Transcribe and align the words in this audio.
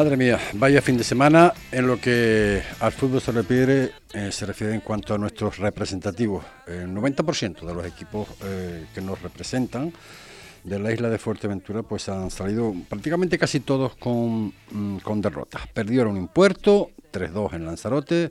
Madre 0.00 0.16
mía, 0.16 0.40
vaya 0.54 0.80
fin 0.80 0.96
de 0.96 1.04
semana 1.04 1.52
en 1.70 1.86
lo 1.86 2.00
que 2.00 2.62
al 2.80 2.90
fútbol 2.90 3.20
se 3.20 3.32
refiere, 3.32 3.90
eh, 4.14 4.32
se 4.32 4.46
refiere 4.46 4.72
en 4.72 4.80
cuanto 4.80 5.12
a 5.12 5.18
nuestros 5.18 5.58
representativos. 5.58 6.42
El 6.66 6.88
90% 6.94 7.66
de 7.66 7.74
los 7.74 7.84
equipos 7.84 8.26
eh, 8.42 8.86
que 8.94 9.02
nos 9.02 9.20
representan 9.20 9.92
de 10.64 10.78
la 10.78 10.90
isla 10.90 11.10
de 11.10 11.18
Fuerteventura 11.18 11.82
pues 11.82 12.08
han 12.08 12.30
salido 12.30 12.74
prácticamente 12.88 13.36
casi 13.36 13.60
todos 13.60 13.94
con, 13.96 14.54
mm, 14.70 15.00
con 15.02 15.20
derrotas. 15.20 15.66
Perdieron 15.66 16.16
en 16.16 16.28
Puerto, 16.28 16.92
3-2 17.12 17.54
en 17.54 17.66
Lanzarote, 17.66 18.30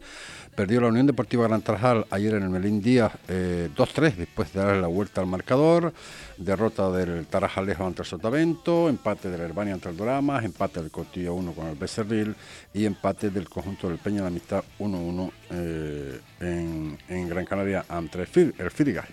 perdió 0.55 0.81
la 0.81 0.88
Unión 0.88 1.07
Deportiva 1.07 1.47
Gran 1.47 1.61
Tarajal 1.61 2.05
ayer 2.09 2.33
en 2.33 2.43
el 2.43 2.49
Melín 2.49 2.81
Díaz 2.81 3.13
2-3 3.27 3.27
eh, 3.29 4.13
después 4.17 4.52
de 4.53 4.59
darle 4.59 4.81
la 4.81 4.88
vuelta 4.88 5.21
al 5.21 5.27
marcador, 5.27 5.93
derrota 6.38 6.91
del 6.91 7.25
Tarajalejo 7.27 7.85
ante 7.85 8.02
el 8.02 8.07
Sotavento, 8.07 8.89
empate 8.89 9.29
del 9.29 9.41
Herbania 9.41 9.73
ante 9.73 9.89
el 9.89 9.97
Doramas, 9.97 10.43
empate 10.43 10.81
del 10.81 10.91
Cotillo 10.91 11.33
1 11.35 11.53
con 11.53 11.67
el 11.67 11.75
Becerril 11.75 12.35
y 12.73 12.85
empate 12.85 13.29
del 13.29 13.47
conjunto 13.47 13.88
del 13.89 13.99
Peña 13.99 14.17
de 14.17 14.21
la 14.23 14.27
Amistad 14.27 14.63
1-1 14.80 15.31
eh, 15.52 16.19
en, 16.39 17.30
Gran 17.30 17.45
Canaria 17.45 17.85
ante 17.88 18.19
el, 18.19 18.53
el 18.57 18.71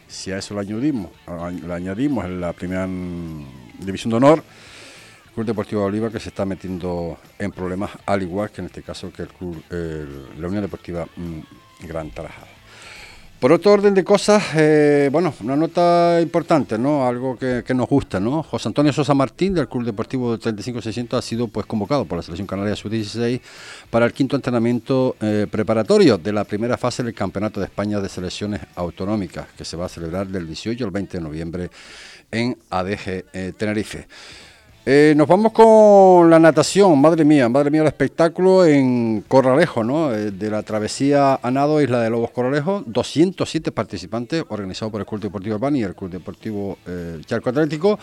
Si 0.08 0.32
a 0.32 0.38
eso 0.38 0.54
le 0.54 0.60
añadimos, 0.60 1.10
le 1.64 1.72
añadimos 1.72 2.24
en 2.24 2.40
la 2.40 2.52
primera 2.52 2.86
división 3.78 4.10
de 4.10 4.16
honor, 4.16 4.42
Club 5.36 5.46
Deportivo 5.46 5.82
de 5.82 5.88
Oliva 5.88 6.10
que 6.10 6.18
se 6.18 6.30
está 6.30 6.46
metiendo 6.46 7.18
en 7.38 7.52
problemas, 7.52 7.90
al 8.06 8.22
igual 8.22 8.50
que 8.50 8.62
en 8.62 8.68
este 8.68 8.82
caso 8.82 9.12
que 9.12 9.20
el 9.20 9.28
club, 9.28 9.62
la 9.68 10.48
Unión 10.48 10.62
Deportiva 10.62 11.06
mm, 11.14 11.86
Gran 11.86 12.10
Tarajal. 12.10 12.48
Por 13.38 13.52
otro 13.52 13.72
orden 13.72 13.92
de 13.92 14.02
cosas, 14.02 14.42
eh, 14.56 15.10
bueno, 15.12 15.34
una 15.40 15.56
nota 15.56 16.22
importante, 16.22 16.78
¿no? 16.78 17.06
Algo 17.06 17.36
que, 17.36 17.62
nos 17.74 17.86
gusta, 17.86 18.18
¿no? 18.18 18.42
José 18.42 18.68
Antonio 18.68 18.94
Sosa 18.94 19.12
Martín 19.12 19.52
del 19.52 19.68
Club 19.68 19.84
Deportivo 19.84 20.38
35600 20.38 21.18
ha 21.18 21.20
sido 21.20 21.46
pues 21.46 21.66
convocado 21.66 22.06
por 22.06 22.16
la 22.16 22.22
Selección 22.22 22.46
Canaria 22.46 22.74
Sub-16 22.74 23.42
para 23.90 24.06
el 24.06 24.14
quinto 24.14 24.36
entrenamiento 24.36 25.16
eh, 25.20 25.46
preparatorio 25.50 26.16
de 26.16 26.32
la 26.32 26.44
primera 26.44 26.78
fase 26.78 27.02
del 27.02 27.12
Campeonato 27.12 27.60
de 27.60 27.66
España 27.66 28.00
de 28.00 28.08
Selecciones 28.08 28.62
Autonómicas, 28.74 29.48
que 29.54 29.66
se 29.66 29.76
va 29.76 29.84
a 29.84 29.90
celebrar 29.90 30.26
del 30.28 30.46
18 30.46 30.82
al 30.82 30.90
20 30.90 31.18
de 31.18 31.22
noviembre 31.22 31.70
en 32.30 32.56
ADG 32.70 33.24
eh, 33.34 33.52
Tenerife. 33.54 34.08
Eh, 34.88 35.14
nos 35.16 35.26
vamos 35.26 35.50
con 35.50 36.30
la 36.30 36.38
natación, 36.38 37.00
madre 37.00 37.24
mía, 37.24 37.48
madre 37.48 37.72
mía 37.72 37.80
el 37.80 37.88
espectáculo 37.88 38.64
en 38.64 39.24
Corralejo, 39.26 39.82
¿no? 39.82 40.14
Eh, 40.14 40.30
de 40.30 40.48
la 40.48 40.62
travesía 40.62 41.40
a 41.42 41.50
nado 41.50 41.82
Isla 41.82 42.00
de 42.00 42.08
Lobos 42.08 42.30
Corralejo, 42.30 42.84
207 42.86 43.72
participantes 43.72 44.44
organizado 44.48 44.92
por 44.92 45.00
el 45.00 45.06
Club 45.08 45.22
Deportivo 45.22 45.56
Urbano 45.56 45.76
y 45.76 45.82
el 45.82 45.96
Club 45.96 46.12
Deportivo 46.12 46.78
eh, 46.86 47.20
Charco 47.26 47.50
Atlético, 47.50 47.98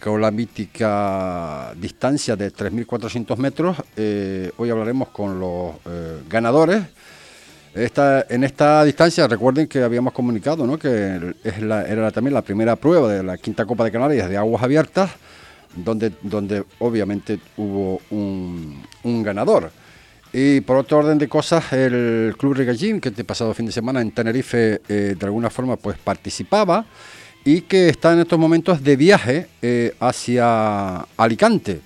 con 0.00 0.22
la 0.22 0.30
mítica 0.30 1.74
distancia 1.76 2.36
de 2.36 2.54
3.400 2.54 3.36
metros. 3.36 3.76
hoy 4.56 4.70
hablaremos 4.70 5.08
con 5.08 5.38
los 5.38 5.74
ganadores. 6.28 6.84
En 7.74 8.44
esta 8.44 8.82
distancia, 8.84 9.28
recuerden 9.28 9.68
que 9.68 9.82
habíamos 9.82 10.14
comunicado 10.14 10.66
¿no? 10.66 10.78
que 10.78 11.34
era 11.44 12.10
también 12.10 12.32
la 12.32 12.42
primera 12.42 12.76
prueba 12.76 13.12
de 13.12 13.22
la 13.22 13.36
quinta 13.36 13.66
Copa 13.66 13.84
de 13.84 13.92
Canarias 13.92 14.30
de 14.30 14.38
aguas 14.38 14.62
abiertas 14.62 15.10
donde, 15.74 16.12
donde 16.22 16.64
obviamente 16.78 17.38
hubo 17.56 18.00
un, 18.10 19.22
ganador. 19.22 19.70
Y 20.32 20.60
por 20.60 20.76
otro 20.76 20.98
orden 20.98 21.18
de 21.18 21.28
cosas, 21.28 21.72
el 21.72 22.34
Club 22.38 22.54
Regallín, 22.54 23.00
que 23.00 23.08
este 23.08 23.24
pasado 23.24 23.54
fin 23.54 23.66
de 23.66 23.72
semana 23.72 24.00
en 24.02 24.10
Tenerife 24.10 24.82
eh, 24.88 25.16
de 25.18 25.26
alguna 25.26 25.48
forma 25.48 25.76
pues 25.76 25.96
participaba 25.98 26.84
y 27.44 27.62
que 27.62 27.88
está 27.88 28.12
en 28.12 28.20
estos 28.20 28.38
momentos 28.38 28.82
de 28.82 28.96
viaje 28.96 29.46
eh, 29.62 29.94
hacia 30.00 31.06
Alicante 31.16 31.80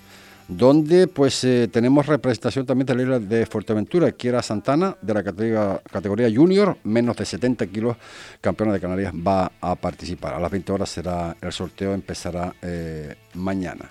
donde 0.56 1.06
pues 1.06 1.44
eh, 1.44 1.68
tenemos 1.70 2.06
representación 2.06 2.66
también 2.66 2.86
de 2.86 2.94
la 2.94 3.02
isla 3.02 3.18
de 3.18 3.46
Fuerteventura, 3.46 4.12
Kiera 4.12 4.42
Santana, 4.42 4.96
de 5.00 5.14
la 5.14 5.22
categoría, 5.22 5.80
categoría 5.90 6.30
junior, 6.34 6.76
menos 6.84 7.16
de 7.16 7.24
70 7.24 7.66
kilos, 7.66 7.96
campeona 8.40 8.72
de 8.72 8.80
Canarias, 8.80 9.12
va 9.14 9.52
a 9.60 9.74
participar. 9.74 10.34
A 10.34 10.40
las 10.40 10.50
20 10.50 10.72
horas 10.72 10.90
será 10.90 11.36
el 11.40 11.52
sorteo, 11.52 11.94
empezará 11.94 12.54
eh, 12.62 13.14
mañana. 13.34 13.88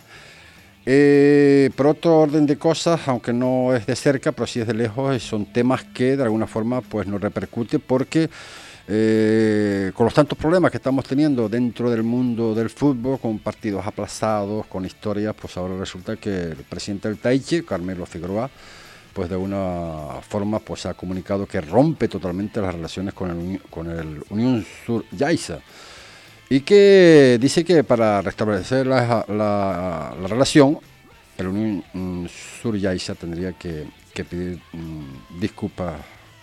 Eh, 0.86 1.70
por 1.76 1.88
otro 1.88 2.20
orden 2.20 2.48
de 2.48 2.58
cosas, 2.58 3.08
aunque 3.08 3.34
no 3.34 3.76
es 3.76 3.86
de 3.86 3.96
cerca, 3.96 4.32
pero 4.32 4.48
sí 4.48 4.60
es 4.60 4.68
de 4.68 4.74
lejos, 4.74 5.22
son 5.22 5.46
temas 5.46 5.84
que 5.84 6.18
de 6.18 6.24
alguna 6.24 6.48
forma 6.48 6.82
pues 6.82 7.06
nos 7.06 7.22
repercute 7.22 7.78
porque 7.78 8.30
eh, 8.88 9.92
con 9.96 10.06
los 10.06 10.14
tantos 10.14 10.38
problemas 10.38 10.72
que 10.72 10.78
estamos 10.78 11.06
teniendo 11.06 11.48
dentro 11.48 11.90
del 11.90 12.04
mundo 12.04 12.56
del 12.56 12.70
fútbol, 12.70 13.20
con 13.20 13.40
partidos 13.40 13.86
aplazados, 13.86 14.66
con 14.68 14.86
historias, 14.86 15.36
pues 15.40 15.56
ahora 15.58 15.78
resulta 15.78 16.16
que 16.16 16.30
el 16.30 16.64
presidente 16.68 17.08
del 17.08 17.18
Taiche, 17.18 17.64
Carmelo 17.64 18.06
Figueroa, 18.06 18.50
pues 19.14 19.30
de 19.30 19.36
una 19.36 20.22
forma 20.28 20.60
pues 20.60 20.86
ha 20.86 20.94
comunicado 20.94 21.46
que 21.46 21.62
rompe 21.62 22.08
totalmente 22.08 22.62
las 22.62 22.74
relaciones 22.74 23.14
con 23.14 23.30
el, 23.30 24.24
Unión 24.30 24.66
Sur 24.86 25.06
Yaisa. 25.12 25.60
Y 26.50 26.62
que 26.62 27.38
dice 27.40 27.64
que 27.64 27.84
para 27.84 28.22
restablecer 28.22 28.86
la, 28.86 29.26
la, 29.30 30.28
relación 30.28 30.80
el 31.38 31.48
Unión 31.48 32.30
Sur 32.62 32.78
Yaisa 32.78 33.16
tendría 33.16 33.54
que, 33.54 33.86
pedir 34.14 34.60
mm, 34.74 35.40
disculpas 35.40 35.96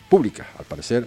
públicas, 0.09 0.47
al 0.59 0.65
parecer 0.65 1.07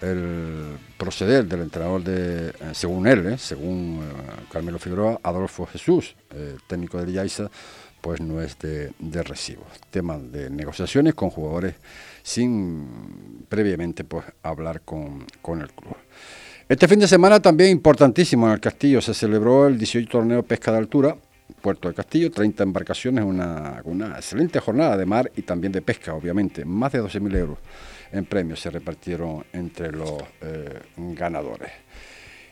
el 0.00 0.78
proceder 0.96 1.46
del 1.46 1.62
entrenador 1.62 2.02
de, 2.02 2.48
eh, 2.48 2.52
según 2.72 3.06
él, 3.06 3.26
eh, 3.26 3.38
según 3.38 4.00
eh, 4.02 4.42
Carmelo 4.52 4.78
Figueroa, 4.78 5.20
Adolfo 5.22 5.66
Jesús, 5.66 6.14
técnico 6.66 6.98
del 6.98 7.12
Yaiza, 7.12 7.50
pues 8.00 8.20
no 8.20 8.40
es 8.40 8.56
de, 8.58 8.92
recibo. 9.22 9.64
Tema 9.90 10.18
de 10.18 10.50
negociaciones 10.50 11.14
con 11.14 11.30
jugadores 11.30 11.74
sin 12.22 13.44
previamente 13.48 14.04
pues 14.04 14.24
hablar 14.42 14.82
con, 14.82 15.24
el 15.60 15.70
club. 15.72 15.96
Este 16.68 16.86
fin 16.86 17.00
de 17.00 17.08
semana 17.08 17.40
también 17.40 17.70
importantísimo 17.70 18.46
en 18.46 18.52
el 18.52 18.60
Castillo 18.60 19.00
se 19.00 19.14
celebró 19.14 19.66
el 19.66 19.78
18 19.78 20.08
torneo 20.08 20.42
pesca 20.42 20.70
de 20.70 20.78
altura, 20.78 21.16
Puerto 21.62 21.88
de 21.88 21.94
Castillo, 21.94 22.30
30 22.30 22.62
embarcaciones, 22.62 23.24
una, 23.24 23.80
una 23.84 24.16
excelente 24.16 24.60
jornada 24.60 24.96
de 24.96 25.06
mar 25.06 25.32
y 25.34 25.42
también 25.42 25.72
de 25.72 25.80
pesca, 25.80 26.14
obviamente, 26.14 26.64
más 26.64 26.92
de 26.92 27.02
12.000 27.02 27.36
euros 27.36 27.58
en 28.12 28.24
premios 28.24 28.60
se 28.60 28.70
repartieron 28.70 29.44
entre 29.52 29.92
los 29.92 30.22
eh, 30.42 30.80
ganadores. 30.96 31.70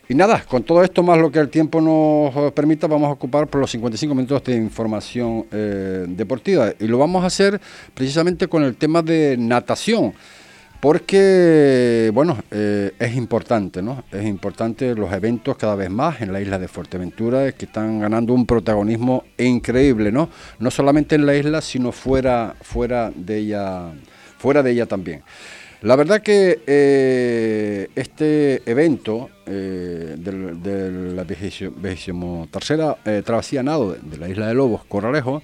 Y 0.09 0.15
nada, 0.15 0.41
con 0.47 0.63
todo 0.63 0.83
esto 0.83 1.03
más 1.03 1.17
lo 1.19 1.29
que 1.29 1.39
el 1.39 1.49
tiempo 1.49 1.81
nos 1.81 2.53
permita, 2.53 2.87
vamos 2.87 3.09
a 3.09 3.11
ocupar 3.11 3.47
por 3.47 3.59
los 3.59 3.69
55 3.71 4.15
minutos 4.15 4.41
de 4.45 4.55
información 4.55 5.45
eh, 5.51 6.05
deportiva. 6.07 6.71
Y 6.79 6.87
lo 6.87 6.97
vamos 6.97 7.25
a 7.25 7.27
hacer 7.27 7.59
precisamente 7.93 8.47
con 8.47 8.63
el 8.63 8.77
tema 8.77 9.01
de 9.01 9.35
natación, 9.37 10.13
porque, 10.79 12.09
bueno, 12.13 12.37
eh, 12.51 12.93
es 12.97 13.15
importante, 13.17 13.81
¿no? 13.81 14.05
Es 14.09 14.25
importante 14.25 14.95
los 14.95 15.11
eventos 15.11 15.57
cada 15.57 15.75
vez 15.75 15.89
más 15.89 16.21
en 16.21 16.31
la 16.31 16.39
isla 16.39 16.57
de 16.57 16.69
Fuerteventura, 16.69 17.51
que 17.51 17.65
están 17.65 17.99
ganando 17.99 18.31
un 18.31 18.45
protagonismo 18.45 19.25
increíble, 19.37 20.13
¿no? 20.13 20.29
No 20.59 20.71
solamente 20.71 21.15
en 21.15 21.25
la 21.25 21.35
isla, 21.35 21.59
sino 21.59 21.91
fuera, 21.91 22.55
fuera 22.61 23.11
de 23.13 23.39
ella 23.39 23.91
fuera 24.37 24.63
de 24.63 24.71
ella 24.71 24.85
también. 24.85 25.23
La 25.81 25.95
verdad 25.95 26.21
que 26.23 26.63
eh, 26.65 27.87
este 27.95 28.63
evento 28.69 29.29
eh, 29.45 30.15
de, 30.17 31.13
la 31.13 31.23
vigésimo 31.23 32.47
tercera 32.51 32.97
eh, 33.05 33.21
travesía 33.23 33.61
nado 33.61 33.93
de 33.93 34.17
la 34.17 34.27
isla 34.27 34.47
de 34.47 34.55
Lobos, 34.55 34.85
Corralejo, 34.85 35.43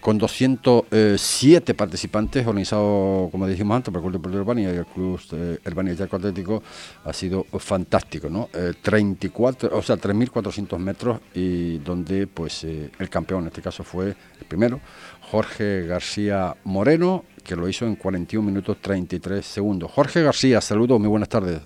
con 0.00 0.18
207 0.18 1.72
participantes, 1.72 2.46
organizado, 2.46 3.30
como 3.32 3.46
dijimos 3.46 3.76
antes, 3.76 3.90
por 3.90 4.00
el 4.00 4.02
Club 4.02 4.12
Deportivo 4.12 4.42
Urbania 4.42 4.70
y 4.70 4.76
el 4.76 4.84
Club 4.84 5.18
Urbania 5.66 5.94
Yaco 5.94 6.16
Atlético, 6.16 6.62
ha 7.02 7.12
sido 7.14 7.46
fantástico, 7.58 8.28
¿no? 8.28 8.50
34, 8.82 9.70
o 9.72 9.80
sea, 9.80 9.96
3.400 9.96 10.76
metros 10.76 11.20
y 11.32 11.78
donde, 11.78 12.26
pues, 12.26 12.64
el 12.64 13.08
campeón 13.08 13.44
en 13.44 13.46
este 13.46 13.62
caso 13.62 13.82
fue 13.82 14.08
el 14.08 14.46
primero, 14.46 14.78
Jorge 15.22 15.86
García 15.86 16.54
Moreno, 16.64 17.24
que 17.44 17.54
lo 17.54 17.68
hizo 17.68 17.84
en 17.84 17.96
41 17.96 18.44
minutos 18.44 18.78
33 18.80 19.44
segundos. 19.44 19.92
Jorge 19.92 20.22
García, 20.22 20.60
saludos, 20.60 20.98
muy 20.98 21.08
buenas 21.08 21.28
tardes. 21.28 21.60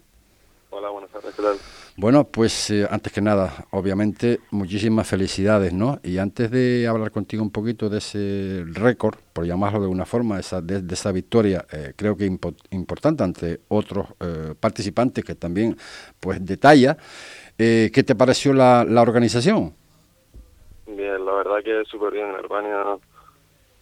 Hola, 0.70 0.90
buenas 0.90 1.10
tardes, 1.10 1.34
¿qué 1.34 1.42
tal? 1.42 1.56
Bueno, 1.96 2.22
pues 2.24 2.70
eh, 2.70 2.86
antes 2.88 3.12
que 3.12 3.20
nada, 3.20 3.66
obviamente, 3.72 4.38
muchísimas 4.52 5.08
felicidades, 5.08 5.72
¿no? 5.72 5.98
Y 6.04 6.18
antes 6.18 6.48
de 6.48 6.86
hablar 6.86 7.10
contigo 7.10 7.42
un 7.42 7.50
poquito 7.50 7.88
de 7.88 7.98
ese 7.98 8.64
récord, 8.66 9.16
por 9.32 9.44
llamarlo 9.44 9.80
de 9.80 9.88
una 9.88 10.06
forma, 10.06 10.38
esa, 10.38 10.60
de, 10.60 10.80
esa 10.92 11.10
victoria, 11.10 11.66
eh, 11.72 11.94
creo 11.96 12.16
que 12.16 12.26
importante 12.70 13.24
ante 13.24 13.60
otros 13.66 14.06
eh, 14.20 14.54
participantes 14.60 15.24
que 15.24 15.34
también, 15.34 15.76
pues, 16.20 16.44
detalla, 16.44 16.96
¿qué 17.56 18.04
te 18.06 18.14
pareció 18.14 18.52
la, 18.52 18.84
la 18.84 19.02
organización? 19.02 19.74
Bien, 20.86 21.24
la 21.24 21.32
verdad 21.32 21.56
que 21.64 21.82
súper 21.90 22.12
bien, 22.12 22.26
Albania 22.26 22.98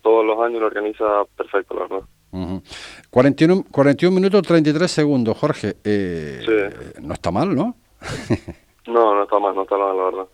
todos 0.07 0.25
los 0.25 0.39
años 0.39 0.61
lo 0.61 0.69
organiza 0.69 1.25
perfecto, 1.37 1.75
la 1.75 1.81
verdad. 1.81 2.63
41, 3.11 3.65
41 3.73 4.15
minutos 4.15 4.43
33 4.43 4.89
segundos, 4.89 5.37
Jorge. 5.37 5.79
Eh, 5.83 6.43
sí. 6.47 7.03
No 7.03 7.13
está 7.13 7.33
mal, 7.33 7.53
¿no? 7.53 7.75
no, 8.87 9.17
no 9.17 9.25
está 9.25 9.41
mal, 9.41 9.53
no 9.57 9.63
está 9.63 9.77
mal, 9.77 9.97
la 9.97 10.05
verdad. 10.05 10.27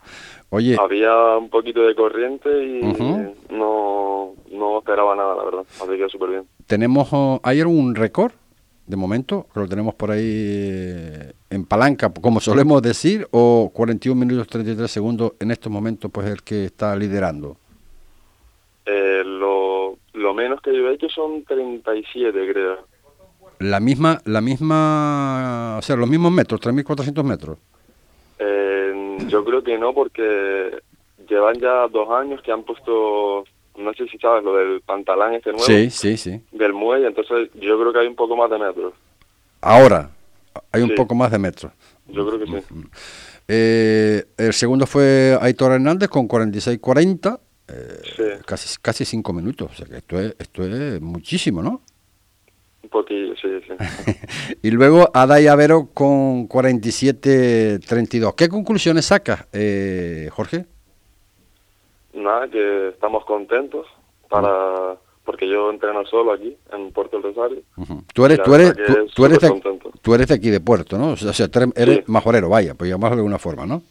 Oye. 0.51 0.77
Había 0.79 1.39
un 1.39 1.49
poquito 1.49 1.81
de 1.87 1.95
corriente 1.95 2.51
y 2.63 2.83
no, 3.49 4.35
no 4.51 4.79
esperaba 4.79 5.15
esperaba 5.15 5.17
nada, 5.17 5.37
la 5.37 5.45
verdad. 5.45 5.65
Así 5.81 5.97
que 5.97 6.07
súper 6.11 6.29
bien. 6.29 6.47
¿Tenemos, 6.67 7.09
oh, 7.13 7.41
¿Hay 7.43 7.63
algún 7.63 7.95
récord 7.95 8.33
de 8.87 8.97
momento? 8.99 9.47
Que 9.55 9.61
lo 9.61 9.69
tenemos 9.69 9.95
por 9.95 10.11
ahí 10.11 10.21
eh, 10.23 11.33
en 11.49 11.65
palanca, 11.65 12.13
como 12.13 12.41
solemos 12.41 12.83
decir, 12.83 13.27
o 13.31 13.71
41 13.73 14.21
minutos 14.21 14.49
33 14.49 14.91
segundos 14.91 15.33
en 15.41 15.51
estos 15.51 15.73
momentos, 15.73 16.11
pues 16.13 16.27
el 16.27 16.43
que 16.43 16.67
está 16.67 16.95
liderando. 16.95 17.57
Eh, 18.85 19.23
lo, 19.25 19.62
lo 20.23 20.33
menos 20.33 20.61
que 20.61 20.75
yo 20.75 20.89
he 20.89 20.95
hecho 20.95 21.09
son 21.09 21.45
37, 21.45 22.53
creo. 22.53 22.87
La 23.59 23.81
misma, 23.81 24.21
la 24.25 24.41
misma, 24.41 25.77
o 25.79 25.83
sea, 25.83 25.97
los 25.97 26.09
mismos 26.09 26.33
metros, 26.33 26.61
3.400 26.61 27.23
metros. 27.23 27.59
Eh, 28.39 29.19
yo 29.29 29.45
creo 29.45 29.63
que 29.63 29.79
no, 29.79 29.93
porque 29.93 30.83
llevan 31.29 31.59
ya 31.61 31.87
dos 31.89 32.11
años 32.11 32.41
que 32.43 32.51
han 32.51 32.63
puesto, 32.65 33.45
no 33.77 33.95
sé 33.95 34.09
si 34.09 34.19
sabes, 34.19 34.43
lo 34.43 34.57
del 34.57 34.81
pantalán 34.81 35.35
este 35.35 35.51
nuevo. 35.51 35.65
Sí, 35.65 35.91
sí, 35.91 36.17
sí. 36.17 36.41
Del 36.51 36.73
muelle, 36.73 37.07
entonces 37.07 37.51
yo 37.55 37.79
creo 37.79 37.93
que 37.93 38.01
hay 38.01 38.07
un 38.07 38.17
poco 38.17 38.37
más 38.37 38.51
de 38.51 38.59
metros. 38.59 38.95
Ahora, 39.61 40.11
hay 40.73 40.83
un 40.83 40.95
poco 40.95 41.15
más 41.15 41.31
de 41.31 41.39
metros. 41.39 41.73
Yo 42.09 42.27
creo 42.27 42.39
que 42.41 42.47
sí. 42.47 42.67
Eh, 43.49 44.25
el 44.39 44.53
segundo 44.53 44.87
fue 44.87 45.37
Aitor 45.41 45.73
Hernández 45.73 46.09
con 46.09 46.29
46-40, 46.29 47.39
eh, 47.69 48.41
casi, 48.45 48.77
casi 48.81 49.05
cinco 49.05 49.33
minutos. 49.33 49.71
O 49.71 49.75
sea 49.75 49.87
que 49.87 49.97
esto 49.99 50.21
es, 50.21 50.35
esto 50.39 50.65
es 50.65 51.01
muchísimo, 51.01 51.63
¿no? 51.63 51.81
Un 52.83 52.91
poquillo, 52.91 53.35
sí, 53.37 53.49
sí. 53.67 53.75
y 54.63 54.71
luego 54.71 55.11
Adai 55.15 55.47
Avero 55.47 55.89
con 55.95 56.49
47-32. 56.49 58.35
¿Qué 58.35 58.49
conclusiones 58.49 59.07
sacas, 59.07 59.47
eh, 59.53 60.29
Jorge? 60.33 60.67
Nada, 62.15 62.49
que 62.49 62.89
estamos 62.89 63.25
contentos 63.25 63.87
para 64.29 64.97
porque 65.25 65.49
yo 65.49 65.71
entreno 65.71 66.05
solo 66.07 66.33
aquí 66.33 66.57
en 66.73 66.91
Puerto 66.93 67.21
del 67.21 67.35
Rosario. 67.35 67.63
Tú 68.13 68.25
eres 68.25 68.43
tú 68.43 68.55
eres 68.55 68.75
tú, 69.15 69.25
eres 69.25 69.39
de, 69.39 69.79
tú 70.03 70.15
eres 70.15 70.27
de 70.27 70.35
aquí 70.35 70.51
de 70.51 70.61
Puerto, 70.61 70.99
¿no? 70.99 71.13
O 71.13 71.17
sea, 71.17 71.49
eres, 71.77 72.09
majorero, 72.09 72.49
vaya, 72.49 72.75
pues 72.75 72.91
llamarlo 72.91 73.17
de 73.17 73.21
alguna 73.21 73.39
forma, 73.39 73.67
¿no? 73.67 73.83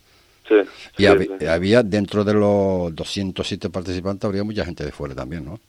Sí. 0.51 1.03
Y 1.03 1.45
había 1.45 1.81
dentro 1.81 2.23
de 2.23 2.33
los 2.33 2.93
207 2.93 3.69
participantes 3.69 4.25
habría 4.25 4.43
mucha 4.43 4.65
gente 4.65 4.83
de 4.83 4.91
fuera 4.91 5.15
también, 5.15 5.45
¿no? 5.45 5.59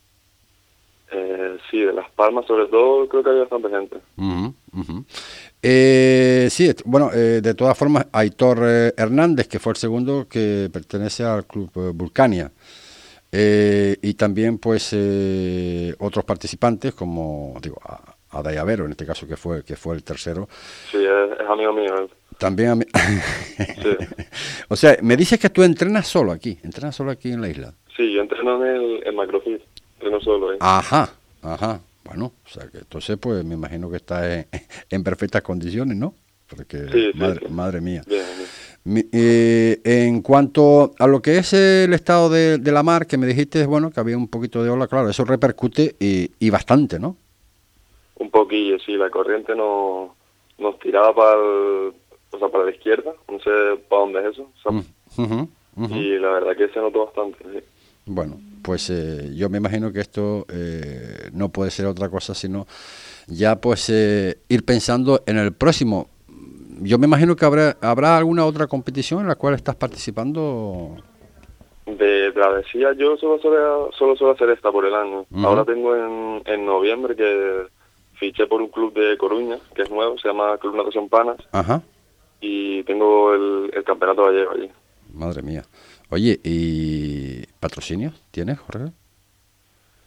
Eh, 1.12 1.58
sí, 1.70 1.80
de 1.80 1.92
Las 1.92 2.10
Palmas 2.10 2.46
sobre 2.46 2.66
todo 2.66 3.06
creo 3.08 3.22
que 3.22 3.30
hay 3.30 3.38
bastante 3.40 3.68
gente. 3.68 3.96
Eh, 5.62 6.48
sí, 6.50 6.74
bueno, 6.84 7.10
eh, 7.12 7.40
de 7.40 7.54
todas 7.54 7.78
formas, 7.78 8.06
Aitor 8.12 8.58
eh, 8.64 8.94
Hernández, 8.96 9.46
que 9.46 9.60
fue 9.60 9.72
el 9.72 9.76
segundo 9.76 10.26
que 10.28 10.68
pertenece 10.72 11.22
al 11.22 11.46
club 11.46 11.70
Vulcania. 11.94 12.50
y 13.30 14.14
también, 14.14 14.58
pues, 14.58 14.92
otros 15.98 16.24
participantes, 16.24 16.94
como, 16.94 17.58
digo, 17.62 17.78
Adayavero, 18.30 18.86
en 18.86 18.92
este 18.92 19.06
caso, 19.06 19.26
que 19.26 19.36
fue, 19.36 19.62
que 19.64 19.76
fue 19.76 19.94
el 19.94 20.02
tercero. 20.02 20.48
Sí, 20.90 20.98
es, 20.98 21.48
amigo 21.48 21.72
mío. 21.72 22.08
También 22.38 22.68
a 22.70 22.74
mí. 22.76 22.84
sí. 23.82 23.96
O 24.68 24.76
sea, 24.76 24.96
me 25.02 25.16
dices 25.16 25.38
que 25.38 25.50
tú 25.50 25.62
entrenas 25.62 26.06
solo 26.06 26.32
aquí, 26.32 26.58
entrenas 26.62 26.96
solo 26.96 27.10
aquí 27.10 27.30
en 27.30 27.42
la 27.42 27.48
isla. 27.48 27.74
Sí, 27.94 28.10
yo 28.12 28.22
entreno 28.22 28.64
en, 28.64 28.74
el, 28.74 29.06
en 29.06 29.14
Macrofit 29.14 29.60
no 30.10 30.20
solo. 30.20 30.52
¿eh? 30.52 30.56
Ajá, 30.60 31.10
ajá. 31.42 31.80
Bueno, 32.04 32.32
o 32.44 32.48
sea 32.48 32.66
que 32.68 32.78
entonces 32.78 33.16
pues 33.18 33.44
me 33.44 33.54
imagino 33.54 33.90
que 33.90 33.96
está 33.96 34.46
en, 34.90 35.04
perfectas 35.04 35.42
condiciones, 35.42 35.96
¿no? 35.96 36.14
Porque 36.48 37.12
madre, 37.50 37.80
mía. 37.80 38.02
Eh, 38.84 39.80
en 39.84 40.20
cuanto 40.22 40.92
a 40.98 41.06
lo 41.06 41.22
que 41.22 41.38
es 41.38 41.52
el 41.52 41.94
estado 41.94 42.28
de, 42.28 42.58
la 42.64 42.82
mar, 42.82 43.06
que 43.06 43.16
me 43.16 43.26
dijiste, 43.26 43.64
bueno, 43.66 43.90
que 43.90 44.00
había 44.00 44.16
un 44.16 44.28
poquito 44.28 44.62
de 44.62 44.70
ola, 44.70 44.88
claro, 44.88 45.08
eso 45.08 45.24
repercute 45.24 45.94
y, 46.00 46.30
y 46.38 46.50
bastante, 46.50 46.98
¿no? 46.98 47.16
Un 48.16 48.30
poquillo, 48.30 48.78
sí, 48.80 48.96
la 48.96 49.08
corriente 49.08 49.54
no, 49.54 50.14
nos 50.58 50.78
tiraba 50.80 51.14
para, 51.14 51.38
o 52.32 52.38
sea, 52.38 52.48
para 52.48 52.64
la 52.64 52.70
izquierda, 52.70 53.12
no 53.30 53.38
sé 53.40 53.50
para 53.88 54.02
dónde 54.02 54.20
es 54.20 54.26
eso, 54.32 54.48
mm, 54.70 55.94
y 55.94 56.18
la 56.18 56.30
verdad 56.30 56.56
que 56.56 56.68
se 56.68 56.80
notó 56.80 57.06
bastante, 57.06 57.38
sí. 57.44 57.64
Bueno, 58.04 58.40
pues 58.62 58.90
eh, 58.90 59.30
yo 59.34 59.48
me 59.48 59.58
imagino 59.58 59.92
que 59.92 60.00
esto 60.00 60.44
eh, 60.52 61.30
no 61.32 61.50
puede 61.50 61.70
ser 61.70 61.86
otra 61.86 62.08
cosa 62.08 62.34
sino 62.34 62.66
ya 63.28 63.56
pues 63.56 63.88
eh, 63.90 64.38
ir 64.48 64.64
pensando 64.64 65.22
en 65.26 65.38
el 65.38 65.52
próximo. 65.52 66.08
Yo 66.80 66.98
me 66.98 67.06
imagino 67.06 67.36
que 67.36 67.44
habrá 67.44 67.76
habrá 67.80 68.18
alguna 68.18 68.44
otra 68.44 68.66
competición 68.66 69.20
en 69.20 69.28
la 69.28 69.36
cual 69.36 69.54
estás 69.54 69.76
participando. 69.76 70.96
De 71.86 72.32
travesía 72.32 72.92
yo 72.94 73.16
solo 73.16 73.38
suelo, 73.38 73.90
solo 73.96 74.16
suelo 74.16 74.32
hacer 74.32 74.50
esta 74.50 74.72
por 74.72 74.84
el 74.84 74.94
año. 74.94 75.26
Ahora 75.44 75.64
tengo 75.64 75.94
en, 75.94 76.42
en 76.44 76.66
noviembre 76.66 77.14
que 77.14 77.66
fiché 78.14 78.46
por 78.46 78.60
un 78.62 78.68
club 78.68 78.92
de 78.94 79.16
Coruña, 79.16 79.58
que 79.74 79.82
es 79.82 79.90
nuevo, 79.90 80.18
se 80.18 80.28
llama 80.28 80.56
Club 80.58 80.76
Natación 80.76 81.08
Panas. 81.08 81.36
Ajá. 81.52 81.82
Y 82.42 82.82
tengo 82.82 83.32
el, 83.32 83.70
el 83.72 83.84
campeonato 83.84 84.24
gallego 84.24 84.50
allí. 84.50 84.70
Madre 85.14 85.42
mía. 85.42 85.62
Oye, 86.10 86.38
¿y 86.44 87.46
patrocinios 87.60 88.20
tienes, 88.30 88.58
Jorge? 88.58 88.92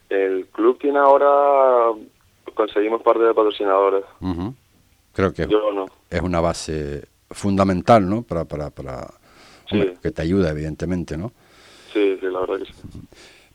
El 0.10 0.46
club 0.48 0.78
tiene 0.78 1.00
ahora, 1.00 1.98
conseguimos 2.54 3.02
parte 3.02 3.24
de 3.24 3.34
patrocinadores. 3.34 4.04
Creo 5.14 5.34
que 5.34 5.48
es 6.10 6.22
una 6.22 6.42
base 6.42 7.08
fundamental, 7.32 8.08
¿no? 8.08 8.22
Para, 8.22 8.46
para, 8.46 8.70
para 8.70 9.08
que 10.02 10.12
te 10.12 10.22
ayuda, 10.22 10.52
evidentemente, 10.52 11.18
¿no? 11.18 11.32
Sí, 11.92 12.18
sí, 12.20 12.26
la 12.28 12.42
verdad 12.42 12.58
que 12.60 12.66
sí. 12.66 12.74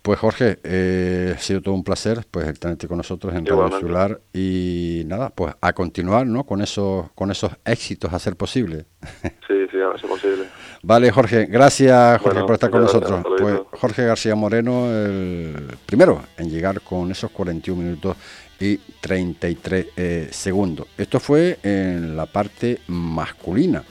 Pues 0.03 0.19
Jorge, 0.19 0.59
eh, 0.65 1.35
ha 1.37 1.41
sido 1.41 1.61
todo 1.61 1.75
un 1.75 1.85
placer 1.85 2.25
pues 2.31 2.59
tenerte 2.59 2.89
con 2.89 2.97
nosotros 2.97 3.35
en 3.35 3.45
Radio 3.45 3.69
Insular 3.69 4.21
y 4.33 5.03
nada, 5.07 5.29
pues 5.29 5.55
a 5.61 5.73
continuar, 5.75 6.27
¿no? 6.27 6.45
Con 6.45 6.63
esos 6.63 7.11
con 7.13 7.31
esos 7.31 7.53
éxitos 7.65 8.13
a 8.13 8.19
ser 8.19 8.37
posible. 8.37 8.87
Sí, 9.47 9.67
sí, 9.73 9.79
a 9.81 9.99
ser 9.99 10.09
posible. 10.09 10.45
Vale, 10.83 11.11
Jorge, 11.11 11.47
gracias 11.47 12.21
Jorge 12.23 12.41
por 12.43 12.53
estar 12.53 12.71
con 12.71 12.83
nosotros. 12.83 13.25
Pues 13.37 13.61
Jorge 13.73 14.05
García 14.05 14.35
Moreno, 14.37 14.89
el 14.89 15.77
primero 15.85 16.23
en 16.39 16.49
llegar 16.49 16.81
con 16.81 17.11
esos 17.11 17.31
41 17.33 17.83
minutos 17.83 18.17
y 18.61 18.77
33 19.01 19.87
eh, 19.97 20.29
segundos. 20.31 20.87
Esto 20.97 21.19
fue 21.19 21.59
en 21.63 22.17
la 22.17 22.27
parte 22.27 22.79
masculina. 22.87 23.83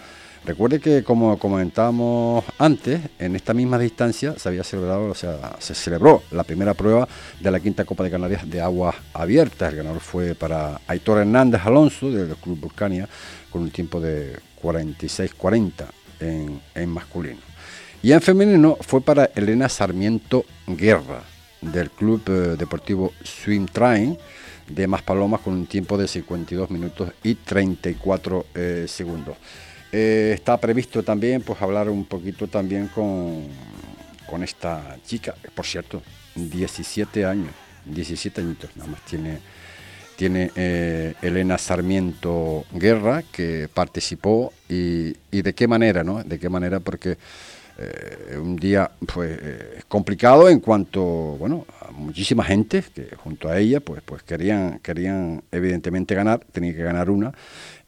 Recuerde 0.45 0.79
que 0.79 1.03
como 1.03 1.37
comentábamos 1.37 2.43
antes, 2.57 3.01
en 3.19 3.35
esta 3.35 3.53
misma 3.53 3.77
distancia 3.77 4.35
se 4.37 4.49
había 4.49 4.63
celebrado, 4.63 5.09
o 5.09 5.15
sea, 5.15 5.55
se 5.59 5.75
celebró 5.75 6.23
la 6.31 6.43
primera 6.43 6.73
prueba 6.73 7.07
de 7.39 7.51
la 7.51 7.59
quinta 7.59 7.85
Copa 7.85 8.03
de 8.03 8.11
Canarias 8.11 8.49
de 8.49 8.61
aguas 8.61 8.95
abiertas. 9.13 9.71
El 9.71 9.77
ganador 9.79 10.01
fue 10.01 10.35
para 10.35 10.79
Aitor 10.87 11.19
Hernández 11.19 11.61
Alonso 11.65 12.09
del 12.09 12.35
Club 12.37 12.59
Vulcania 12.59 13.07
con 13.49 13.63
un 13.63 13.71
tiempo 13.71 13.99
de 13.99 14.39
46-40 14.61 15.71
en, 16.19 16.61
en 16.73 16.89
masculino. 16.89 17.41
Y 18.01 18.13
en 18.13 18.21
femenino 18.21 18.77
fue 18.79 19.01
para 19.01 19.25
Elena 19.35 19.67
Sarmiento 19.67 20.45
Guerra 20.65 21.21
del 21.61 21.91
Club 21.91 22.21
eh, 22.27 22.31
Deportivo 22.57 23.11
Swim 23.23 23.65
Train 23.65 24.17
de 24.69 24.87
Maspalomas 24.87 25.41
con 25.41 25.53
un 25.53 25.65
tiempo 25.65 25.97
de 25.97 26.07
52 26.07 26.69
minutos 26.69 27.11
y 27.23 27.35
34 27.35 28.45
eh, 28.55 28.85
segundos. 28.87 29.35
Eh, 29.91 30.31
está 30.35 30.57
previsto 30.57 31.01
también 31.01 31.41
pues 31.41 31.59
hablar 31.61 31.89
un 31.89 32.05
poquito 32.05 32.47
también 32.47 32.87
con, 32.87 33.47
con 34.27 34.43
esta 34.43 34.97
chica, 35.05 35.33
por 35.55 35.65
cierto, 35.65 36.03
17 36.35 37.25
años, 37.25 37.51
17 37.85 38.41
añitos 38.41 38.69
nada 38.75 38.91
más 38.91 39.01
tiene, 39.05 39.39
tiene 40.15 40.51
eh, 40.55 41.15
Elena 41.23 41.57
Sarmiento 41.57 42.65
Guerra, 42.71 43.23
que 43.31 43.67
participó 43.73 44.53
y, 44.69 45.15
y, 45.31 45.41
de 45.41 45.53
qué 45.53 45.67
manera, 45.67 46.03
¿no? 46.03 46.23
De 46.23 46.37
qué 46.37 46.49
manera, 46.49 46.79
porque 46.79 47.17
eh, 47.79 48.37
un 48.37 48.57
día 48.57 48.91
pues 49.11 49.39
complicado 49.87 50.49
en 50.49 50.59
cuanto, 50.59 51.01
bueno, 51.01 51.65
a 51.81 51.91
muchísima 51.91 52.43
gente 52.43 52.83
que 52.93 53.15
junto 53.15 53.49
a 53.49 53.57
ella 53.57 53.79
pues, 53.79 54.03
pues 54.05 54.21
querían, 54.21 54.77
querían 54.79 55.41
evidentemente 55.51 56.13
ganar, 56.13 56.41
tenía 56.51 56.75
que 56.75 56.83
ganar 56.83 57.09
una 57.09 57.33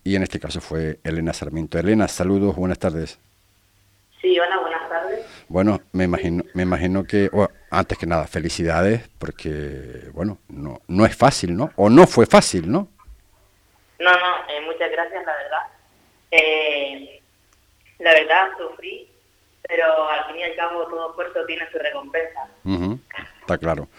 y 0.04 0.16
en 0.16 0.24
este 0.24 0.40
caso 0.40 0.62
fue 0.62 1.00
Elena 1.04 1.34
Sarmiento. 1.34 1.78
Elena, 1.78 2.08
saludos, 2.08 2.56
buenas 2.56 2.80
tardes. 2.80 3.20
Sí, 4.22 4.40
hola, 4.40 4.58
buenas 4.60 4.90
tardes. 4.90 5.26
Bueno, 5.48 5.82
me 5.92 6.04
imagino, 6.04 6.44
me 6.54 6.64
imagino 6.64 7.04
que, 7.04 7.30
antes 7.72 7.98
que 7.98 8.06
nada, 8.06 8.28
felicidades, 8.28 9.10
porque, 9.18 10.10
bueno, 10.14 10.38
no, 10.48 10.82
no 10.88 11.06
es 11.06 11.16
fácil, 11.16 11.56
¿no? 11.56 11.72
O 11.76 11.90
no 11.90 12.06
fue 12.08 12.26
fácil, 12.26 12.72
¿no? 12.72 12.88
No, 14.00 14.12
no, 14.12 14.36
eh, 14.50 14.62
muchas 14.66 14.92
gracias, 14.92 15.26
la 15.26 15.34
verdad. 15.34 15.68
Eh, 16.32 17.22
la 18.00 18.14
verdad, 18.14 18.50
sufrí, 18.58 19.08
pero 19.68 20.10
al 20.10 20.26
fin 20.26 20.38
y 20.38 20.44
al 20.44 20.56
cabo 20.56 20.88
todo 20.88 21.10
esfuerzo 21.10 21.46
tiene 21.46 21.70
su 21.72 21.78
recompensa. 21.78 22.48
Está 23.42 23.58
claro. 23.58 23.90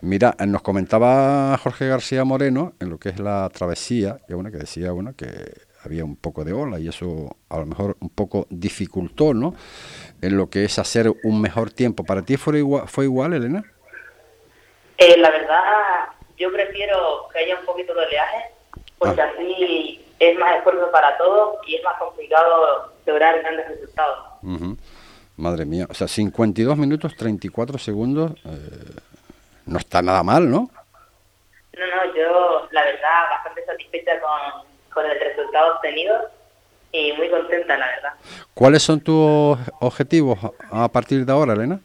Mira, 0.00 0.36
nos 0.46 0.62
comentaba 0.62 1.56
Jorge 1.58 1.88
García 1.88 2.24
Moreno 2.24 2.74
en 2.80 2.90
lo 2.90 2.98
que 2.98 3.08
es 3.08 3.18
la 3.18 3.48
travesía, 3.48 4.18
que 4.26 4.34
bueno, 4.34 4.50
que 4.50 4.58
decía 4.58 4.92
bueno 4.92 5.14
que 5.16 5.26
había 5.84 6.04
un 6.04 6.16
poco 6.16 6.44
de 6.44 6.52
ola 6.52 6.78
y 6.78 6.88
eso 6.88 7.36
a 7.48 7.58
lo 7.58 7.66
mejor 7.66 7.96
un 8.00 8.10
poco 8.10 8.46
dificultó, 8.50 9.34
¿no? 9.34 9.54
En 10.20 10.36
lo 10.36 10.50
que 10.50 10.64
es 10.64 10.78
hacer 10.78 11.12
un 11.24 11.40
mejor 11.40 11.70
tiempo. 11.70 12.04
¿Para 12.04 12.22
ti 12.22 12.36
fue 12.36 12.58
igual, 12.58 12.88
fue 12.88 13.04
igual 13.04 13.32
Elena? 13.32 13.64
Eh, 14.98 15.16
la 15.18 15.30
verdad, 15.30 16.08
yo 16.36 16.52
prefiero 16.52 17.28
que 17.32 17.38
haya 17.38 17.58
un 17.58 17.64
poquito 17.64 17.94
de 17.94 18.06
oleaje, 18.06 18.44
porque 18.98 19.20
ah. 19.20 19.30
así 19.34 20.04
es 20.18 20.38
más 20.38 20.56
esfuerzo 20.56 20.90
para 20.90 21.16
todos 21.16 21.56
y 21.66 21.76
es 21.76 21.84
más 21.84 21.96
complicado 21.98 22.92
lograr 23.06 23.38
grandes 23.40 23.68
resultados. 23.68 24.18
Madre 25.38 25.64
mía, 25.64 25.86
o 25.88 25.94
sea, 25.94 26.08
52 26.08 26.76
minutos 26.76 27.16
34 27.16 27.78
segundos, 27.78 28.32
eh, 28.44 29.00
no 29.66 29.78
está 29.78 30.02
nada 30.02 30.22
mal, 30.24 30.50
¿no? 30.50 30.68
No, 31.78 31.86
no, 31.86 32.14
yo 32.14 32.68
la 32.72 32.84
verdad 32.84 33.30
bastante 33.30 33.64
satisfecha 33.64 34.20
con, 34.20 34.66
con 34.92 35.06
el 35.06 35.18
resultado 35.18 35.76
obtenido 35.76 36.28
y 36.90 37.12
muy 37.12 37.30
contenta, 37.30 37.76
la 37.76 37.86
verdad. 37.86 38.12
¿Cuáles 38.52 38.82
son 38.82 39.00
tus 39.00 39.56
objetivos 39.80 40.38
a 40.70 40.88
partir 40.88 41.24
de 41.24 41.32
ahora, 41.32 41.52
Elena? 41.52 41.78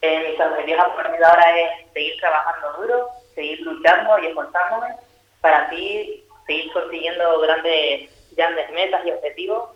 Eh, 0.00 0.30
mis 0.30 0.40
objetivos 0.40 0.82
a 0.82 0.96
partir 0.96 1.18
de 1.18 1.26
ahora 1.26 1.44
es 1.58 1.92
seguir 1.92 2.14
trabajando 2.20 2.80
duro, 2.80 3.08
seguir 3.34 3.60
luchando 3.60 4.18
y 4.18 4.26
esforzándome 4.28 4.94
para 5.42 5.66
así 5.66 6.24
seguir 6.46 6.72
consiguiendo 6.72 7.40
grandes, 7.40 8.10
grandes 8.40 8.70
metas 8.72 9.04
y 9.04 9.10
objetivos 9.10 9.68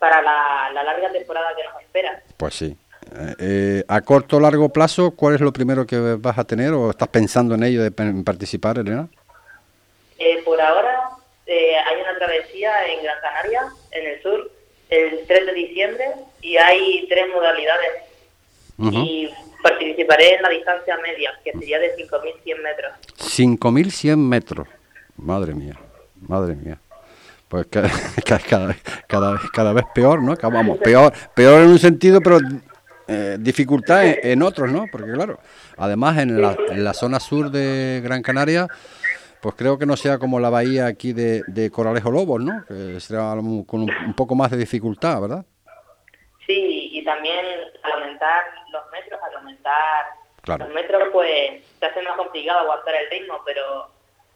para 0.00 0.20
la, 0.20 0.82
larga 0.82 1.12
temporada 1.12 1.54
que 1.56 1.62
nos 1.62 1.82
espera. 1.82 2.22
Pues 2.36 2.54
sí. 2.54 2.76
Eh, 3.16 3.34
eh, 3.38 3.84
a 3.88 4.00
corto 4.02 4.36
o 4.36 4.40
largo 4.40 4.68
plazo, 4.68 5.12
¿cuál 5.12 5.34
es 5.34 5.40
lo 5.40 5.52
primero 5.52 5.86
que 5.86 5.96
vas 6.18 6.38
a 6.38 6.44
tener 6.44 6.72
o 6.72 6.90
estás 6.90 7.08
pensando 7.08 7.54
en 7.54 7.62
ello 7.62 7.82
de 7.82 7.90
participar, 7.90 8.78
Elena? 8.78 9.08
Eh, 10.18 10.42
por 10.44 10.60
ahora 10.60 11.10
hay 11.46 12.00
una 12.00 12.16
travesía 12.16 12.86
en 12.86 13.02
Gran 13.02 13.20
Canaria, 13.20 13.62
en 13.90 14.06
el 14.06 14.22
sur, 14.22 14.50
el 14.88 15.26
3 15.26 15.46
de 15.46 15.52
diciembre, 15.52 16.04
y 16.42 16.56
hay 16.56 17.06
tres 17.08 17.28
modalidades. 17.32 17.90
Y 18.78 19.28
participaré 19.62 20.36
en 20.36 20.42
la 20.42 20.48
distancia 20.48 20.96
media, 20.98 21.32
que 21.44 21.52
sería 21.52 21.78
de 21.78 21.94
5.100 21.96 22.62
metros. 22.62 22.92
5.100 23.18 24.16
metros, 24.16 24.68
madre 25.16 25.54
mía 25.54 25.76
madre 26.20 26.54
mía. 26.54 26.78
Pues 27.50 27.66
cada, 27.70 27.90
cada, 28.48 28.76
cada, 29.08 29.40
cada 29.52 29.72
vez 29.72 29.84
peor, 29.92 30.22
¿no? 30.22 30.36
Vamos, 30.40 30.78
peor, 30.84 31.12
peor 31.34 31.62
en 31.62 31.70
un 31.70 31.78
sentido, 31.80 32.20
pero 32.20 32.38
eh, 33.08 33.38
dificultad 33.40 34.04
en, 34.06 34.40
otros, 34.42 34.70
¿no? 34.70 34.86
Porque 34.90 35.12
claro, 35.12 35.40
además 35.76 36.18
en 36.18 36.40
la, 36.40 36.56
en 36.68 36.84
la, 36.84 36.94
zona 36.94 37.18
sur 37.18 37.50
de 37.50 38.00
Gran 38.04 38.22
Canaria, 38.22 38.68
pues 39.42 39.56
creo 39.56 39.76
que 39.78 39.84
no 39.84 39.96
sea 39.96 40.18
como 40.18 40.38
la 40.38 40.48
bahía 40.48 40.86
aquí 40.86 41.12
de, 41.12 41.42
de 41.48 41.72
Coralejo 41.72 42.12
Lobos, 42.12 42.40
¿no? 42.40 42.64
Que 42.68 43.00
será 43.00 43.34
con 43.66 43.80
un, 43.82 44.14
poco 44.16 44.36
más 44.36 44.52
de 44.52 44.56
dificultad, 44.56 45.20
¿verdad? 45.20 45.44
Sí, 46.46 46.90
y 46.92 47.04
también 47.04 47.44
al 47.82 47.92
aumentar 47.92 48.44
los 48.72 48.82
metros, 48.92 49.20
al 49.28 49.36
aumentar 49.38 50.06
los 50.60 50.72
metros, 50.72 51.08
pues 51.12 51.64
se 51.80 51.86
hace 51.86 52.00
más 52.02 52.16
complicado 52.16 52.60
aguantar 52.60 52.94
el 52.94 53.10
ritmo, 53.10 53.40
pero 53.44 53.90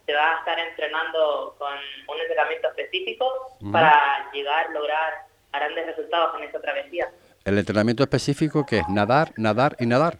se 0.07 0.13
va 0.13 0.35
a 0.35 0.39
estar 0.39 0.59
entrenando 0.59 1.55
con 1.59 1.73
un 1.73 2.21
entrenamiento 2.21 2.69
específico 2.69 3.27
para 3.73 4.31
llegar, 4.33 4.71
lograr 4.71 5.15
grandes 5.53 5.87
resultados 5.87 6.37
en 6.39 6.45
esta 6.45 6.61
travesía. 6.61 7.11
¿El 7.45 7.59
entrenamiento 7.59 8.03
específico 8.03 8.65
que 8.67 8.79
es 8.79 8.89
nadar, 8.89 9.33
nadar 9.37 9.77
y 9.79 9.87
nadar? 9.87 10.19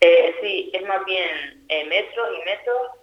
Eh, 0.00 0.34
sí, 0.40 0.70
es 0.72 0.86
más 0.86 1.04
bien 1.04 1.64
eh, 1.68 1.84
metros 1.86 2.28
y 2.34 2.44
metros 2.44 3.00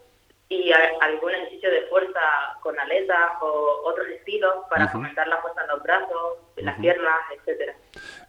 y 0.50 0.72
algún 1.02 1.32
ejercicio 1.32 1.70
de 1.70 1.82
fuerza 1.84 2.20
con 2.62 2.80
aletas 2.80 3.32
o 3.42 3.82
otros 3.86 4.08
estilos 4.08 4.54
para 4.70 4.88
fomentar 4.88 5.28
la 5.28 5.38
fuerza 5.42 5.62
en 5.62 5.68
los 5.68 5.84
brazos, 5.84 6.38
en 6.56 6.66
las 6.66 6.80
piernas, 6.80 7.18
etcétera. 7.36 7.76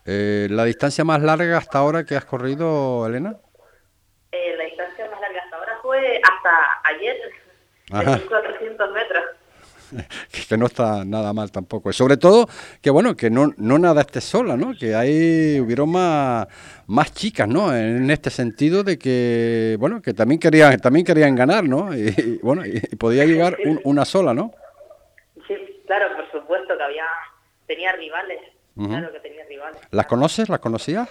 Eh, 0.05 0.49
¿La 0.51 0.65
distancia 0.65 1.05
más 1.05 1.23
larga 1.23 1.59
hasta 1.59 1.79
ahora 1.79 2.05
que 2.05 2.17
has 2.17 2.25
corrido, 2.25 3.07
Elena? 3.07 3.37
Eh, 4.33 4.55
la 4.57 4.65
distancia 4.65 5.09
más 5.11 5.21
larga 5.21 5.43
hasta 5.45 5.57
ahora 5.57 5.79
fue 5.99 6.21
hasta 6.23 6.51
ayer, 6.85 7.17
de 8.21 8.27
400 8.27 8.93
metros. 8.93 9.25
que 10.49 10.59
no 10.59 10.67
está 10.67 11.05
nada 11.05 11.33
mal 11.33 11.51
tampoco. 11.51 11.93
Sobre 11.93 12.19
todo 12.19 12.47
que 12.83 12.91
bueno, 12.91 13.17
que 13.17 13.31
no, 13.31 13.55
no 13.57 13.79
nada 13.79 14.03
esté 14.03 14.21
sola, 14.21 14.57
¿no? 14.57 14.75
Que 14.79 14.95
ahí 14.95 15.59
hubieron 15.61 15.91
más, 15.91 16.47
más 16.87 17.13
chicas, 17.15 17.49
¿no? 17.49 17.75
En 17.75 18.11
este 18.11 18.29
sentido 18.29 18.85
de 18.85 18.99
que, 18.99 19.77
bueno, 19.79 20.03
que 20.03 20.13
también 20.13 20.39
querían, 20.39 20.79
también 20.79 21.07
querían 21.07 21.35
ganar, 21.35 21.65
¿no? 21.65 21.89
Y, 21.95 22.39
bueno, 22.43 22.67
y, 22.67 22.81
podía 22.97 23.25
llegar 23.25 23.57
una 23.85 24.05
sola, 24.05 24.35
¿no? 24.35 24.53
Sí, 25.47 25.55
claro, 25.87 26.15
por 26.17 26.31
supuesto 26.31 26.77
que 26.77 26.83
había, 26.83 27.07
tenía 27.67 27.93
rivales, 27.93 28.41
claro 28.77 29.11
que 29.13 29.21
tenía 29.21 29.45
rivales. 29.47 29.81
¿Las 29.91 30.07
conoces? 30.07 30.49
¿Las 30.49 30.61
conocías? 30.61 31.09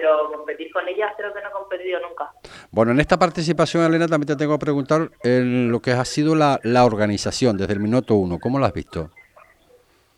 Pero 0.00 0.32
competir 0.32 0.72
con 0.72 0.88
ellas 0.88 1.12
creo 1.16 1.32
que 1.34 1.42
no 1.42 1.48
he 1.48 1.52
competido 1.52 2.00
nunca. 2.00 2.32
Bueno, 2.70 2.92
en 2.92 3.00
esta 3.00 3.18
participación, 3.18 3.84
Elena, 3.84 4.08
también 4.08 4.28
te 4.28 4.36
tengo 4.36 4.58
que 4.58 4.64
preguntar 4.64 5.10
en 5.22 5.70
lo 5.70 5.80
que 5.80 5.92
ha 5.92 6.04
sido 6.04 6.34
la, 6.34 6.58
la 6.62 6.84
organización 6.84 7.58
desde 7.58 7.74
el 7.74 7.80
minuto 7.80 8.14
uno. 8.14 8.38
¿Cómo 8.40 8.58
la 8.58 8.68
has 8.68 8.72
visto? 8.72 9.10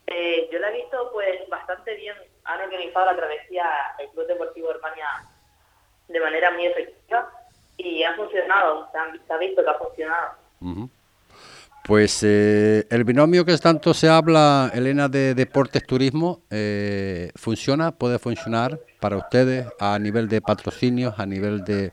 Eh, 0.06 0.48
yo 0.52 0.58
la 0.60 0.70
he 0.70 0.82
visto 0.82 1.10
pues 1.12 1.48
bastante 1.48 1.96
bien. 1.96 2.14
Han 2.44 2.60
organizado 2.60 3.06
la 3.06 3.16
travesía 3.16 3.64
el 3.98 4.08
Club 4.10 4.26
Deportivo 4.26 4.70
Hermania 4.70 5.06
de 6.08 6.20
manera 6.20 6.50
muy 6.52 6.66
efectiva 6.66 7.30
y 7.78 8.02
ha 8.04 8.14
funcionado, 8.14 8.88
se, 8.92 9.32
ha 9.32 9.38
visto 9.38 9.64
que 9.64 9.70
ha 9.70 9.78
funcionado. 9.78 10.32
Pues 11.84 12.22
eh, 12.22 12.86
el 12.90 13.02
binomio 13.02 13.44
que 13.44 13.56
tanto 13.58 13.92
se 13.92 14.08
habla, 14.08 14.70
Elena, 14.72 15.08
de 15.08 15.34
deportes 15.34 15.84
turismo, 15.84 16.42
eh, 16.48 17.32
¿funciona? 17.34 17.90
¿Puede 17.90 18.20
funcionar 18.20 18.78
para 19.00 19.16
ustedes 19.16 19.66
a 19.80 19.98
nivel 19.98 20.28
de 20.28 20.40
patrocinios, 20.40 21.18
a 21.18 21.26
nivel 21.26 21.64
de 21.64 21.90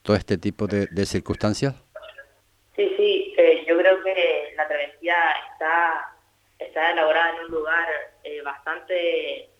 todo 0.00 0.16
este 0.16 0.38
tipo 0.38 0.66
de, 0.66 0.88
circunstancias? 1.04 1.74
Sí, 2.74 2.90
sí, 2.96 3.34
eh, 3.36 3.66
yo 3.68 3.76
creo 3.76 4.02
que 4.02 4.54
la 4.56 4.66
travesía 4.66 5.14
está, 5.52 6.16
está 6.58 6.92
elaborada 6.92 7.34
en 7.36 7.44
un 7.44 7.50
lugar 7.50 7.86
bastante, 8.42 9.50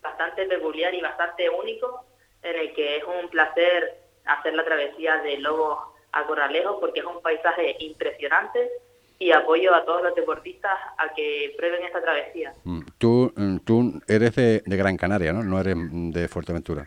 bastante 0.00 0.46
peculiar 0.46 0.94
y 0.94 1.00
bastante 1.00 1.50
único, 1.50 2.04
en 2.44 2.56
el 2.56 2.72
que 2.74 2.98
es 2.98 3.04
un 3.04 3.28
placer 3.28 3.98
hacer 4.24 4.54
la 4.54 4.64
travesía 4.64 5.16
de 5.18 5.38
Lobos 5.38 5.95
a 6.16 6.26
Corralejo 6.26 6.80
porque 6.80 7.00
es 7.00 7.06
un 7.06 7.20
paisaje 7.20 7.76
impresionante 7.80 8.70
y 9.18 9.32
apoyo 9.32 9.74
a 9.74 9.84
todos 9.84 10.02
los 10.02 10.14
deportistas 10.14 10.78
a 10.98 11.14
que 11.14 11.54
prueben 11.56 11.84
esta 11.84 12.02
travesía. 12.02 12.52
Mm, 12.64 12.80
tú, 12.98 13.32
mm, 13.34 13.58
tú 13.58 14.00
eres 14.06 14.34
de, 14.34 14.62
Gran 14.66 14.96
Canaria, 14.96 15.32
¿no? 15.32 15.42
No 15.42 15.60
eres 15.60 15.76
de 15.76 16.28
Fuerteventura. 16.28 16.86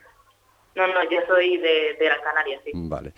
No, 0.76 0.88
no, 0.88 1.10
yo 1.10 1.20
soy 1.28 1.58
de, 1.58 1.96
de 2.00 2.06
Gran 2.06 2.22
Canaria, 2.22 2.62
sí. 2.64 2.72
Vale. 2.74 3.14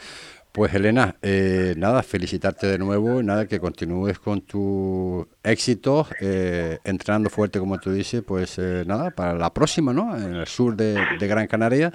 Pues 0.51 0.74
Elena, 0.74 1.15
eh, 1.22 1.75
nada, 1.77 2.03
felicitarte 2.03 2.67
de 2.67 2.77
nuevo, 2.77 3.24
nada, 3.24 3.48
que 3.48 3.58
continúes 3.58 4.20
con 4.20 4.41
tu 4.41 5.25
éxito, 5.43 6.05
eh, 6.20 6.77
entrenando 6.84 7.29
fuerte 7.29 7.58
como 7.58 7.79
tú 7.79 7.93
dices, 7.93 8.22
pues 8.22 8.60
eh, 8.60 8.84
nada, 8.86 9.12
para 9.12 9.34
la 9.34 9.53
próxima, 9.53 9.93
¿no? 9.93 10.13
En 10.13 10.36
el 10.36 10.48
sur 10.48 10.75
de, 10.75 11.00
Gran 11.22 11.48
Canaria 11.48 11.93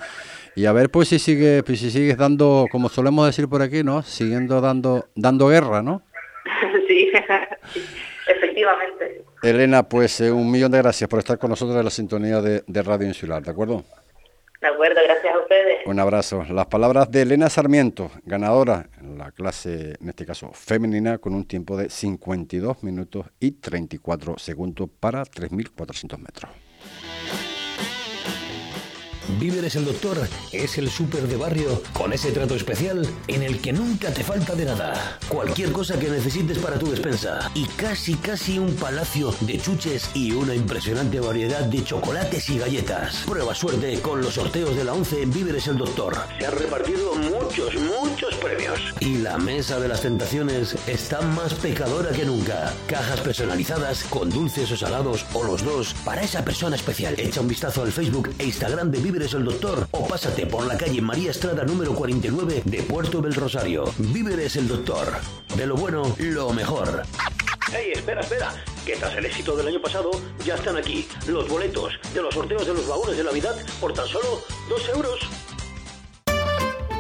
y 0.55 0.65
a 0.65 0.73
ver 0.73 0.89
pues 0.89 1.09
si 1.09 1.19
sigue, 1.19 1.63
pues 1.65 1.81
si 1.81 1.91
sigues 1.91 2.17
dando, 2.17 2.67
como 2.73 2.89
solemos 2.89 3.27
decir 3.27 3.47
por 3.47 3.61
aquí, 3.61 3.85
¿no? 3.85 4.01
Siguiendo 4.01 4.63
dando, 4.63 5.05
dando 5.15 5.49
guerra, 5.49 5.83
¿no? 5.83 6.01
sí, 6.89 7.11
efectivamente. 8.27 9.23
Elena, 9.43 9.83
pues 9.83 10.21
un 10.21 10.51
millón 10.51 10.73
de 10.73 10.79
gracias 10.79 11.11
por 11.11 11.19
estar 11.19 11.39
con 11.39 11.51
nosotros 11.51 11.77
en 11.77 11.85
la 11.85 11.91
sintonía 11.91 12.41
de, 12.41 12.65
de 12.67 12.83
Radio 12.83 13.07
Insular, 13.07 13.43
¿de 13.43 13.51
acuerdo? 13.51 13.85
De 14.67 14.73
acuerdo, 14.73 15.01
gracias 15.01 15.33
a 15.33 15.39
ustedes. 15.39 15.87
Un 15.87 16.01
abrazo. 16.01 16.43
Las 16.51 16.67
palabras 16.67 17.09
de 17.09 17.23
Elena 17.23 17.49
Sarmiento, 17.49 18.11
ganadora 18.25 18.89
en 19.01 19.17
la 19.17 19.31
clase, 19.31 19.95
en 20.01 20.09
este 20.09 20.27
caso 20.27 20.51
femenina, 20.53 21.19
con 21.19 21.37
un 21.37 21.47
tiempo 21.47 21.77
de 21.77 21.89
52 21.89 22.83
minutos 22.83 23.27
y 23.39 23.53
34 23.53 24.39
segundos 24.39 24.91
para 24.99 25.23
3.400 25.23 26.19
metros. 26.19 26.51
Víveres 29.41 29.75
el 29.75 29.85
Doctor 29.85 30.29
es 30.53 30.79
el 30.79 30.89
súper 30.89 31.27
de 31.27 31.37
barrio 31.37 31.83
con 31.93 32.13
ese 32.13 32.31
trato 32.31 32.55
especial 32.55 33.07
en 33.27 33.43
el 33.43 33.61
que 33.61 33.73
nunca 33.73 34.13
te 34.13 34.23
falta 34.23 34.55
de 34.55 34.65
nada. 34.65 35.19
Cualquier 35.29 35.73
cosa 35.73 35.99
que 35.99 36.09
necesites 36.09 36.59
para 36.59 36.79
tu 36.79 36.91
despensa. 36.91 37.51
Y 37.55 37.65
casi, 37.67 38.15
casi 38.15 38.59
un 38.59 38.75
palacio 38.77 39.35
de 39.41 39.59
chuches 39.59 40.11
y 40.15 40.33
una 40.33 40.55
impresionante 40.55 41.19
variedad 41.19 41.65
de 41.65 41.83
chocolates 41.83 42.49
y 42.51 42.59
galletas. 42.59 43.25
Prueba 43.27 43.55
suerte 43.55 44.01
con 44.01 44.23
los 44.23 44.35
sorteos 44.35 44.77
de 44.77 44.85
la 44.85 44.95
11 44.95 45.23
en 45.23 45.33
Víveres 45.33 45.67
el 45.67 45.77
Doctor. 45.77 46.17
Se 46.39 46.47
han 46.47 46.57
repartido 46.57 47.15
muchos, 47.17 47.75
muchos 47.75 48.35
premios. 48.37 48.79
Y 49.01 49.19
la 49.19 49.39
mesa 49.39 49.81
de 49.81 49.89
las 49.89 50.03
tentaciones 50.03 50.77
está 50.87 51.21
más 51.21 51.53
pecadora 51.55 52.11
que 52.11 52.25
nunca. 52.25 52.73
Cajas 52.87 53.21
personalizadas 53.21 54.05
con 54.05 54.31
dulces 54.31 54.71
o 54.71 54.77
salados 54.77 55.27
o 55.35 55.43
los 55.43 55.65
dos 55.65 55.95
para 56.05 56.23
esa 56.23 56.45
persona 56.45 56.77
especial. 56.77 57.15
Echa 57.19 57.41
un 57.41 57.49
vistazo 57.49 57.83
al 57.83 57.93
Facebook 57.93 58.33
e 58.39 58.45
Instagram 58.45 58.91
de 58.91 58.99
Víveres 59.01 59.16
Víveres 59.17 59.33
el 59.33 59.47
Doctor 59.47 59.89
o 59.93 60.07
pásate 60.07 60.45
por 60.45 60.67
la 60.67 60.77
calle 60.77 61.01
María 61.01 61.31
Estrada 61.31 61.65
número 61.65 61.95
49 61.95 62.65
de 62.67 62.83
Puerto 62.83 63.23
del 63.23 63.33
Rosario. 63.35 63.85
Víveres 63.97 64.57
el 64.57 64.69
Doctor. 64.69 65.11
De 65.57 65.67
lo 65.67 65.75
bueno, 65.75 66.15
lo 66.19 66.53
mejor. 66.53 67.03
¡Hey, 67.73 67.93
espera, 67.95 68.21
espera! 68.21 68.53
Que 68.85 68.97
tras 68.97 69.15
el 69.15 69.25
éxito 69.25 69.57
del 69.57 69.69
año 69.69 69.81
pasado 69.81 70.11
ya 70.45 70.57
están 70.57 70.77
aquí 70.77 71.09
los 71.27 71.49
boletos 71.49 71.95
de 72.13 72.21
los 72.21 72.35
sorteos 72.35 72.67
de 72.67 72.75
los 72.75 72.87
vagones 72.87 73.17
de 73.17 73.25
Navidad 73.25 73.57
por 73.81 73.95
tan 73.95 74.07
solo 74.07 74.43
2 74.69 74.89
euros. 74.91 75.21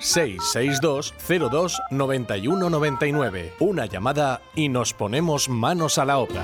662 0.00 1.14
02 1.50 1.82
91 1.90 2.70
99. 2.70 3.54
Una 3.60 3.86
llamada 3.86 4.40
y 4.54 4.68
nos 4.68 4.94
ponemos 4.94 5.48
manos 5.48 5.98
a 5.98 6.04
la 6.04 6.18
obra. 6.18 6.42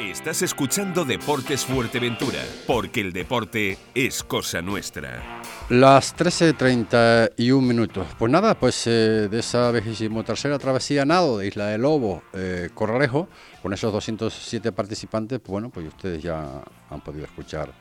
Estás 0.00 0.42
escuchando 0.42 1.04
Deportes 1.04 1.64
Fuerteventura, 1.64 2.40
porque 2.66 3.00
el 3.00 3.12
deporte 3.12 3.78
es 3.94 4.22
cosa 4.22 4.60
nuestra. 4.60 5.42
Las 5.68 6.16
13.31 6.16 7.60
minutos. 7.62 8.06
Pues 8.18 8.30
nada, 8.30 8.54
pues 8.58 8.86
eh, 8.86 9.28
de 9.30 9.38
esa 9.38 9.72
tercera 9.72 10.58
travesía 10.58 11.04
nado 11.04 11.38
de 11.38 11.46
Isla 11.46 11.68
de 11.68 11.78
Lobo, 11.78 12.22
eh, 12.32 12.70
Corralejo, 12.74 13.28
con 13.62 13.72
esos 13.72 13.92
207 13.92 14.72
participantes, 14.72 15.40
pues 15.40 15.52
bueno, 15.52 15.70
pues 15.70 15.86
ustedes 15.86 16.22
ya 16.22 16.62
han 16.90 17.00
podido 17.00 17.24
escuchar 17.24 17.72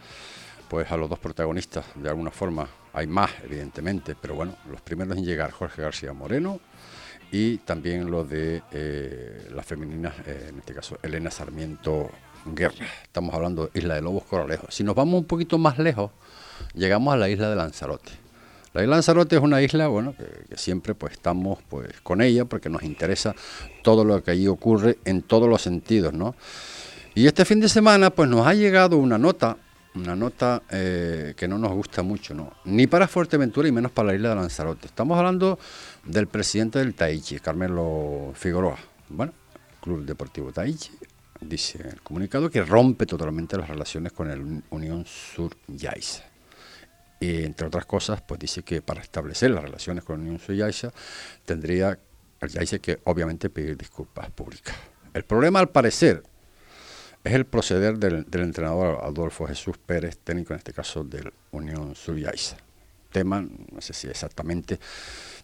pues 0.70 0.90
a 0.92 0.98
los 0.98 1.10
dos 1.10 1.20
protagonistas 1.20 1.86
de 1.96 2.10
alguna 2.10 2.32
forma. 2.32 2.68
Hay 2.94 3.08
más, 3.08 3.32
evidentemente, 3.44 4.16
pero 4.20 4.36
bueno, 4.36 4.56
los 4.70 4.82
primeros 4.82 5.18
en 5.18 5.26
llegar, 5.26 5.52
Jorge 5.52 5.82
García 5.82 6.14
Moreno 6.14 6.60
y 7.32 7.58
también 7.58 8.12
los 8.12 8.30
de 8.30 8.62
eh, 8.72 9.50
las 9.56 9.66
femeninas, 9.66 10.14
eh, 10.28 10.48
en 10.50 10.60
este 10.60 10.76
caso 10.76 11.00
Elena 11.02 11.32
Sarmiento 11.32 12.12
Guerra. 12.46 12.86
Estamos 13.02 13.34
hablando 13.34 13.66
de 13.66 13.80
Isla 13.80 13.96
de 13.96 14.02
Lobos 14.04 14.26
Coralejo. 14.26 14.68
Si 14.70 14.84
nos 14.84 14.94
vamos 14.94 15.22
un 15.22 15.26
poquito 15.26 15.58
más 15.58 15.80
lejos, 15.80 16.12
llegamos 16.76 17.12
a 17.12 17.18
la 17.18 17.30
isla 17.30 17.50
de 17.50 17.56
Lanzarote. 17.56 18.12
La 18.74 18.82
isla 18.82 18.96
de 18.96 18.98
Lanzarote 18.98 19.38
es 19.38 19.42
una 19.42 19.60
isla, 19.64 19.88
bueno, 19.88 20.14
que, 20.16 20.56
siempre 20.56 20.94
pues 20.94 21.14
estamos 21.14 21.58
pues 21.68 22.00
con 22.04 22.22
ella 22.22 22.46
porque 22.46 22.70
nos 22.70 22.84
interesa 22.84 23.34
todo 23.82 24.06
lo 24.06 24.22
que 24.24 24.30
allí 24.30 24.48
ocurre 24.48 25.00
en 25.04 25.24
todos 25.24 25.50
los 25.50 25.64
sentidos, 25.64 26.14
¿no? 26.14 26.36
Y 27.16 27.26
este 27.26 27.44
fin 27.44 27.60
de 27.60 27.70
semana 27.70 28.12
pues 28.12 28.30
nos 28.30 28.46
ha 28.46 28.54
llegado 28.54 28.98
una 28.98 29.18
nota 29.18 29.58
una 29.96 30.16
nota 30.16 30.64
eh, 30.70 31.34
que 31.38 31.48
no 31.48 31.58
nos 31.58 31.72
gusta 31.72 32.02
mucho, 32.04 32.34
no, 32.34 32.54
ni 32.66 32.88
para 32.88 33.08
Fuerteventura 33.08 33.68
y 33.68 33.72
menos 33.72 33.92
para 33.92 34.10
la 34.10 34.16
isla 34.16 34.30
de 34.30 34.36
Lanzarote. 34.36 34.88
Estamos 34.88 35.18
hablando 35.18 35.60
del 36.06 36.28
presidente 36.28 36.80
del 36.80 36.96
Taichi, 36.96 37.40
Carmelo 37.40 38.32
Figueroa. 38.34 38.78
Bueno, 39.10 39.34
Club 39.82 40.06
Deportivo 40.06 40.52
Taichi 40.52 40.92
dice 41.42 41.80
el 41.88 42.02
comunicado 42.02 42.50
que 42.50 42.64
rompe 42.64 43.06
totalmente 43.06 43.58
las 43.58 43.70
relaciones 43.70 44.14
con 44.14 44.30
el 44.30 44.64
Unión 44.70 45.06
Sur 45.06 45.56
Yaiza. 45.68 46.24
Y 47.20 47.44
entre 47.44 47.68
otras 47.68 47.86
cosas, 47.86 48.22
pues 48.22 48.40
dice 48.40 48.64
que 48.64 48.82
para 48.82 49.02
establecer 49.02 49.52
las 49.52 49.64
relaciones 49.64 50.04
con 50.04 50.18
la 50.18 50.24
Unión 50.24 50.40
Sur 50.40 50.56
Yaiza 50.56 50.92
tendría 51.46 51.98
el 52.42 52.50
Yaiza 52.50 52.80
que 52.80 53.00
obviamente 53.06 53.50
pedir 53.50 53.78
disculpas 53.78 54.30
públicas. 54.32 54.76
El 55.14 55.24
problema, 55.24 55.60
al 55.60 55.70
parecer, 55.70 56.24
es 57.24 57.34
el 57.34 57.46
proceder 57.46 57.98
del, 57.98 58.26
entrenador 58.32 59.00
Adolfo 59.04 59.48
Jesús 59.48 59.78
Pérez, 59.78 60.18
técnico 60.24 60.54
en 60.54 60.58
este 60.60 60.74
caso 60.74 61.04
del 61.04 61.32
Unión 61.52 61.96
Subiaiza. 61.96 62.58
Tema, 63.12 63.42
no 63.42 63.80
sé 63.80 63.94
si 63.94 64.08
exactamente, 64.08 64.80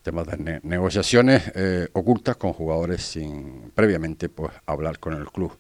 temas 0.02 0.28
de 0.28 0.60
negociaciones 0.64 1.52
eh, 1.56 1.88
ocultas 1.94 2.36
con 2.36 2.52
jugadores 2.52 3.04
sin 3.04 3.72
previamente 3.76 4.28
pues 4.28 4.52
hablar 4.66 5.00
con 5.00 5.14
el 5.14 5.32
club. 5.32 5.56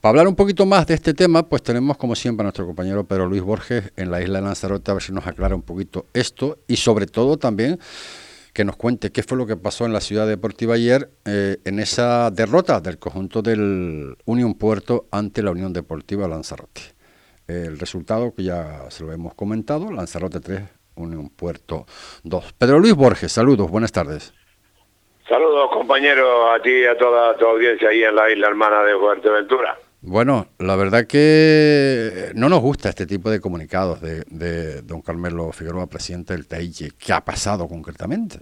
Para 0.00 0.10
hablar 0.10 0.28
un 0.28 0.36
poquito 0.36 0.64
más 0.64 0.86
de 0.86 0.94
este 0.94 1.12
tema, 1.12 1.48
pues 1.48 1.62
tenemos 1.62 1.96
como 1.96 2.14
siempre 2.14 2.42
a 2.42 2.44
nuestro 2.44 2.66
compañero 2.66 3.04
Pedro 3.04 3.26
Luis 3.26 3.42
Borges 3.42 3.90
en 3.96 4.10
la 4.10 4.22
isla 4.22 4.38
de 4.38 4.44
Lanzarote 4.44 4.90
a 4.90 4.94
ver 4.94 5.02
si 5.02 5.12
nos 5.12 5.26
aclara 5.26 5.56
un 5.56 5.62
poquito 5.62 6.06
esto 6.12 6.58
y 6.68 6.76
sobre 6.76 7.06
todo 7.06 7.36
también 7.36 7.80
que 8.52 8.64
nos 8.64 8.76
cuente 8.76 9.12
qué 9.12 9.22
fue 9.22 9.38
lo 9.38 9.46
que 9.46 9.56
pasó 9.56 9.86
en 9.86 9.92
la 9.92 10.00
ciudad 10.00 10.26
deportiva 10.26 10.74
ayer 10.74 11.10
eh, 11.24 11.58
en 11.64 11.78
esa 11.78 12.30
derrota 12.30 12.80
del 12.80 12.98
conjunto 12.98 13.42
del 13.42 14.16
Unión 14.24 14.54
Puerto 14.54 15.06
ante 15.10 15.42
la 15.42 15.50
Unión 15.50 15.72
Deportiva 15.72 16.28
Lanzarote. 16.28 16.82
El 17.46 17.78
resultado 17.78 18.34
que 18.34 18.44
ya 18.44 18.90
se 18.90 19.04
lo 19.04 19.12
hemos 19.12 19.34
comentado, 19.34 19.90
Lanzarote 19.90 20.40
3, 20.40 20.62
Unión 20.96 21.30
Puerto 21.30 21.86
2. 22.24 22.52
Pedro 22.52 22.78
Luis 22.78 22.94
Borges, 22.94 23.32
saludos, 23.32 23.70
buenas 23.70 23.92
tardes. 23.92 24.34
Saludos 25.28 25.70
compañeros 25.70 26.28
a 26.54 26.62
ti 26.62 26.70
y 26.70 26.86
a 26.86 26.96
toda 26.96 27.36
tu 27.36 27.46
audiencia 27.46 27.90
ahí 27.90 28.02
en 28.02 28.14
la 28.14 28.30
isla 28.30 28.48
hermana 28.48 28.82
de 28.82 28.96
Fuerteventura. 28.96 29.78
Bueno, 30.08 30.46
la 30.58 30.74
verdad 30.74 31.06
que 31.06 32.30
no 32.34 32.48
nos 32.48 32.60
gusta 32.60 32.88
este 32.88 33.06
tipo 33.06 33.30
de 33.30 33.40
comunicados 33.40 34.00
de, 34.00 34.80
don 34.82 35.02
Carmelo 35.02 35.52
Figueroa, 35.52 35.86
presidente 35.86 36.32
del 36.32 36.48
TAICHE. 36.48 36.92
¿Qué 36.98 37.12
ha 37.12 37.20
pasado 37.20 37.68
concretamente? 37.68 38.38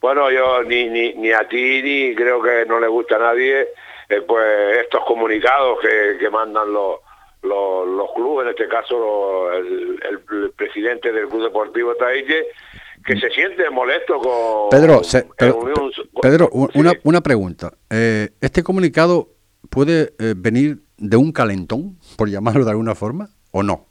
Bueno, 0.00 0.30
yo 0.30 0.62
ni, 0.62 0.88
ni, 0.88 1.12
ni 1.14 1.30
a 1.30 1.46
ti 1.46 1.82
ni 1.82 2.14
creo 2.14 2.42
que 2.42 2.64
no 2.66 2.80
le 2.80 2.88
gusta 2.88 3.16
a 3.16 3.18
nadie 3.18 3.68
eh, 4.08 4.22
pues 4.26 4.78
estos 4.78 5.04
comunicados 5.04 5.78
que, 6.18 6.30
mandan 6.30 6.72
los, 6.72 7.00
los, 7.42 8.12
clubes, 8.14 8.46
en 8.46 8.50
este 8.50 8.66
caso 8.66 9.52
el, 9.52 10.52
presidente 10.56 11.12
del 11.12 11.28
Club 11.28 11.44
Deportivo 11.44 11.94
Taiche, 11.96 12.46
que 13.04 13.20
se 13.20 13.28
siente 13.28 13.68
molesto 13.68 14.18
con... 14.18 14.70
Pedro, 14.70 15.02
Pedro, 16.22 16.48
una, 16.50 16.92
una 17.02 17.20
pregunta. 17.20 17.74
Eh, 17.90 18.30
¿Este 18.40 18.62
comunicado 18.62 19.34
puede 19.74 20.14
eh, 20.20 20.34
venir 20.36 20.78
de 20.98 21.16
un 21.16 21.32
calentón, 21.32 21.98
por 22.16 22.28
llamarlo 22.28 22.64
de 22.64 22.70
alguna 22.70 22.94
forma, 22.94 23.28
o 23.50 23.64
no? 23.64 23.86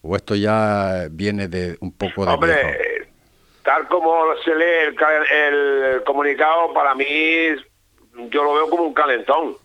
¿O 0.00 0.16
esto 0.16 0.34
ya 0.34 1.08
viene 1.10 1.46
de 1.46 1.76
un 1.80 1.92
poco 1.92 2.24
de... 2.24 2.32
Hombre, 2.32 3.08
tal 3.62 3.86
como 3.88 4.34
se 4.42 4.54
lee 4.54 4.96
el, 5.30 6.02
comunicado, 6.04 6.72
para 6.72 6.94
mí 6.94 7.04
yo 8.30 8.42
lo 8.42 8.54
veo 8.54 8.70
como 8.70 8.84
un 8.84 8.94
calentón. 8.94 9.56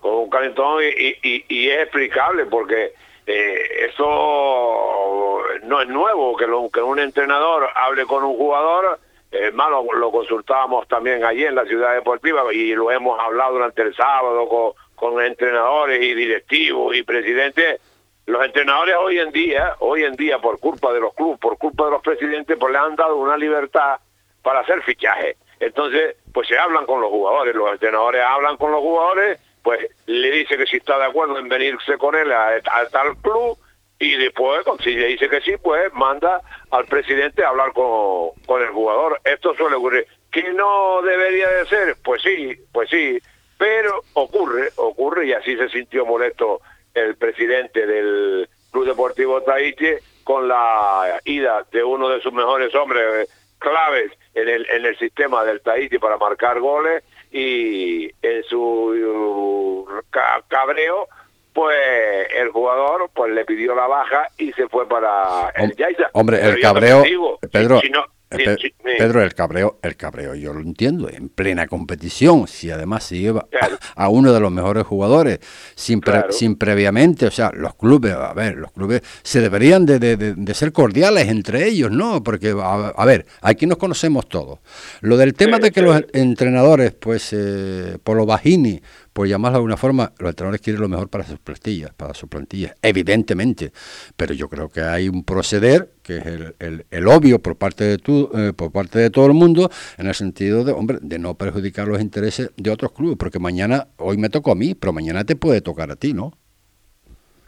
Como 0.00 0.22
un 0.22 0.30
calentón 0.30 0.82
y, 0.82 1.68
es 1.68 1.82
explicable 1.82 2.46
porque 2.46 2.92
eh, 3.26 3.88
eso 3.88 5.38
no 5.62 5.80
es 5.80 5.88
nuevo, 5.88 6.36
que, 6.36 6.48
lo, 6.48 6.68
que 6.68 6.82
un 6.82 6.98
entrenador 6.98 7.68
hable 7.76 8.06
con 8.06 8.24
un 8.24 8.36
jugador 8.36 8.98
eh, 9.30 9.50
malo 9.52 9.84
lo 9.92 10.10
consultábamos 10.10 10.86
también 10.88 11.24
allí 11.24 11.44
en 11.44 11.54
la 11.54 11.64
ciudad 11.64 11.94
deportiva 11.94 12.42
y 12.52 12.74
lo 12.74 12.90
hemos 12.90 13.18
hablado 13.20 13.54
durante 13.54 13.82
el 13.82 13.94
sábado 13.94 14.48
con, 14.48 14.72
con 14.96 15.22
entrenadores 15.22 16.02
y 16.02 16.14
directivos 16.14 16.96
y 16.96 17.02
presidentes, 17.02 17.80
los 18.26 18.44
entrenadores 18.44 18.96
hoy 18.98 19.18
en 19.20 19.30
día, 19.30 19.76
hoy 19.78 20.02
en 20.02 20.16
día 20.16 20.40
por 20.40 20.58
culpa 20.58 20.92
de 20.92 21.00
los 21.00 21.14
clubes, 21.14 21.38
por 21.38 21.56
culpa 21.58 21.84
de 21.84 21.92
los 21.92 22.02
presidentes, 22.02 22.56
pues 22.58 22.72
le 22.72 22.78
han 22.78 22.96
dado 22.96 23.16
una 23.16 23.36
libertad 23.36 24.00
para 24.42 24.60
hacer 24.60 24.82
fichaje. 24.82 25.36
Entonces, 25.60 26.16
pues 26.32 26.48
se 26.48 26.58
hablan 26.58 26.86
con 26.86 27.00
los 27.00 27.10
jugadores, 27.10 27.54
los 27.54 27.70
entrenadores 27.72 28.22
hablan 28.22 28.56
con 28.56 28.72
los 28.72 28.80
jugadores, 28.80 29.40
pues 29.62 29.80
le 30.06 30.30
dice 30.30 30.56
que 30.56 30.66
si 30.66 30.76
está 30.76 30.98
de 30.98 31.04
acuerdo 31.04 31.38
en 31.38 31.48
venirse 31.48 31.96
con 31.98 32.14
él 32.14 32.32
a, 32.32 32.60
tal 32.90 33.16
club 33.18 33.58
y 33.98 34.16
después, 34.16 34.64
si 34.82 34.94
le 34.94 35.06
dice 35.06 35.28
que 35.28 35.40
sí, 35.40 35.54
pues 35.62 35.92
manda 35.94 36.40
al 36.70 36.84
presidente 36.86 37.44
a 37.44 37.48
hablar 37.48 37.72
con, 37.72 38.30
con 38.44 38.60
el 38.60 38.68
jugador. 38.68 39.20
Esto 39.24 39.54
suele 39.54 39.76
ocurrir. 39.76 40.06
¿Que 40.30 40.52
no 40.52 41.00
debería 41.02 41.48
de 41.48 41.66
ser? 41.66 41.96
Pues 42.04 42.22
sí, 42.22 42.54
pues 42.72 42.90
sí, 42.90 43.18
pero 43.58 44.02
ocurre, 44.14 44.70
ocurre, 44.76 45.26
y 45.26 45.32
así 45.32 45.56
se 45.56 45.68
sintió 45.68 46.04
molesto 46.04 46.60
el 46.94 47.16
presidente 47.16 47.86
del 47.86 48.48
Club 48.70 48.86
Deportivo 48.86 49.42
Tahiti 49.42 49.92
con 50.24 50.48
la 50.48 51.20
ida 51.24 51.64
de 51.70 51.84
uno 51.84 52.08
de 52.08 52.20
sus 52.20 52.32
mejores 52.32 52.74
hombres 52.74 53.28
eh, 53.28 53.32
claves 53.58 54.12
en 54.34 54.48
el, 54.48 54.66
en 54.70 54.84
el 54.84 54.98
sistema 54.98 55.44
del 55.44 55.60
Tahiti 55.60 55.98
para 55.98 56.16
marcar 56.16 56.60
goles 56.60 57.04
y 57.30 58.10
en 58.22 58.42
su 58.44 59.86
cabreo 60.48 61.08
pues 61.52 62.28
el 62.34 62.50
jugador 62.50 63.10
pues 63.14 63.32
le 63.32 63.46
pidió 63.46 63.74
la 63.74 63.86
baja 63.86 64.28
y 64.36 64.52
se 64.52 64.68
fue 64.68 64.86
para 64.86 65.50
el 65.54 65.74
Yaiza. 65.74 66.10
Hombre, 66.12 66.38
el 66.46 66.60
cabreo, 66.60 67.02
Pedro, 67.50 67.80
Pedro, 68.36 69.22
el 69.22 69.34
cabreo, 69.34 69.78
el 69.82 69.96
cabreo, 69.96 70.34
yo 70.34 70.52
lo 70.52 70.60
entiendo, 70.60 71.08
en 71.08 71.28
plena 71.28 71.66
competición, 71.66 72.46
si 72.46 72.70
además 72.70 73.04
se 73.04 73.18
lleva 73.18 73.46
a, 73.94 74.08
uno 74.08 74.32
de 74.32 74.40
los 74.40 74.50
mejores 74.50 74.84
jugadores 74.84 75.40
sin, 75.74 76.00
sin 76.30 76.56
previamente, 76.56 77.26
o 77.26 77.30
sea, 77.30 77.50
los 77.52 77.74
clubes, 77.74 78.14
a 78.14 78.32
ver, 78.32 78.56
los 78.56 78.72
clubes 78.72 79.02
se 79.22 79.40
deberían 79.40 79.86
de, 79.86 80.54
ser 80.54 80.72
cordiales 80.72 81.28
entre 81.28 81.66
ellos, 81.66 81.90
¿no? 81.90 82.22
Porque, 82.22 82.54
a, 82.58 83.04
ver, 83.04 83.26
aquí 83.42 83.66
nos 83.66 83.78
conocemos 83.78 84.28
todos. 84.28 84.60
Lo 85.00 85.16
del 85.16 85.34
tema 85.34 85.58
de 85.58 85.70
que 85.70 85.82
los 85.82 86.02
entrenadores, 86.12 86.92
pues, 86.92 87.32
eh, 87.32 87.98
por 88.02 88.16
lo 88.16 88.26
bajini, 88.26 88.80
por 89.16 89.26
llamarlo 89.26 89.54
de 89.54 89.60
alguna 89.60 89.76
forma, 89.78 90.12
los 90.18 90.28
entrenadores 90.28 90.60
quieren 90.60 90.82
lo 90.82 90.90
mejor 90.90 91.08
para 91.08 91.24
sus 91.24 91.38
plantillas, 91.38 91.90
para 91.94 92.12
sus 92.12 92.28
plantillas, 92.28 92.74
evidentemente, 92.82 93.72
pero 94.14 94.34
yo 94.34 94.46
creo 94.50 94.68
que 94.68 94.82
hay 94.82 95.08
un 95.08 95.24
proceder 95.24 95.88
que 96.02 96.18
es 96.18 96.26
el, 96.90 97.08
obvio 97.08 97.38
por 97.38 97.56
parte 97.56 97.84
de 97.84 97.96
tu, 97.96 98.30
eh, 98.34 98.52
por 98.54 98.70
parte 98.70 98.98
de 98.98 99.08
todo 99.08 99.24
el 99.24 99.32
mundo, 99.32 99.70
en 99.96 100.06
el 100.06 100.14
sentido 100.14 100.64
de, 100.64 100.72
hombre, 100.72 100.98
de 101.00 101.18
no 101.18 101.32
perjudicar 101.32 101.88
los 101.88 101.98
intereses 101.98 102.50
de 102.58 102.70
otros 102.70 102.92
clubes, 102.92 103.16
porque 103.18 103.38
mañana, 103.38 103.86
hoy 103.96 104.18
me 104.18 104.28
tocó 104.28 104.52
a 104.52 104.54
mí, 104.54 104.74
pero 104.74 104.92
mañana 104.92 105.24
te 105.24 105.34
puede 105.34 105.62
tocar 105.62 105.90
a 105.90 105.96
ti, 105.96 106.12
¿no? 106.12 106.34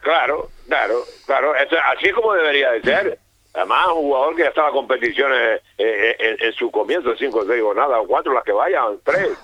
Claro, 0.00 0.48
claro, 0.68 0.94
claro, 1.26 1.52
así 1.52 2.06
es 2.06 2.14
como 2.14 2.32
debería 2.32 2.70
de 2.70 2.80
ser. 2.80 3.18
Además, 3.52 3.88
un 3.88 4.04
jugador 4.04 4.36
que 4.36 4.42
ya 4.42 4.48
estaba 4.48 4.68
en 4.68 4.74
competiciones 4.74 5.60
eh, 5.76 6.16
eh, 6.18 6.36
en, 6.40 6.52
su 6.54 6.70
comienzo, 6.70 7.14
cinco, 7.18 7.44
seis 7.46 7.62
nada, 7.76 8.00
o 8.00 8.06
cuatro, 8.06 8.32
las 8.32 8.44
que 8.44 8.52
vayan, 8.52 9.00
tres. 9.04 9.36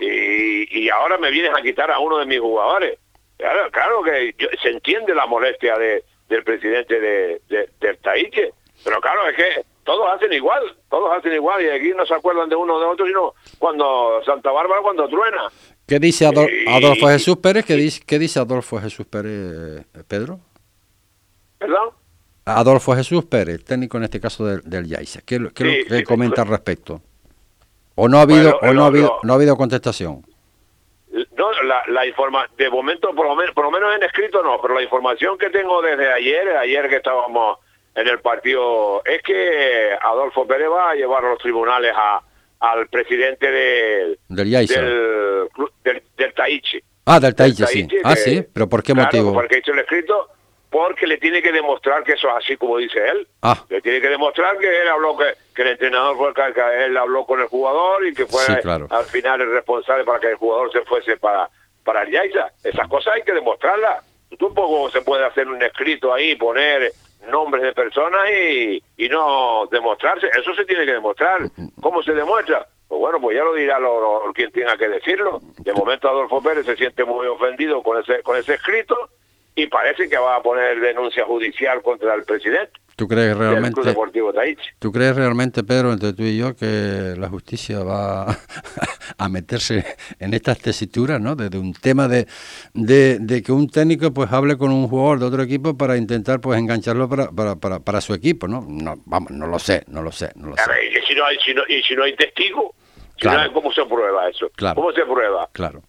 Y, 0.00 0.80
y 0.80 0.88
ahora 0.90 1.18
me 1.18 1.30
vienes 1.30 1.52
a 1.56 1.62
quitar 1.62 1.90
a 1.90 1.98
uno 1.98 2.18
de 2.18 2.26
mis 2.26 2.40
jugadores. 2.40 2.98
Claro, 3.36 3.70
claro 3.70 4.02
que 4.02 4.34
se 4.60 4.68
entiende 4.70 5.14
la 5.14 5.26
molestia 5.26 5.78
de, 5.78 6.04
del 6.28 6.44
presidente 6.44 7.00
de, 7.00 7.40
del 7.80 7.98
Taiche, 7.98 8.52
pero 8.84 9.00
claro, 9.00 9.28
es 9.28 9.36
que 9.36 9.64
todos 9.84 10.06
hacen 10.12 10.32
igual, 10.32 10.62
todos 10.90 11.16
hacen 11.16 11.32
igual 11.32 11.64
y 11.64 11.68
aquí 11.68 11.92
no 11.96 12.04
se 12.04 12.14
acuerdan 12.14 12.48
de 12.48 12.56
uno 12.56 12.78
de 12.78 12.86
otro, 12.86 13.06
sino 13.06 13.34
cuando 13.58 14.20
Santa 14.24 14.50
Bárbara, 14.50 14.82
cuando 14.82 15.08
truena. 15.08 15.48
¿Qué 15.86 15.98
dice 15.98 16.26
Adolfo 16.26 17.08
Jesús 17.08 17.38
Pérez? 17.38 17.64
¿Qué 17.64 17.74
dice, 17.74 18.02
¿Qué 18.06 18.18
dice 18.18 18.38
Adolfo 18.38 18.78
Jesús 18.78 19.06
Pérez, 19.06 19.86
Pedro? 20.06 20.40
¿Perdón? 21.58 21.90
Adolfo 22.44 22.94
Jesús 22.94 23.24
Pérez, 23.24 23.64
técnico 23.64 23.98
en 23.98 24.04
este 24.04 24.20
caso 24.20 24.44
del, 24.44 24.62
del 24.64 24.86
Yaiza. 24.86 25.20
¿Qué, 25.24 25.48
qué, 25.54 26.04
comenta 26.04 26.42
al 26.42 26.48
respecto? 26.48 27.00
¿O 28.00 28.08
no 28.08 28.18
ha 28.18 28.22
habido, 28.22 28.56
o 28.62 28.72
no, 28.72 28.84
ha 28.84 28.86
habido, 28.86 29.18
no 29.24 29.32
ha 29.32 29.36
habido 29.36 29.56
contestación? 29.56 30.22
No, 31.36 31.52
la, 31.64 31.82
la 31.88 32.06
información, 32.06 32.56
de 32.56 32.70
momento, 32.70 33.12
por 33.12 33.26
lo, 33.26 33.34
menos, 33.34 33.52
por 33.52 33.64
lo 33.64 33.72
menos 33.72 33.92
en 33.96 34.04
escrito 34.04 34.40
no, 34.40 34.60
pero 34.62 34.74
la 34.74 34.82
información 34.82 35.36
que 35.36 35.50
tengo 35.50 35.82
desde 35.82 36.12
ayer, 36.12 36.48
ayer 36.58 36.88
que 36.88 36.96
estábamos 36.96 37.58
en 37.96 38.06
el 38.06 38.20
partido, 38.20 39.02
es 39.04 39.20
que 39.22 39.96
Adolfo 40.00 40.46
Pérez 40.46 40.68
va 40.70 40.90
a 40.90 40.94
llevar 40.94 41.24
a 41.24 41.30
los 41.30 41.38
tribunales 41.40 41.92
a, 41.96 42.22
al 42.60 42.86
presidente 42.86 43.50
de, 43.50 44.18
del, 44.28 44.48
del, 45.82 46.02
del, 46.16 46.34
Taichi. 46.34 46.80
Ah, 47.04 47.18
del 47.18 47.34
Taichi, 47.34 47.66
sí. 47.66 47.88
Ah, 48.04 48.14
sí, 48.14 48.44
pero 48.52 48.68
¿por 48.68 48.84
qué 48.84 48.94
motivo? 48.94 49.32
Porque 49.32 49.58
hizo 49.58 49.72
el 49.72 49.80
escrito 49.80 50.28
porque 50.70 51.06
le 51.06 51.18
tiene 51.18 51.42
que 51.42 51.52
demostrar 51.52 52.04
que 52.04 52.12
eso 52.12 52.28
es 52.28 52.44
así 52.44 52.56
como 52.56 52.76
dice 52.76 52.98
él. 53.08 53.26
Ah. 53.42 53.56
Le 53.68 53.80
tiene 53.80 54.00
que 54.00 54.08
demostrar 54.08 54.58
que 54.58 54.82
él 54.82 54.88
habló, 54.88 55.16
que, 55.16 55.34
que 55.54 55.62
el 55.62 55.68
entrenador 55.68 56.16
fue 56.16 56.34
que 56.34 56.84
él 56.84 56.96
habló 56.96 57.24
con 57.24 57.40
el 57.40 57.46
jugador 57.46 58.06
y 58.06 58.14
que 58.14 58.26
fue 58.26 58.42
al 58.44 59.04
final 59.04 59.40
el 59.40 59.52
responsable 59.52 60.04
para 60.04 60.20
que 60.20 60.30
el 60.30 60.36
jugador 60.36 60.70
se 60.72 60.82
fuese 60.82 61.16
para, 61.16 61.48
para 61.84 62.02
el 62.02 62.10
Yaiza. 62.10 62.48
Esas 62.62 62.86
cosas 62.88 63.14
hay 63.14 63.22
que 63.22 63.32
demostrarlas. 63.32 64.04
Tampoco 64.38 64.90
se 64.90 65.00
puede 65.00 65.24
hacer 65.24 65.48
un 65.48 65.62
escrito 65.62 66.12
ahí, 66.12 66.36
poner 66.36 66.92
nombres 67.30 67.62
de 67.62 67.72
personas 67.72 68.30
y, 68.30 68.82
y 68.96 69.08
no 69.08 69.66
demostrarse. 69.70 70.28
Eso 70.38 70.54
se 70.54 70.66
tiene 70.66 70.84
que 70.84 70.92
demostrar. 70.92 71.40
¿Cómo 71.80 72.02
se 72.02 72.12
demuestra? 72.12 72.66
Pues 72.86 73.00
bueno, 73.00 73.20
pues 73.20 73.36
ya 73.36 73.44
lo 73.44 73.54
dirá 73.54 73.78
lo, 73.78 74.32
quien 74.34 74.50
tenga 74.52 74.76
que 74.76 74.88
decirlo. 74.88 75.40
De 75.58 75.72
momento 75.72 76.08
Adolfo 76.08 76.42
Pérez 76.42 76.66
se 76.66 76.76
siente 76.76 77.04
muy 77.04 77.26
ofendido 77.26 77.82
con 77.82 78.00
ese, 78.00 78.22
con 78.22 78.36
ese 78.36 78.54
escrito 78.54 79.10
y 79.58 79.66
parece 79.66 80.08
que 80.08 80.16
va 80.16 80.36
a 80.36 80.42
poner 80.42 80.78
denuncia 80.78 81.24
judicial 81.24 81.82
contra 81.82 82.14
el 82.14 82.22
presidente. 82.22 82.70
¿Tú 82.94 83.08
crees 83.08 83.36
realmente, 83.36 83.80
¿Tú 84.78 84.92
crees 84.92 85.16
realmente, 85.16 85.64
Pedro, 85.64 85.92
entre 85.92 86.12
tú 86.12 86.22
y 86.22 86.38
yo, 86.38 86.54
que 86.54 87.14
la 87.16 87.28
justicia 87.28 87.82
va 87.82 88.26
a 89.18 89.28
meterse 89.28 89.84
en 90.20 90.32
estas 90.34 90.58
tesituras, 90.58 91.20
¿no? 91.20 91.34
Desde 91.34 91.58
un 91.58 91.72
tema 91.72 92.06
de, 92.06 92.26
de, 92.74 93.42
que 93.42 93.50
un 93.50 93.68
técnico 93.68 94.12
pues 94.12 94.32
hable 94.32 94.56
con 94.56 94.70
un 94.70 94.86
jugador 94.88 95.18
de 95.18 95.26
otro 95.26 95.42
equipo 95.42 95.76
para 95.76 95.96
intentar 95.96 96.40
pues 96.40 96.58
engancharlo 96.58 97.08
para, 97.08 97.30
para, 97.30 97.56
para, 97.56 97.80
para 97.80 98.00
su 98.00 98.14
equipo, 98.14 98.46
¿no? 98.46 98.64
No, 98.68 98.94
vamos, 99.06 99.32
no 99.32 99.48
lo 99.48 99.58
sé, 99.58 99.82
no 99.88 100.02
lo 100.02 100.12
sé, 100.12 100.30
no 100.36 100.50
lo 100.50 100.56
sé. 100.56 100.62
y 100.86 101.06
si 101.06 101.14
no 101.16 101.24
hay, 101.24 101.38
si 101.38 101.54
no, 101.54 101.62
y 101.68 101.82
si 101.82 101.96
no 101.96 102.04
hay 102.04 102.14
testigo, 102.14 102.74
¿cómo 103.52 103.72
se 103.72 103.84
prueba 103.86 104.28
eso? 104.28 104.50
¿Cómo 104.74 104.92
se 104.92 105.04
prueba? 105.04 105.48
Claro. 105.52 105.82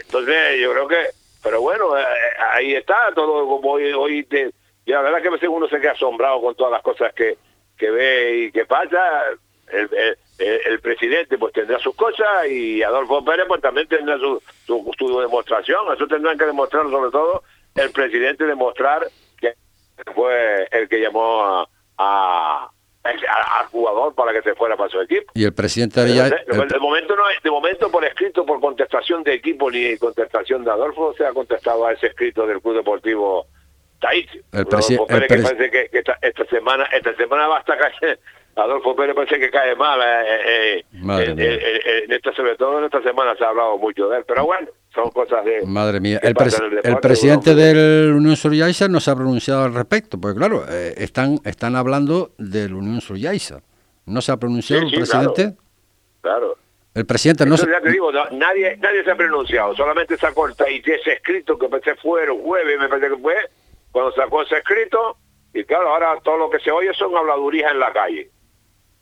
Entonces, 0.00 0.60
yo 0.60 0.72
creo 0.72 0.88
que 0.88 0.96
pero 1.42 1.60
bueno, 1.60 1.96
eh, 1.96 2.02
eh, 2.02 2.42
ahí 2.52 2.74
está 2.74 3.12
todo 3.14 3.46
como 3.46 3.72
hoy, 3.72 3.92
hoy 3.92 4.24
te, 4.24 4.52
y 4.84 4.90
la 4.92 5.02
verdad 5.02 5.22
que 5.22 5.28
a 5.28 5.32
veces 5.32 5.48
uno 5.48 5.68
se 5.68 5.80
queda 5.80 5.92
asombrado 5.92 6.40
con 6.40 6.54
todas 6.54 6.72
las 6.72 6.82
cosas 6.82 7.12
que, 7.14 7.38
que 7.76 7.90
ve 7.90 8.36
y 8.36 8.52
que 8.52 8.64
pasa. 8.64 9.24
El, 9.70 10.16
el, 10.38 10.80
presidente 10.80 11.36
pues 11.36 11.52
tendrá 11.52 11.78
sus 11.78 11.94
cosas 11.94 12.46
y 12.48 12.82
Adolfo 12.82 13.22
Pérez 13.22 13.44
pues 13.46 13.60
también 13.60 13.86
tendrá 13.86 14.16
su, 14.18 14.42
su, 14.66 15.20
demostración. 15.20 15.92
Eso 15.94 16.06
tendrán 16.06 16.38
que 16.38 16.46
demostrar 16.46 16.88
sobre 16.88 17.10
todo 17.10 17.42
el 17.74 17.90
presidente 17.90 18.44
demostrar 18.44 19.06
que 19.38 19.52
fue 20.14 20.66
el 20.70 20.88
que 20.88 21.00
llamó 21.00 21.68
a 21.98 22.70
al 23.04 23.66
jugador 23.66 24.14
para 24.14 24.32
que 24.32 24.42
se 24.42 24.54
fuera 24.54 24.76
para 24.76 24.90
su 24.90 25.00
equipo. 25.00 25.32
Y 25.34 25.44
el 25.44 25.54
presidente 25.54 26.00
haría... 26.00 26.24
De, 26.24 26.78
momento 26.80 27.16
no 27.16 27.22
de 27.42 27.50
momento 27.50 27.90
por 27.90 28.04
escrito, 28.04 28.44
por 28.44 28.60
contestación 28.60 29.22
de 29.22 29.34
equipo 29.34 29.70
ni 29.70 29.96
contestación 29.98 30.64
de 30.64 30.70
Adolfo, 30.70 31.14
se 31.14 31.24
ha 31.24 31.32
contestado 31.32 31.86
a 31.86 31.92
ese 31.92 32.08
escrito 32.08 32.46
del 32.46 32.60
Club 32.60 32.76
Deportivo 32.76 33.46
Tahiti. 34.00 34.40
El, 34.52 34.66
presidente 34.66 35.26
que 35.26 35.42
parece 35.42 35.70
que, 35.70 36.02
esta, 36.22 36.44
semana 36.46 36.84
esta 36.92 37.14
semana 37.16 37.46
basta 37.46 37.76
caer 38.00 38.20
Adolfo 38.58 38.96
Pérez 38.96 39.14
parece 39.14 39.38
que 39.38 39.50
cae 39.50 39.76
mal. 39.76 40.00
Eh, 40.00 40.80
eh, 40.80 40.84
eh, 40.92 42.04
en 42.04 42.12
esta, 42.12 42.32
sobre 42.34 42.56
todo 42.56 42.78
en 42.78 42.86
esta 42.86 43.00
semana 43.02 43.36
se 43.36 43.44
ha 43.44 43.50
hablado 43.50 43.78
mucho 43.78 44.08
de 44.08 44.18
él, 44.18 44.24
pero 44.26 44.46
bueno, 44.46 44.68
son 44.92 45.10
cosas 45.10 45.44
de... 45.44 45.64
Madre 45.64 46.00
mía, 46.00 46.18
el, 46.22 46.34
el, 46.82 46.98
presidente 46.98 47.54
del 47.54 48.12
Unión 48.14 48.36
Suryaisa 48.36 48.88
no 48.88 48.98
se 48.98 49.12
ha 49.12 49.14
pronunciado 49.14 49.64
al 49.64 49.74
respecto, 49.74 50.20
porque 50.20 50.38
claro, 50.38 50.64
están, 50.66 51.38
están 51.44 51.76
hablando 51.76 52.32
del 52.36 52.74
Unión 52.74 53.00
Suryaisa. 53.00 53.62
¿No 54.06 54.20
se 54.20 54.32
ha 54.32 54.36
pronunciado 54.36 54.82
el 54.82 54.92
presidente? 54.92 55.54
Claro. 56.20 56.56
El 56.94 57.06
presidente 57.06 57.46
no 57.46 57.56
se... 57.56 57.70
Ya 57.70 57.80
te 57.80 57.92
digo, 57.92 58.10
nadie, 58.10 58.76
nadie 58.78 59.04
se 59.04 59.12
ha 59.12 59.16
pronunciado, 59.16 59.76
solamente 59.76 60.16
sacó 60.16 60.48
el 60.48 60.54
ese 60.84 61.12
escrito 61.12 61.56
que 61.56 61.68
se 61.84 61.94
fue 61.96 62.24
el 62.24 62.30
jueves, 62.30 62.80
me 62.80 62.88
parece 62.88 63.14
que 63.14 63.22
fue, 63.22 63.36
cuando 63.92 64.10
sacó 64.12 64.42
ese 64.42 64.56
escrito, 64.56 65.16
y 65.54 65.62
claro, 65.62 65.90
ahora 65.90 66.18
todo 66.24 66.38
lo 66.38 66.50
que 66.50 66.58
se 66.58 66.72
oye 66.72 66.92
son 66.94 67.16
habladurías 67.16 67.70
en 67.70 67.78
la 67.78 67.92
calle 67.92 68.30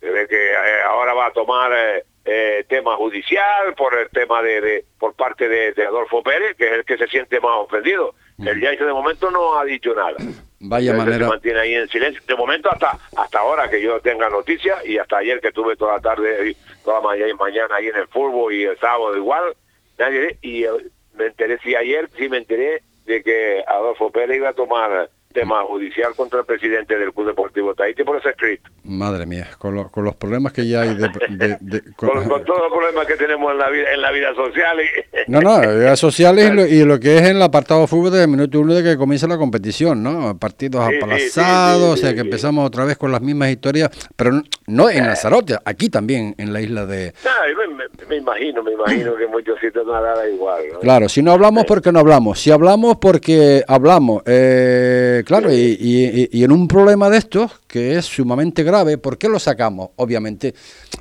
de 0.00 0.28
que 0.28 0.52
eh, 0.52 0.82
ahora 0.84 1.14
va 1.14 1.26
a 1.26 1.32
tomar 1.32 1.72
eh, 1.72 2.04
eh, 2.24 2.64
tema 2.68 2.96
judicial 2.96 3.74
por 3.76 3.96
el 3.98 4.08
tema 4.10 4.42
de, 4.42 4.84
por 4.98 5.14
parte 5.14 5.48
de, 5.48 5.72
Adolfo 5.86 6.22
Pérez, 6.22 6.56
que 6.56 6.66
es 6.66 6.72
el 6.72 6.84
que 6.84 6.98
se 6.98 7.06
siente 7.06 7.40
más 7.40 7.56
ofendido. 7.56 8.14
El 8.38 8.60
ya 8.60 8.70
de 8.70 8.92
momento 8.92 9.30
no 9.30 9.58
ha 9.58 9.64
dicho 9.64 9.94
nada. 9.94 10.16
Vaya 10.60 10.94
manera. 10.94 11.26
Se 11.26 11.30
mantiene 11.30 11.60
ahí 11.60 11.74
en 11.74 11.88
silencio. 11.88 12.20
De 12.26 12.34
momento 12.34 12.70
hasta 12.70 12.98
hasta 13.16 13.38
ahora 13.38 13.68
que 13.70 13.80
yo 13.80 14.00
tenga 14.00 14.28
noticias 14.28 14.84
y 14.84 14.98
hasta 14.98 15.18
ayer 15.18 15.40
que 15.40 15.52
tuve 15.52 15.76
toda 15.76 15.94
la 15.94 16.00
tarde, 16.00 16.56
toda 16.84 17.00
mañana 17.00 17.30
y 17.30 17.34
mañana 17.34 17.76
ahí 17.76 17.88
en 17.88 17.96
el 17.96 18.08
fútbol 18.08 18.52
y 18.52 18.64
el 18.64 18.78
sábado 18.78 19.16
igual, 19.16 19.54
nadie 19.98 20.38
y 20.42 20.64
me 21.14 21.26
enteré 21.26 21.58
sí 21.62 21.74
ayer 21.74 22.10
sí 22.16 22.28
me 22.28 22.38
enteré 22.38 22.82
de 23.04 23.22
que 23.22 23.62
Adolfo 23.66 24.10
Pérez 24.10 24.38
iba 24.38 24.48
a 24.48 24.54
tomar 24.54 25.10
tema 25.36 25.62
judicial 25.64 26.14
contra 26.16 26.40
el 26.40 26.46
presidente 26.46 26.98
del 26.98 27.12
Club 27.12 27.26
Deportivo 27.26 27.74
Tahiti 27.74 28.04
por 28.04 28.16
ese 28.16 28.30
escrito. 28.30 28.70
Madre 28.84 29.26
mía, 29.26 29.50
con, 29.58 29.90
con 29.90 30.02
los 30.02 30.16
problemas 30.16 30.54
que 30.54 30.66
ya 30.66 30.80
hay 30.80 30.94
de... 30.94 31.10
con, 31.96 32.08
todos 32.44 32.60
los 32.60 32.72
problemas 32.72 33.06
que 33.06 33.16
tenemos 33.16 33.52
en 33.52 33.58
la 33.58 33.68
vida, 33.68 33.92
en 33.92 34.00
la 34.00 34.10
vida 34.12 34.34
social. 34.34 34.80
Y... 34.80 34.86
No, 35.28 35.40
no, 35.40 35.60
la 35.60 35.72
vida 35.72 35.96
social 35.96 36.38
y 36.38 36.84
lo, 36.84 37.00
que 37.00 37.16
es 37.16 37.22
en 37.22 37.36
el 37.36 37.42
apartado 37.42 37.86
fútbol 37.88 38.12
desde 38.12 38.24
el 38.24 38.30
minuto 38.30 38.60
uno 38.60 38.74
de 38.74 38.82
que 38.82 38.96
comienza 38.96 39.26
la 39.26 39.36
competición, 39.36 40.02
¿no? 40.02 40.38
Partidos 40.38 40.82
aplazados, 40.82 41.94
o 41.94 41.96
sea 41.96 42.14
que 42.14 42.20
empezamos 42.20 42.64
otra 42.64 42.84
vez 42.84 42.96
con 42.96 43.10
las 43.10 43.20
mismas 43.20 43.50
historias, 43.50 43.90
pero 44.14 44.40
no, 44.68 44.88
en 44.88 45.04
Lanzarote, 45.04 45.56
aquí 45.64 45.90
también 45.90 46.34
en 46.38 46.52
la 46.52 46.60
isla 46.60 46.86
de... 46.86 47.12
me, 48.08 48.16
imagino, 48.16 48.62
me 48.62 48.72
imagino 48.72 49.16
que 49.16 49.26
muchos 49.26 49.58
sitios 49.60 49.86
no 49.86 49.94
hará 49.94 50.28
igual. 50.28 50.62
Claro, 50.80 51.08
si 51.08 51.22
no 51.22 51.32
hablamos 51.32 51.64
porque 51.64 51.92
no 51.92 52.00
hablamos, 52.00 52.40
si 52.40 52.50
hablamos 52.50 52.96
porque 52.96 53.64
hablamos. 53.66 54.22
Eh, 54.26 55.22
claro, 55.26 55.52
y, 55.52 56.28
y, 56.30 56.44
en 56.44 56.52
un 56.52 56.68
problema 56.68 57.10
de 57.10 57.18
estos, 57.18 57.60
que 57.66 57.96
es 57.96 58.06
sumamente 58.06 58.62
grave, 58.62 58.98
¿por 58.98 59.18
qué 59.18 59.28
lo 59.28 59.38
sacamos? 59.38 59.90
Obviamente, 59.96 60.54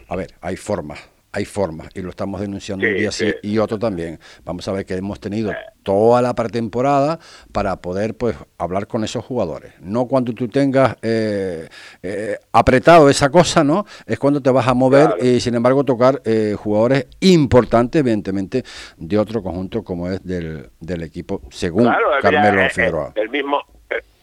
a 0.07 0.15
ver, 0.15 0.35
hay 0.41 0.55
formas, 0.55 0.99
hay 1.35 1.43
formas, 1.43 1.89
y 1.93 2.01
lo 2.01 2.11
estamos 2.11 2.39
denunciando 2.39 2.87
un 2.87 2.93
día 2.93 3.11
sí, 3.11 3.33
y 3.43 3.57
otro 3.57 3.77
también. 3.77 4.17
Vamos 4.45 4.65
a 4.69 4.71
ver 4.71 4.85
que 4.85 4.93
hemos 4.93 5.19
tenido 5.19 5.53
toda 5.83 6.21
la 6.21 6.33
pretemporada 6.33 7.19
para 7.51 7.75
poder 7.81 8.15
pues 8.15 8.37
hablar 8.57 8.87
con 8.87 9.03
esos 9.03 9.25
jugadores. 9.25 9.73
No 9.81 10.05
cuando 10.07 10.31
tú 10.31 10.47
tengas 10.47 10.95
eh, 11.01 11.67
eh, 12.01 12.37
apretado 12.53 13.09
esa 13.09 13.29
cosa, 13.29 13.65
¿no? 13.65 13.85
Es 14.05 14.17
cuando 14.17 14.41
te 14.41 14.49
vas 14.49 14.65
a 14.65 14.73
mover 14.73 15.15
y 15.21 15.41
sin 15.41 15.55
embargo 15.55 15.83
tocar 15.83 16.21
eh, 16.23 16.55
jugadores 16.57 17.07
importantes, 17.19 17.99
evidentemente, 17.99 18.63
de 18.95 19.17
otro 19.17 19.43
conjunto 19.43 19.83
como 19.83 20.09
es 20.09 20.23
del, 20.23 20.69
del 20.79 21.03
equipo, 21.03 21.41
según 21.49 21.93
Carmelo 22.21 22.69
Figueroa. 22.69 23.11
El 23.15 23.29
mismo 23.29 23.61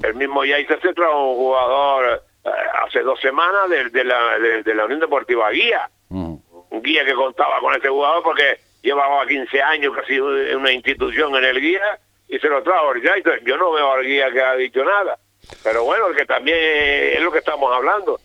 el 0.02 0.14
mismo 0.14 0.44
Yaisa 0.44 0.80
se 0.80 0.94
trajo 0.94 1.30
un 1.30 1.36
jugador 1.36 2.22
eh, 2.44 2.50
hace 2.86 3.00
dos 3.00 3.20
semanas 3.20 3.68
de, 3.70 4.04
la, 4.04 4.38
de, 4.64 4.74
la 4.74 4.84
Unión 4.86 5.00
Deportiva 5.00 5.50
Guía. 5.50 5.90
Guía 6.80 7.04
que 7.04 7.14
contaba 7.14 7.60
con 7.60 7.74
ese 7.74 7.88
jugador 7.88 8.22
porque 8.22 8.58
llevaba 8.82 9.26
15 9.26 9.62
años 9.62 9.94
casi 9.94 10.18
una 10.18 10.72
institución 10.72 11.34
en 11.36 11.44
el 11.44 11.60
guía 11.60 11.98
y 12.28 12.38
se 12.38 12.48
lo 12.48 12.62
trajo 12.62 12.94
ya 12.96 13.14
yo 13.44 13.56
no 13.56 13.72
veo 13.72 13.92
al 13.92 14.04
guía 14.04 14.30
que 14.30 14.40
ha 14.40 14.54
dicho 14.54 14.84
nada. 14.84 15.18
Pero 15.62 15.84
bueno 15.84 16.10
que 16.16 16.24
también 16.24 16.56
es 16.58 17.20
lo 17.20 17.32
que 17.32 17.38
estamos 17.38 17.70
hablando. 17.74 18.18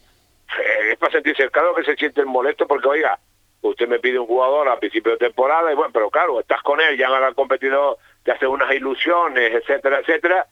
Eh, 0.57 0.91
es 0.93 0.97
para 0.97 1.11
sentirse 1.11 1.49
claro 1.49 1.75
que 1.75 1.83
se 1.83 1.95
sienten 1.95 2.27
molesto 2.27 2.67
porque 2.67 2.87
oiga 2.87 3.19
usted 3.61 3.87
me 3.87 3.99
pide 3.99 4.17
un 4.17 4.27
jugador 4.27 4.69
a 4.69 4.79
principio 4.79 5.13
de 5.13 5.17
temporada 5.17 5.71
y 5.71 5.75
bueno 5.75 5.91
pero 5.91 6.09
claro 6.09 6.39
estás 6.39 6.61
con 6.61 6.79
él 6.79 6.95
ya 6.97 7.07
han 7.07 7.33
competido 7.33 7.97
te 8.23 8.31
hace 8.31 8.47
unas 8.47 8.71
ilusiones 8.73 9.53
etcétera 9.53 9.99
etcétera. 9.99 10.47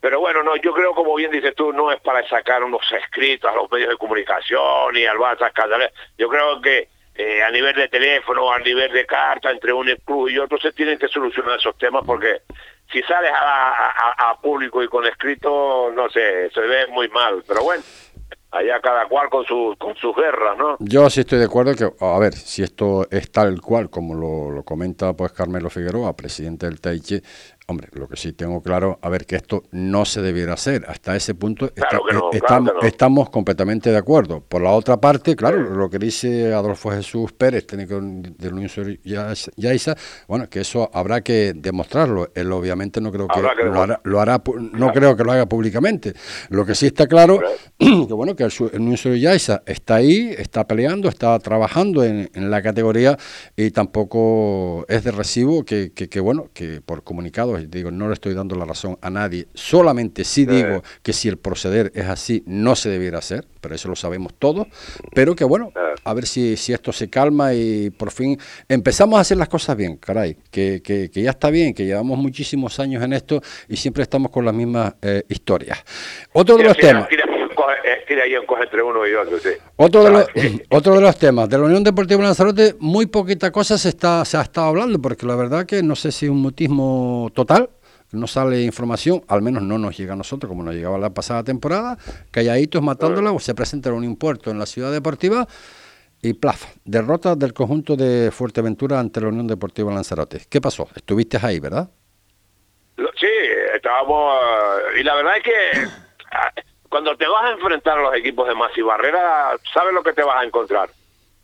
Pero 0.00 0.20
bueno, 0.20 0.42
no, 0.42 0.54
yo 0.56 0.72
creo, 0.72 0.94
como 0.94 1.14
bien 1.16 1.30
dices 1.30 1.54
tú, 1.56 1.72
no 1.72 1.90
es 1.90 2.00
para 2.00 2.24
sacar 2.28 2.62
unos 2.62 2.82
escritos 2.92 3.50
a 3.50 3.56
los 3.56 3.70
medios 3.70 3.90
de 3.90 3.96
comunicación 3.96 4.96
y 4.96 5.06
al 5.06 5.16
Barça 5.16 5.50
Yo 6.18 6.28
creo 6.28 6.60
que 6.60 6.88
eh, 7.18 7.42
a 7.42 7.50
nivel 7.50 7.74
de 7.74 7.88
teléfono, 7.88 8.52
a 8.52 8.58
nivel 8.58 8.92
de 8.92 9.06
carta, 9.06 9.50
entre 9.50 9.72
un 9.72 9.86
club 10.04 10.28
y 10.28 10.38
otro, 10.38 10.58
se 10.58 10.72
tienen 10.72 10.98
que 10.98 11.08
solucionar 11.08 11.58
esos 11.58 11.76
temas 11.78 12.04
porque 12.04 12.42
si 12.92 13.02
sales 13.02 13.30
a, 13.34 14.38
público 14.42 14.82
y 14.82 14.88
con 14.88 15.04
escrito, 15.06 15.90
no 15.92 16.08
sé, 16.10 16.50
se 16.50 16.60
ve 16.60 16.86
muy 16.88 17.08
mal. 17.08 17.42
Pero 17.48 17.62
bueno, 17.62 17.82
allá 18.50 18.80
cada 18.80 19.06
cual 19.08 19.28
con, 19.28 19.44
su, 19.44 19.74
con 19.78 19.96
sus 19.96 20.14
guerras, 20.14 20.56
¿no? 20.56 20.76
Yo 20.78 21.08
sí 21.10 21.20
estoy 21.20 21.38
de 21.38 21.46
acuerdo 21.46 21.74
que, 21.74 22.04
a 22.04 22.18
ver, 22.18 22.34
si 22.34 22.62
esto 22.62 23.06
es 23.10 23.32
tal 23.32 23.60
cual 23.60 23.90
como 23.90 24.14
lo, 24.14 24.50
lo 24.50 24.62
comenta 24.62 25.14
pues 25.14 25.32
Carmelo 25.32 25.70
Figueroa, 25.70 26.14
presidente 26.14 26.66
del 26.66 26.80
Taiche, 26.80 27.22
Hombre, 27.68 27.88
lo 27.94 28.06
que 28.08 28.16
sí 28.16 28.32
tengo 28.32 28.62
claro, 28.62 29.00
a 29.02 29.08
ver, 29.08 29.26
que 29.26 29.34
esto 29.34 29.64
no 29.72 30.04
se 30.04 30.22
debiera 30.22 30.52
hacer. 30.52 30.84
Hasta 30.86 31.16
ese 31.16 31.34
punto 31.34 31.68
estamos, 31.74 32.72
estamos, 32.82 33.30
completamente 33.30 33.90
de 33.90 33.96
acuerdo. 33.96 34.40
Por 34.40 34.62
la 34.62 34.70
otra 34.70 35.00
parte, 35.00 35.34
claro, 35.34 35.58
lo 35.58 35.90
que 35.90 35.98
dice 35.98 36.54
Adolfo 36.54 36.92
Jesús 36.92 37.32
Pérez, 37.32 37.66
técnico 37.66 38.00
del 38.00 38.52
Unión 38.52 38.70
Yaiza, 39.56 39.96
bueno, 40.28 40.48
que 40.48 40.60
eso 40.60 40.88
habrá 40.94 41.22
que 41.22 41.54
demostrarlo. 41.56 42.30
Él 42.36 42.52
obviamente 42.52 43.00
no 43.00 43.10
creo 43.10 43.26
que, 43.26 43.40
lo, 43.40 44.20
hará, 44.20 44.40
no 44.72 44.92
creo 44.92 45.16
que 45.16 45.24
lo 45.24 45.32
haga 45.32 45.46
públicamente. 45.46 46.14
Lo 46.50 46.64
que 46.64 46.76
sí 46.76 46.86
está 46.86 47.08
claro, 47.08 47.40
que 47.78 48.14
bueno, 48.14 48.36
que 48.36 48.44
el, 48.44 48.52
Unión 48.74 48.96
Yaiza 48.96 49.64
está 49.66 49.96
ahí, 49.96 50.32
está 50.38 50.68
peleando, 50.68 51.08
está 51.08 51.36
trabajando 51.40 52.04
en, 52.04 52.30
la 52.32 52.62
categoría 52.62 53.18
y 53.56 53.72
tampoco 53.72 54.84
es 54.88 55.02
de 55.02 55.10
recibo 55.10 55.64
que, 55.64 55.92
que 55.92 56.20
bueno, 56.20 56.48
que 56.54 56.80
por 56.80 57.02
comunicado 57.02 57.55
digo, 57.58 57.90
no 57.90 58.08
le 58.08 58.14
estoy 58.14 58.34
dando 58.34 58.56
la 58.56 58.64
razón 58.64 58.98
a 59.00 59.10
nadie, 59.10 59.46
solamente 59.54 60.24
sí 60.24 60.46
digo 60.46 60.82
que 61.02 61.12
si 61.12 61.28
el 61.28 61.36
proceder 61.36 61.92
es 61.94 62.06
así, 62.06 62.42
no 62.46 62.76
se 62.76 62.90
debiera 62.90 63.18
hacer, 63.18 63.46
pero 63.60 63.74
eso 63.74 63.88
lo 63.88 63.96
sabemos 63.96 64.34
todos, 64.38 64.66
pero 65.14 65.34
que 65.34 65.44
bueno, 65.44 65.72
a 66.04 66.14
ver 66.14 66.26
si, 66.26 66.56
si 66.56 66.72
esto 66.72 66.92
se 66.92 67.08
calma 67.08 67.54
y 67.54 67.90
por 67.90 68.10
fin 68.10 68.38
empezamos 68.68 69.18
a 69.18 69.20
hacer 69.20 69.36
las 69.36 69.48
cosas 69.48 69.76
bien, 69.76 69.96
caray, 69.96 70.36
que, 70.50 70.80
que, 70.82 71.10
ya 71.10 71.30
está 71.30 71.50
bien, 71.50 71.74
que 71.74 71.84
llevamos 71.84 72.18
muchísimos 72.18 72.78
años 72.80 73.02
en 73.02 73.12
esto 73.12 73.42
y 73.68 73.76
siempre 73.76 74.02
estamos 74.02 74.30
con 74.30 74.44
las 74.44 74.54
mismas 74.54 74.94
eh, 75.02 75.24
historias. 75.28 75.78
Otro 76.32 76.56
de 76.56 76.64
los 76.64 76.76
temas... 76.76 77.08
entre 78.62 78.82
uno 78.82 79.06
y 79.06 79.14
otro, 79.14 79.36
Otro 79.76 80.04
de, 80.04 80.10
los, 80.10 80.26
otro 80.70 80.94
de 80.94 81.00
los 81.00 81.18
temas 81.18 81.48
de 81.48 81.58
la 81.58 81.64
Unión 81.64 81.84
Deportiva 81.84 82.22
Lanzarote, 82.22 82.74
muy 82.78 83.06
poquita 83.06 83.50
cosa 83.50 83.78
se 83.78 83.90
está 83.90 84.24
se 84.24 84.36
ha 84.36 84.42
estado 84.42 84.68
hablando, 84.68 85.00
porque 85.00 85.26
la 85.26 85.36
verdad 85.36 85.66
que 85.66 85.82
no 85.82 85.96
sé 85.96 86.12
si 86.12 86.26
es 86.26 86.30
un 86.30 86.38
mutismo 86.38 87.30
total, 87.34 87.70
no 88.12 88.26
sale 88.26 88.62
información, 88.62 89.22
al 89.28 89.42
menos 89.42 89.62
no 89.62 89.78
nos 89.78 89.96
llega 89.96 90.14
a 90.14 90.16
nosotros, 90.16 90.48
como 90.48 90.62
nos 90.62 90.74
llegaba 90.74 90.98
la 90.98 91.10
pasada 91.10 91.42
temporada, 91.42 91.98
calladitos 92.30 92.82
matándola, 92.82 93.32
o 93.32 93.38
se 93.38 93.54
presenta 93.54 93.92
un 93.92 94.04
impuesto 94.04 94.50
en 94.50 94.58
la 94.58 94.66
ciudad 94.66 94.92
deportiva 94.92 95.46
y 96.22 96.32
plaf, 96.34 96.64
derrota 96.84 97.34
del 97.34 97.52
conjunto 97.52 97.96
de 97.96 98.30
Fuerteventura 98.30 98.98
ante 98.98 99.20
la 99.20 99.28
Unión 99.28 99.46
Deportiva 99.46 99.92
Lanzarote. 99.92 100.42
¿Qué 100.48 100.60
pasó? 100.60 100.88
Estuviste 100.94 101.38
ahí, 101.42 101.60
¿verdad? 101.60 101.88
Sí, 102.96 103.26
estábamos, 103.74 104.34
y 104.98 105.02
la 105.02 105.14
verdad 105.16 105.36
es 105.36 105.42
que 105.42 105.88
ah, 106.32 106.52
cuando 106.96 107.14
te 107.14 107.28
vas 107.28 107.44
a 107.44 107.50
enfrentar 107.50 107.98
a 107.98 108.02
los 108.04 108.14
equipos 108.14 108.48
de 108.48 108.54
Masi 108.54 108.80
Barrera, 108.80 109.54
sabes 109.70 109.92
lo 109.92 110.02
que 110.02 110.14
te 110.14 110.22
vas 110.22 110.40
a 110.40 110.44
encontrar. 110.44 110.88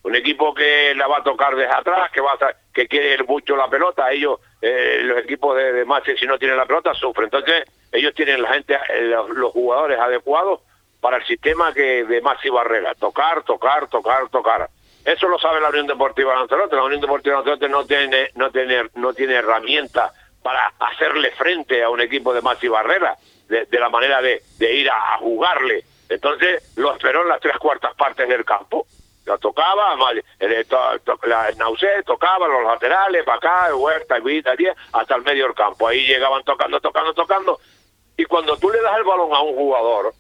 Un 0.03 0.17
equipo 0.17 0.55
que 0.55 0.95
la 0.95 1.07
va 1.07 1.19
a 1.19 1.23
tocar 1.23 1.55
desde 1.55 1.75
atrás, 1.75 2.11
que 2.11 2.23
va 2.23 2.33
a, 2.33 2.55
que 2.73 2.89
quiere 2.89 3.23
mucho 3.25 3.55
la 3.55 3.69
pelota, 3.69 4.11
ellos, 4.11 4.41
eh, 4.63 5.01
los 5.03 5.19
equipos 5.19 5.55
de, 5.55 5.75
de 5.75 6.17
si 6.19 6.25
no 6.25 6.39
tienen 6.39 6.57
la 6.57 6.65
pelota, 6.65 6.95
sufren. 6.95 7.25
Entonces, 7.25 7.65
ellos 7.93 8.15
tienen 8.15 8.41
la 8.41 8.55
gente, 8.55 8.79
eh, 8.95 9.03
los, 9.03 9.53
jugadores 9.53 10.01
adecuados 10.01 10.61
para 11.03 11.19
el 11.19 11.27
sistema 11.27 11.75
que 11.75 12.05
de 12.05 12.23
Maxi 12.23 12.49
Barrera. 12.49 12.95
Tocar, 12.95 13.43
tocar, 13.43 13.89
tocar, 13.89 14.31
tocar. 14.31 14.71
Eso 15.05 15.29
lo 15.29 15.39
sabe 15.39 15.61
la 15.61 15.69
Unión 15.69 15.87
Deportiva 15.87 16.35
Lanzarote. 16.35 16.77
La 16.77 16.85
Unión 16.85 17.03
Deportiva 17.03 17.37
Lanzarote 17.37 17.69
no 17.69 17.85
tiene, 17.85 18.31
no 18.37 18.51
tiene, 18.51 18.85
no 18.95 19.13
tiene 19.13 19.35
herramientas 19.35 20.13
para 20.43 20.73
hacerle 20.81 21.31
frente 21.33 21.83
a 21.83 21.91
un 21.91 22.01
equipo 22.01 22.33
de 22.33 22.41
Maxi 22.41 22.69
Barrera 22.69 23.19
de, 23.53 23.79
la 23.79 23.89
manera 23.91 24.23
de, 24.23 24.43
ir 24.75 24.89
a, 24.91 25.19
jugarle. 25.19 25.85
Entonces 26.09 26.73
lo 26.77 26.93
esperó 26.93 27.23
en 27.23 27.29
las 27.29 27.41
tres 27.41 27.57
cuartas 27.59 27.95
partes 27.95 28.29
del 28.29 28.45
campo. 28.45 28.87
La 29.25 29.39
tocaba, 29.39 29.95
la 29.95 31.53
Nausé 31.53 32.03
tocaba 32.05 32.49
los 32.49 32.65
laterales, 32.65 33.25
para 33.25 33.37
acá, 33.39 33.75
Huerta, 33.77 34.17
Evita, 34.17 34.53
hasta 34.93 35.15
el 35.15 35.23
medio 35.23 35.45
del 35.45 35.55
campo. 35.55 35.87
Ahí 35.87 36.05
llegaban 36.07 36.43
tocando, 36.43 36.81
tocando, 36.81 37.15
tocando. 37.15 37.61
Y 38.17 38.25
cuando 38.25 38.57
tú 38.57 38.71
le 38.71 38.81
das 38.81 38.97
el 38.97 39.05
balón 39.05 39.33
a 39.33 39.41
un 39.43 39.55
jugador, 39.55 40.13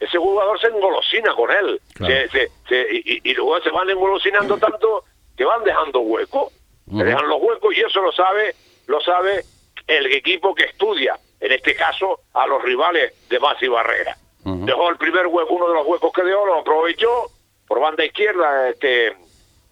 ese 0.00 0.18
jugador 0.18 0.58
se 0.60 0.66
engolosina 0.66 1.34
con 1.34 1.50
él. 1.50 1.80
y, 3.22 3.34
luego 3.34 3.60
se 3.60 3.70
van 3.70 3.88
engolosinando 3.90 4.58
tanto 4.58 5.04
que 5.36 5.44
van 5.44 5.62
dejando 5.62 6.00
huecos. 6.00 6.52
dejan 6.86 7.28
los 7.28 7.40
huecos 7.40 7.76
y 7.76 7.80
eso 7.80 8.02
lo 8.02 8.12
sabe, 8.12 8.56
lo 8.86 9.00
sabe 9.00 9.44
el 9.86 10.06
equipo 10.06 10.54
que 10.54 10.64
estudia 10.64 11.16
en 11.42 11.50
este 11.50 11.74
caso 11.74 12.20
a 12.32 12.46
los 12.46 12.62
rivales 12.62 13.28
de 13.28 13.38
Masi 13.40 13.68
Barrera. 13.68 14.16
Dejó 14.44 14.88
el 14.90 14.96
primer 14.96 15.26
hueco, 15.26 15.54
uno 15.54 15.68
de 15.68 15.74
los 15.74 15.86
huecos 15.86 16.12
que 16.12 16.24
dio, 16.24 16.46
lo 16.46 16.60
aprovechó 16.60 17.26
por 17.66 17.80
banda 17.80 18.04
izquierda, 18.04 18.70
este 18.70 19.16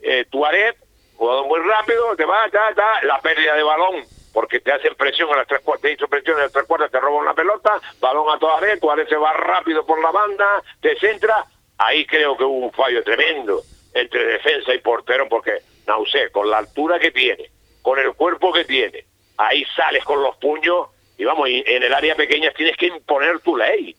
eh, 0.02 0.24
Tuareg, 0.30 0.76
jugador 1.16 1.46
muy 1.46 1.61
rápido, 1.61 2.14
te 2.16 2.24
va, 2.24 2.48
ta, 2.50 2.72
ta, 2.74 3.02
la 3.02 3.20
pérdida 3.20 3.54
de 3.54 3.62
balón, 3.62 4.04
porque 4.33 4.61
te 4.61 4.72
hacen 4.72 4.94
presión 4.94 5.33
a 5.33 5.38
las 5.38 5.46
tres 5.46 5.61
cuartas, 5.61 5.83
te 5.83 5.92
hizo 5.92 6.09
presión 6.09 6.38
a 6.38 6.42
las 6.42 6.52
tres 6.52 6.66
cuartas, 6.66 6.90
te 6.90 7.00
roban 7.00 7.24
la 7.24 7.35
pelota, 7.35 7.80
balón 8.00 8.35
a 8.35 8.38
Tuareg, 8.38 8.80
Tuareg 8.80 9.09
se 9.09 9.16
va 9.16 9.33
rápido 9.33 9.85
por 9.85 10.00
la 10.00 10.11
banda, 10.11 10.62
te 10.80 10.98
centra, 10.98 11.44
ahí 11.78 12.06
creo 12.06 12.37
que 12.37 12.44
hubo 12.44 12.66
un 12.66 12.72
fallo 12.72 13.02
tremendo 13.04 13.62
entre 13.94 14.24
defensa 14.24 14.74
y 14.74 14.78
portero, 14.78 15.28
porque 15.28 15.59
Nausé, 15.87 16.30
con 16.30 16.48
la 16.48 16.59
altura 16.59 16.98
que 16.98 17.11
tiene, 17.11 17.50
con 17.83 17.98
el 17.98 18.14
cuerpo 18.14 18.52
que 18.52 18.64
tiene, 18.64 19.04
ahí 19.37 19.64
sales 19.76 20.04
con 20.04 20.22
los 20.22 20.37
puños 20.37 20.88
y 21.20 21.24
vamos, 21.24 21.50
en 21.50 21.83
el 21.83 21.92
área 21.92 22.14
pequeña 22.14 22.50
tienes 22.52 22.78
que 22.78 22.87
imponer 22.87 23.40
tu 23.40 23.54
ley. 23.54 23.94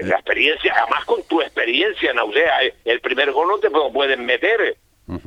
La 0.00 0.14
experiencia, 0.14 0.74
además 0.74 1.04
con 1.04 1.22
tu 1.24 1.42
experiencia, 1.42 2.14
Nausea, 2.14 2.64
eh, 2.64 2.74
el 2.86 3.02
primer 3.02 3.32
gol 3.32 3.48
no 3.48 3.58
te 3.58 3.68
lo 3.68 3.92
pueden 3.92 4.24
meter. 4.24 4.78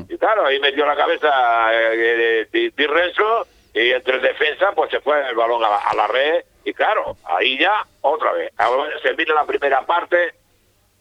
Y 0.10 0.18
claro, 0.18 0.48
ahí 0.48 0.60
metió 0.60 0.84
la 0.84 0.96
cabeza 0.96 1.30
eh, 1.72 2.48
de 2.52 2.88
Renzo 2.88 3.46
y 3.72 3.92
entre 3.92 4.18
defensa 4.18 4.72
pues 4.74 4.90
se 4.90 5.00
fue 5.00 5.30
el 5.30 5.36
balón 5.36 5.64
a 5.64 5.94
la, 5.94 6.08
red 6.08 6.44
y 6.64 6.74
claro, 6.74 7.18
ahí 7.24 7.60
ya 7.60 7.86
otra 8.02 8.32
vez. 8.32 8.52
Ahora 8.58 8.92
se 9.04 9.14
viene 9.14 9.36
la 9.36 9.46
primera 9.46 9.86
parte 9.86 10.34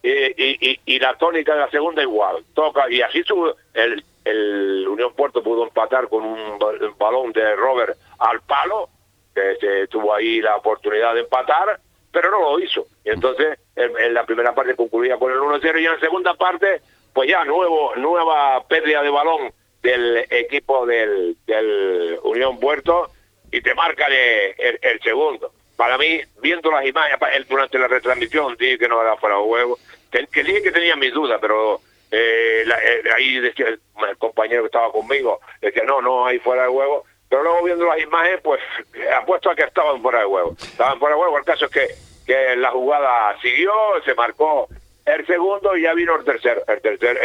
y, 0.03 0.83
y, 0.85 0.99
la 0.99 1.15
tónica 1.15 1.55
de 1.55 1.61
la 1.61 1.71
segunda 1.71 2.03
igual. 2.03 2.45
Toca 2.53 2.91
y 2.91 3.01
así 3.01 3.23
su, 3.23 3.55
el, 3.73 4.05
el 4.23 4.87
Unión 4.87 5.15
Puerto 5.15 5.43
pudo 5.43 5.65
empatar 5.65 6.11
con 6.11 6.25
un 6.25 6.59
balón 6.99 7.33
de 7.33 7.57
Robert 7.57 7.97
al 8.19 8.43
palo 8.43 8.91
que 9.35 9.87
tuvo 9.89 10.15
ahí 10.15 10.41
la 10.41 10.57
oportunidad 10.57 11.15
de 11.15 11.21
empatar, 11.21 11.81
pero 12.13 12.31
no 12.31 12.41
lo 12.41 12.61
hizo. 12.61 12.87
Y 13.05 13.11
entonces 13.11 13.59
en, 13.77 14.15
la 14.15 14.25
primera 14.25 14.55
parte 14.55 14.77
concluía 14.77 15.17
con 15.19 15.33
el 15.33 15.39
1-0 15.39 15.81
y 15.81 15.87
en 15.87 15.93
la 15.93 16.01
segunda 16.01 16.35
parte, 16.35 16.81
pues 17.13 17.29
ya 17.29 17.45
nuevo 17.45 17.95
nueva 17.97 18.67
pérdida 18.69 19.03
de 19.03 19.11
balón 19.11 19.53
del 19.83 20.19
equipo 20.31 20.87
del, 20.87 21.37
del 21.47 22.19
Unión 22.23 22.59
Puerto 22.59 23.11
y 23.51 23.61
te 23.61 23.75
marca 23.75 24.07
el, 24.07 25.01
segundo. 25.03 25.53
Para 25.77 25.99
mí, 25.99 26.21
viendo 26.41 26.71
las 26.71 26.87
imágenes, 26.87 27.49
durante 27.49 27.79
la 27.79 27.89
retransmisión 27.89 28.57
dije 28.59 28.79
que 28.79 28.89
no 28.89 29.01
era 29.01 29.17
fuera 29.17 29.37
de 29.37 29.43
juego, 29.43 29.79
que, 30.11 30.45
dije 30.45 30.63
que 30.63 30.73
tenía 30.73 30.97
mis 30.97 31.13
dudas, 31.13 31.39
pero 31.41 31.81
eh, 32.11 32.65
eh, 32.65 33.03
ahí 33.17 33.39
decía 33.41 33.69
el, 33.69 33.81
compañero 34.19 34.63
que 34.63 34.67
estaba 34.67 34.91
conmigo, 34.91 35.41
decía 35.61 35.83
no, 35.85 36.01
no 36.01 36.27
hay 36.27 36.39
fuera 36.39 36.63
de 36.63 36.69
juego, 36.69 37.05
pero 37.35 37.43
luego 37.43 37.65
viendo 37.65 37.87
las 37.87 38.01
imágenes, 38.01 38.41
pues 38.45 38.61
apuesto 39.21 39.51
a 39.51 39.57
que 39.57 39.65
estaban 39.65 40.01
fuera 40.01 40.21
de 40.21 40.27
huevo. 40.27 40.55
Estaban 40.57 41.01
fuera 41.01 41.17
de 41.17 41.21
huevo. 41.21 41.37
El 41.37 41.45
caso 41.45 41.65
es 41.65 41.71
que, 41.73 41.89
que 42.25 42.55
la 42.55 42.71
jugada 42.71 43.37
siguió, 43.43 43.73
se 44.05 44.15
marcó 44.15 44.69
el 45.05 45.27
segundo 45.27 45.77
y 45.77 45.83
ya 45.83 45.95
vino 45.95 46.15
el 46.15 46.25
tercer, 46.25 46.63
el 46.69 46.81
tercer, 46.81 47.19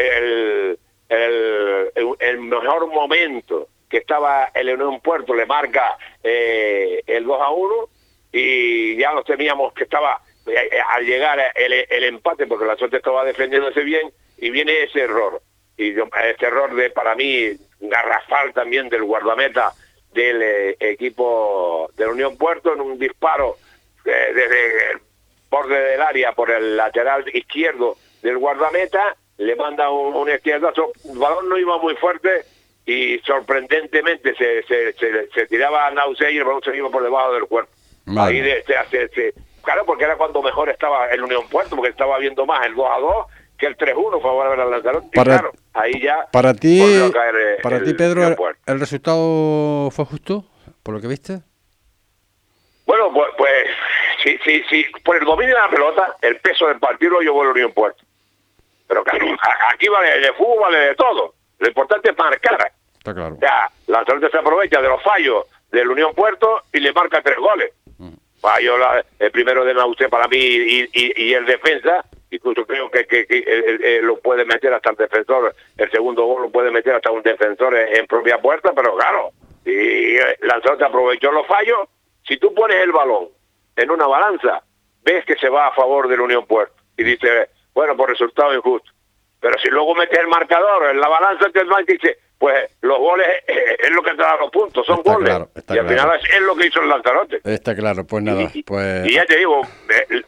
el, 1.09 2.15
el, 2.19 2.39
mejor 2.39 2.87
momento 2.87 3.67
que 3.87 3.97
estaba 3.97 4.49
el 4.55 4.73
Unión 4.73 4.99
Puerto 4.99 5.35
le 5.35 5.45
marca 5.45 5.95
eh, 6.23 7.03
el 7.05 7.25
2 7.25 7.39
a 7.39 7.49
1 7.51 7.89
y 8.31 8.97
ya 8.97 9.13
nos 9.13 9.25
temíamos 9.25 9.73
que 9.73 9.83
estaba 9.83 10.23
eh, 10.47 10.69
eh, 10.71 10.79
al 10.89 11.05
llegar 11.05 11.39
el, 11.53 11.85
el 11.87 12.03
empate 12.05 12.47
porque 12.47 12.65
la 12.65 12.77
suerte 12.77 12.97
estaba 12.97 13.23
defendiéndose 13.25 13.81
bien 13.81 14.11
y 14.39 14.49
viene 14.49 14.85
ese 14.85 15.01
error 15.01 15.39
y 15.77 15.91
ese 15.91 16.45
error 16.47 16.73
de 16.73 16.89
para 16.89 17.13
mí 17.13 17.51
garrafal 17.79 18.53
también 18.53 18.89
del 18.89 19.03
guardameta 19.03 19.71
del 20.13 20.41
eh, 20.41 20.77
equipo 20.79 21.89
de 21.95 22.05
la 22.05 22.11
Unión 22.11 22.37
Puerto 22.37 22.73
en 22.73 22.81
un 22.81 22.97
disparo 22.97 23.57
eh, 24.05 24.31
desde 24.33 24.91
el 24.91 24.99
borde 25.49 25.79
del 25.79 26.01
área 26.01 26.33
por 26.33 26.51
el 26.51 26.77
lateral 26.77 27.25
izquierdo 27.33 27.97
del 28.21 28.37
guardameta, 28.37 29.15
le 29.37 29.55
manda 29.55 29.89
un, 29.89 30.15
un 30.15 30.29
izquierdazo, 30.29 30.91
el 31.09 31.17
balón 31.17 31.49
no 31.49 31.57
iba 31.57 31.77
muy 31.77 31.95
fuerte 31.95 32.45
y 32.85 33.19
sorprendentemente 33.19 34.33
se, 34.35 34.63
se, 34.63 35.45
tiraba 35.47 35.87
a 35.87 35.91
Nausea 35.91 36.31
y 36.31 36.37
el 36.37 36.43
balón 36.43 36.61
se 36.63 36.75
iba 36.75 36.89
por 36.89 37.03
debajo 37.03 37.33
del 37.33 37.45
cuerpo. 37.45 37.71
Ahí 38.17 38.41
de, 38.41 38.63
claro, 39.61 39.85
porque 39.85 40.05
era 40.05 40.17
cuando 40.17 40.41
mejor 40.41 40.69
estaba 40.69 41.07
el 41.09 41.21
Unión 41.21 41.47
Puerto, 41.49 41.75
porque 41.75 41.91
estaba 41.91 42.17
viendo 42.17 42.45
más 42.47 42.65
el 42.65 42.73
2 42.73 42.87
a 42.89 42.99
2 42.99 43.25
que 43.59 43.67
el 43.67 43.77
3-1 43.77 44.21
favorable 44.21 44.63
al 44.63 44.71
Lanzarote. 44.71 45.09
Para, 45.13 45.39
claro, 45.39 45.51
ahí 45.73 46.01
ya 46.01 46.27
para 46.31 46.53
ti, 46.53 46.81
eh, 46.81 47.11
para 47.61 47.83
ti 47.83 47.93
Pedro, 47.93 48.35
el, 48.65 48.79
resultado 48.79 49.91
fue 49.91 50.05
justo 50.05 50.45
por 50.81 50.95
lo 50.95 51.01
que 51.01 51.07
viste? 51.07 51.41
Bueno, 52.85 53.13
pues, 53.13 53.29
pues 53.37 53.67
sí, 54.23 54.39
sí, 54.43 54.63
sí, 54.69 54.85
por 55.03 55.17
el 55.17 55.25
dominio 55.25 55.53
de 55.53 55.61
la 55.61 55.69
pelota, 55.69 56.15
el 56.21 56.37
peso 56.37 56.67
del 56.67 56.79
partido 56.79 57.11
lo 57.13 57.21
llevó 57.21 57.43
el 57.43 57.49
Unión 57.49 57.71
Puerto. 57.73 58.03
Pero 58.87 59.03
claro, 59.03 59.25
aquí 59.71 59.87
vale 59.87 60.19
de 60.19 60.33
fútbol, 60.33 60.61
vale 60.61 60.77
de 60.79 60.95
todo. 60.95 61.35
Lo 61.59 61.67
importante 61.67 62.09
es 62.09 62.17
marcar. 62.17 62.71
Está 62.97 63.13
claro. 63.13 63.37
Ya, 63.39 63.69
Lanzarote 63.87 64.31
se 64.31 64.37
aprovecha 64.37 64.81
de 64.81 64.87
los 64.87 65.03
fallos 65.03 65.45
del 65.71 65.89
Unión 65.89 66.15
Puerto 66.15 66.63
y 66.73 66.79
le 66.79 66.91
marca 66.93 67.21
tres 67.21 67.37
goles. 67.37 67.71
Mm. 67.97 68.13
Fallo 68.39 68.77
el 69.19 69.31
primero 69.31 69.65
de 69.65 69.73
Nausea 69.73 70.07
para 70.07 70.27
mí 70.27 70.37
y, 70.37 70.89
y 70.93 71.33
el 71.33 71.45
defensa 71.45 72.05
incluso 72.31 72.65
creo 72.65 72.89
que, 72.91 73.05
que, 73.05 73.99
lo 74.03 74.19
puede 74.19 74.45
meter 74.45 74.73
hasta 74.73 74.91
el 74.91 74.95
defensor, 74.97 75.55
el 75.77 75.91
segundo 75.91 76.25
gol 76.25 76.43
lo 76.43 76.49
puede 76.49 76.71
meter 76.71 76.95
hasta 76.95 77.11
un 77.11 77.23
defensor 77.23 77.75
en, 77.75 78.05
propia 78.07 78.39
puerta, 78.39 78.71
pero 78.75 78.95
claro, 78.95 79.31
y 79.65 80.15
Lanzarote 80.45 80.85
aprovechó 80.85 81.31
los 81.31 81.47
fallos, 81.47 81.87
si 82.27 82.37
tú 82.37 82.53
pones 82.53 82.77
el 82.83 82.91
balón 82.91 83.29
en 83.75 83.91
una 83.91 84.07
balanza, 84.07 84.63
ves 85.03 85.25
que 85.25 85.35
se 85.35 85.49
va 85.49 85.67
a 85.67 85.73
favor 85.73 86.07
de 86.07 86.17
la 86.17 86.23
Unión 86.23 86.45
Puerto 86.45 86.75
y 86.97 87.03
dice, 87.03 87.49
bueno, 87.73 87.95
por 87.95 88.09
resultado 88.09 88.53
injusto. 88.53 88.91
Pero 89.39 89.57
si 89.59 89.69
luego 89.69 89.95
metes 89.95 90.19
el 90.19 90.27
marcador 90.27 90.91
en 90.91 90.99
la 90.99 91.07
balanza, 91.07 91.49
te 91.49 91.61
dice, 91.87 92.17
pues 92.37 92.77
los 92.81 92.97
goles 92.97 93.27
es 93.47 93.91
lo 93.91 94.03
que 94.03 94.11
te 94.11 94.17
da 94.17 94.37
los 94.37 94.51
puntos, 94.51 94.85
son 94.85 95.01
goles. 95.01 95.33
y 95.69 95.77
al 95.77 95.87
final 95.87 96.19
es, 96.21 96.41
lo 96.41 96.55
que 96.55 96.67
hizo 96.67 96.81
el 96.81 96.89
Lanzarote. 96.89 97.39
Está 97.43 97.75
claro, 97.75 98.05
pues 98.05 98.23
nada. 98.23 98.49
pues... 98.65 99.07
y 99.07 99.13
ya 99.13 99.25
te 99.25 99.37
digo, 99.37 99.61
eh, 99.89 100.21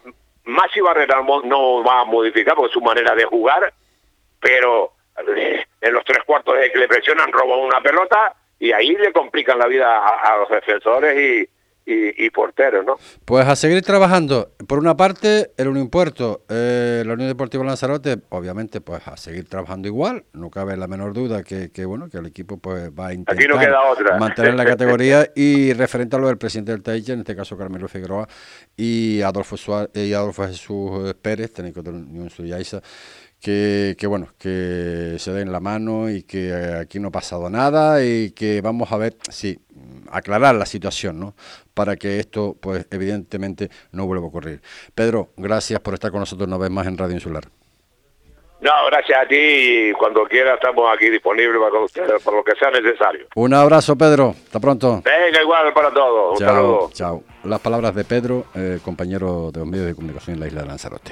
Maxi 0.46 0.82
Barrera 0.82 1.22
no 1.44 1.84
va 1.84 2.02
a 2.02 2.06
modificar 2.06 2.56
porque 2.56 2.74
su 2.74 2.82
manera 2.82 3.16
de 3.16 3.26
jugar, 3.26 3.74
pero 4.40 4.94
eh, 5.36 5.66
en 5.82 5.94
los 5.94 6.04
tres 6.04 6.24
cuartos 6.26 6.58
de 6.58 6.72
que 6.72 6.80
le 6.80 6.88
presionan 6.88 7.32
roban 7.32 7.60
una 7.60 7.82
pelota 7.82 8.36
y 8.60 8.72
ahí 8.72 8.96
le 8.96 9.12
complican 9.12 9.60
la 9.60 9.68
vida 9.68 9.98
a, 9.98 10.38
los 10.38 10.50
defensores 10.50 11.18
y, 11.18 11.50
y, 11.86 12.30
porteros, 12.30 12.86
¿no? 12.86 12.96
Pues 13.26 13.48
a 13.48 13.56
seguir 13.56 13.82
trabajando. 13.82 14.52
Por 14.68 14.80
una 14.80 14.96
parte, 14.96 15.52
el 15.58 15.68
Unión 15.68 15.90
Puerto, 15.90 16.44
eh, 16.50 17.04
la 17.06 17.14
Unión 17.14 17.28
Deportiva 17.28 17.64
Lanzarote, 17.64 18.18
obviamente, 18.30 18.82
pues 18.82 19.08
a 19.08 19.18
seguir 19.18 19.48
trabajando 19.48 19.88
igual. 19.88 20.24
No 20.34 20.50
cabe 20.50 20.78
la 20.78 20.88
menor 20.88 21.14
duda 21.14 21.44
que, 21.44 21.70
bueno 21.86 22.10
que 22.10 22.18
el 22.18 22.28
equipo 22.28 22.58
pues 22.58 22.92
va 22.92 23.08
a 23.08 23.14
intentar 23.14 24.20
mantener 24.20 24.54
la 24.54 24.66
categoría 24.72 25.28
y 25.36 25.74
referente 25.74 26.16
a 26.16 26.20
lo 26.20 26.28
del 26.28 26.38
presidente 26.38 26.72
del 26.72 26.84
Taiche, 26.84 27.14
en 27.14 27.20
este 27.20 27.36
caso 27.36 27.58
Carmelo 27.58 27.88
Figueroa 27.88 28.28
y 28.78 29.22
Adolfo 29.22 29.58
Suárez, 29.58 29.90
y 29.96 30.14
Adolfo 30.14 30.46
Jesús 30.48 31.14
Pérez, 31.22 31.52
técnico 31.52 31.82
de 31.82 31.92
la 31.92 31.98
Unión 31.98 32.30
Suyaiza 32.30 32.82
que, 33.42 33.96
que, 33.98 34.08
bueno, 34.08 34.28
que 34.40 35.16
se 35.18 35.32
den 35.34 35.52
la 35.52 35.60
mano 35.60 36.10
y 36.10 36.24
que 36.24 36.54
aquí 36.80 37.00
no 37.00 37.10
ha 37.10 37.12
pasado 37.12 37.50
nada 37.50 38.04
y 38.04 38.32
que 38.32 38.62
vamos 38.62 38.92
a 38.92 38.98
ver, 38.98 39.16
sí, 39.30 39.60
aclarar 40.12 40.56
la 40.56 40.66
situación, 40.66 41.20
¿no? 41.20 41.34
Para 41.74 41.96
que 41.96 42.20
esto, 42.20 42.56
pues 42.62 42.86
evidentemente, 42.92 43.70
no 43.92 44.06
vuelva 44.06 44.26
a 44.26 44.28
ocurrir. 44.28 44.62
Pedro, 44.94 45.30
gracias 45.38 45.80
por 45.80 45.96
estar 45.96 46.12
con 46.12 46.20
nosotros 46.20 46.48
una 46.48 46.58
vez 46.58 46.70
más 46.70 46.86
en 46.86 46.98
Radio 46.98 47.16
Insular. 47.16 47.44
No, 48.62 48.72
gracias 48.92 49.20
a 49.20 49.28
ti 49.28 49.36
y 49.36 49.92
cuando 49.94 50.24
quiera 50.26 50.54
estamos 50.54 50.86
aquí 50.96 51.10
disponibles 51.10 51.60
para 51.60 51.84
ustedes, 51.84 52.22
por 52.22 52.36
lo 52.36 52.44
que 52.44 52.52
sea 52.60 52.70
necesario. 52.70 53.26
Un 53.34 53.56
abrazo, 53.56 53.96
Pedro. 53.96 54.36
Hasta 54.46 54.60
pronto. 54.60 55.02
Venga, 55.04 55.42
igual 55.42 55.74
para 55.74 55.92
todos. 55.92 56.40
Un 56.40 56.46
saludo. 56.46 56.90
Chao. 56.94 57.24
Las 57.44 57.60
palabras 57.60 57.96
de 57.96 58.04
Pedro, 58.04 58.46
eh, 58.54 58.78
compañero 58.86 59.50
de 59.52 59.62
los 59.62 59.68
medios 59.68 59.88
de 59.88 59.96
comunicación 59.96 60.36
en 60.36 60.42
la 60.42 60.48
isla 60.48 60.62
de 60.62 60.68
Lanzarote. 60.68 61.12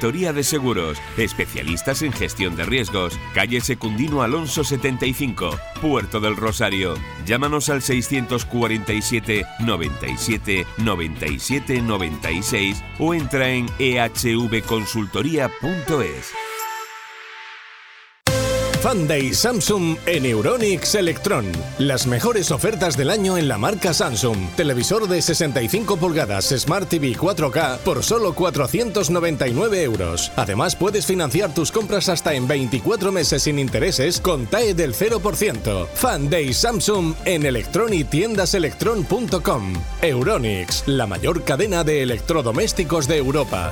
de 0.01 0.43
Seguros, 0.43 0.97
especialistas 1.15 2.01
en 2.01 2.11
gestión 2.11 2.55
de 2.55 2.65
riesgos, 2.65 3.19
calle 3.35 3.61
Secundino 3.61 4.23
Alonso 4.23 4.63
75, 4.63 5.51
Puerto 5.79 6.19
del 6.19 6.35
Rosario. 6.35 6.95
Llámanos 7.27 7.69
al 7.69 7.83
647 7.83 9.45
97 9.59 10.65
97 10.77 11.83
96 11.83 12.83
o 12.97 13.13
entra 13.13 13.51
en 13.51 13.67
ehvconsultoría.es. 13.77 16.50
Fan 18.81 19.07
Day 19.07 19.31
Samsung 19.31 19.95
en 20.07 20.25
Euronix 20.25 20.95
Electron. 20.95 21.45
Las 21.77 22.07
mejores 22.07 22.49
ofertas 22.49 22.97
del 22.97 23.11
año 23.11 23.37
en 23.37 23.47
la 23.47 23.59
marca 23.59 23.93
Samsung. 23.93 24.55
Televisor 24.55 25.07
de 25.07 25.21
65 25.21 25.97
pulgadas 25.97 26.45
Smart 26.45 26.89
TV 26.89 27.15
4K 27.15 27.77
por 27.77 28.01
solo 28.01 28.33
499 28.33 29.83
euros. 29.83 30.31
Además 30.35 30.75
puedes 30.75 31.05
financiar 31.05 31.53
tus 31.53 31.71
compras 31.71 32.09
hasta 32.09 32.33
en 32.33 32.47
24 32.47 33.11
meses 33.11 33.43
sin 33.43 33.59
intereses 33.59 34.19
con 34.19 34.47
TAE 34.47 34.73
del 34.73 34.95
0%. 34.95 35.87
Fan 35.93 36.31
Day 36.31 36.51
Samsung 36.51 37.13
en 37.25 37.45
Electron 37.45 37.93
y 37.93 38.03
tiendaselectron.com. 38.03 39.73
Euronix, 40.01 40.87
la 40.87 41.05
mayor 41.05 41.43
cadena 41.43 41.83
de 41.83 42.01
electrodomésticos 42.01 43.07
de 43.07 43.17
Europa. 43.17 43.71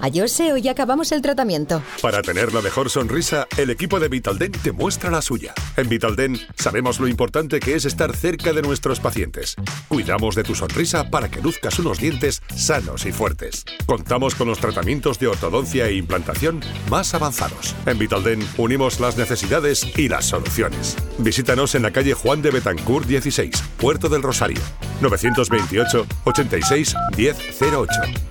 A 0.00 0.10
Jose, 0.12 0.52
hoy 0.52 0.68
acabamos 0.68 1.12
el 1.12 1.22
tratamiento. 1.22 1.82
Para 2.02 2.20
tener 2.20 2.52
la 2.52 2.60
mejor 2.60 2.90
sonrisa, 2.90 3.46
el 3.56 3.70
equipo 3.70 4.00
de 4.00 4.08
Vitaldent 4.08 4.60
te 4.60 4.72
muestra 4.72 5.10
la 5.10 5.22
suya. 5.22 5.54
En 5.76 5.88
Vitaldent 5.88 6.38
sabemos 6.56 7.00
lo 7.00 7.08
importante 7.08 7.60
que 7.60 7.74
es 7.74 7.84
estar 7.84 8.14
cerca 8.14 8.52
de 8.52 8.60
nuestros 8.60 9.00
pacientes. 9.00 9.54
Cuidamos 9.88 10.34
de 10.34 10.42
tu 10.42 10.54
sonrisa 10.54 11.10
para 11.10 11.30
que 11.30 11.40
luzcas 11.40 11.78
unos 11.78 11.98
dientes 11.98 12.42
sanos 12.54 13.06
y 13.06 13.12
fuertes. 13.12 13.64
Contamos 13.86 14.34
con 14.34 14.48
los 14.48 14.58
tratamientos 14.58 15.18
de 15.18 15.28
ortodoncia 15.28 15.86
e 15.86 15.94
implantación 15.94 16.60
más 16.90 17.14
avanzados. 17.14 17.74
En 17.86 17.98
Vitaldent 17.98 18.44
unimos 18.58 19.00
las 19.00 19.16
necesidades 19.16 19.86
y 19.96 20.08
las 20.08 20.26
soluciones. 20.26 20.96
Visítanos 21.18 21.74
en 21.74 21.82
la 21.82 21.92
calle 21.92 22.14
Juan 22.14 22.42
de 22.42 22.50
Betancourt 22.50 23.06
16, 23.06 23.62
Puerto 23.78 24.08
del 24.08 24.22
Rosario, 24.22 24.60
928 25.00 26.06
86 26.24 26.94
1008. 27.16 27.88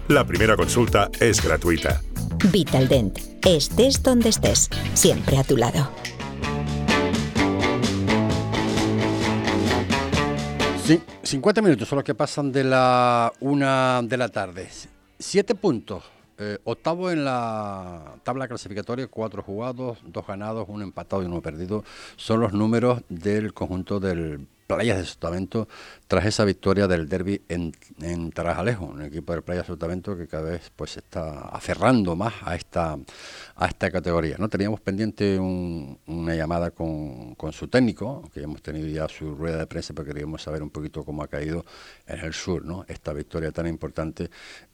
La 0.09 0.25
primera 0.25 0.57
consulta 0.57 1.09
es 1.19 1.41
gratuita. 1.41 1.52
Vitaldent. 2.51 3.19
Estés 3.45 4.01
donde 4.01 4.29
estés, 4.29 4.69
siempre 4.93 5.37
a 5.37 5.43
tu 5.43 5.55
lado. 5.55 5.89
Sí, 10.83 11.01
50 11.23 11.61
minutos 11.61 11.87
son 11.87 11.97
los 11.97 12.03
que 12.03 12.15
pasan 12.15 12.51
de 12.51 12.63
la 12.63 13.31
una 13.39 14.01
de 14.03 14.17
la 14.17 14.29
tarde. 14.29 14.67
Siete 15.19 15.55
puntos. 15.55 16.03
Eh, 16.39 16.57
octavo 16.63 17.11
en 17.11 17.23
la 17.23 18.15
tabla 18.23 18.47
clasificatoria, 18.47 19.07
cuatro 19.07 19.43
jugados, 19.43 19.99
dos 20.03 20.25
ganados, 20.25 20.65
uno 20.67 20.83
empatado 20.83 21.21
y 21.21 21.27
uno 21.27 21.41
perdido. 21.41 21.83
Son 22.15 22.39
los 22.39 22.53
números 22.53 23.03
del 23.07 23.53
conjunto 23.53 23.99
del 23.99 24.47
Playas 24.67 24.97
de 24.97 25.05
Sotavento 25.05 25.67
tras 26.07 26.25
esa 26.25 26.45
victoria 26.45 26.87
del 26.87 27.07
derby 27.07 27.41
en, 27.49 27.73
en 28.01 28.31
Tarajalejo, 28.31 28.85
un 28.85 29.01
equipo 29.01 29.33
de 29.33 29.41
Playas 29.41 29.67
de 29.67 29.73
Sotavento 29.73 30.17
que 30.17 30.27
cada 30.27 30.51
vez 30.51 30.71
pues 30.75 30.97
está 30.97 31.49
aferrando 31.49 32.15
más 32.15 32.33
a 32.43 32.55
esta 32.55 32.97
a 33.55 33.67
esta 33.67 33.91
categoría. 33.91 34.37
No 34.39 34.49
teníamos 34.49 34.81
pendiente 34.81 35.39
una 35.39 36.35
llamada 36.35 36.71
con, 36.71 37.35
su 37.51 37.67
técnico, 37.67 38.29
que 38.33 38.41
hemos 38.41 38.61
tenido 38.61 38.87
ya 38.87 39.07
su 39.07 39.35
rueda 39.35 39.57
de 39.57 39.67
prensa, 39.67 39.93
porque 39.93 40.11
queríamos 40.11 40.41
saber 40.41 40.63
un 40.63 40.69
poquito 40.69 41.03
cómo 41.03 41.23
ha 41.23 41.27
caído 41.27 41.65
en 42.07 42.19
el 42.19 42.33
sur, 42.33 42.65
¿no? 42.65 42.85
Esta 42.87 43.13
victoria 43.13 43.51
tan 43.51 43.67
importante 43.67 44.29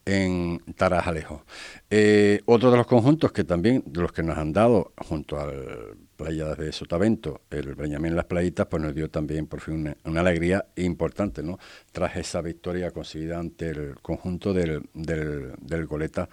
en 0.06 0.60
Tarajalejo. 0.76 1.44
Eh, 1.90 2.42
otro 2.46 2.72
de 2.72 2.78
los 2.78 2.88
conjuntos 2.88 3.32
que 3.32 3.44
también 3.44 3.84
de 3.86 4.02
los 4.02 4.12
que 4.12 4.24
nos 4.24 4.38
han 4.38 4.54
dado 4.54 4.94
junto 4.98 5.40
al 5.40 5.98
playa 6.20 6.53
de 6.53 6.74
Sotavento, 6.74 7.43
el 7.49 7.76
Benjamín 7.76 8.13
Las 8.13 8.26
Playitas, 8.26 8.67
pues 8.67 8.84
nos 8.84 8.93
dio 8.93 9.09
también 9.09 9.47
por 9.47 9.61
fin 9.61 9.95
una, 10.03 10.20
alegría 10.20 10.65
importante, 10.76 11.41
¿no? 11.41 11.57
Tras 11.93 12.17
esa 12.17 12.41
victoria 12.41 12.91
conseguida 12.91 13.39
ante 13.39 13.70
el 13.70 13.95
conjunto 14.01 14.53
del, 14.53 14.82
del, 14.93 15.86
Goleta, 15.86 16.28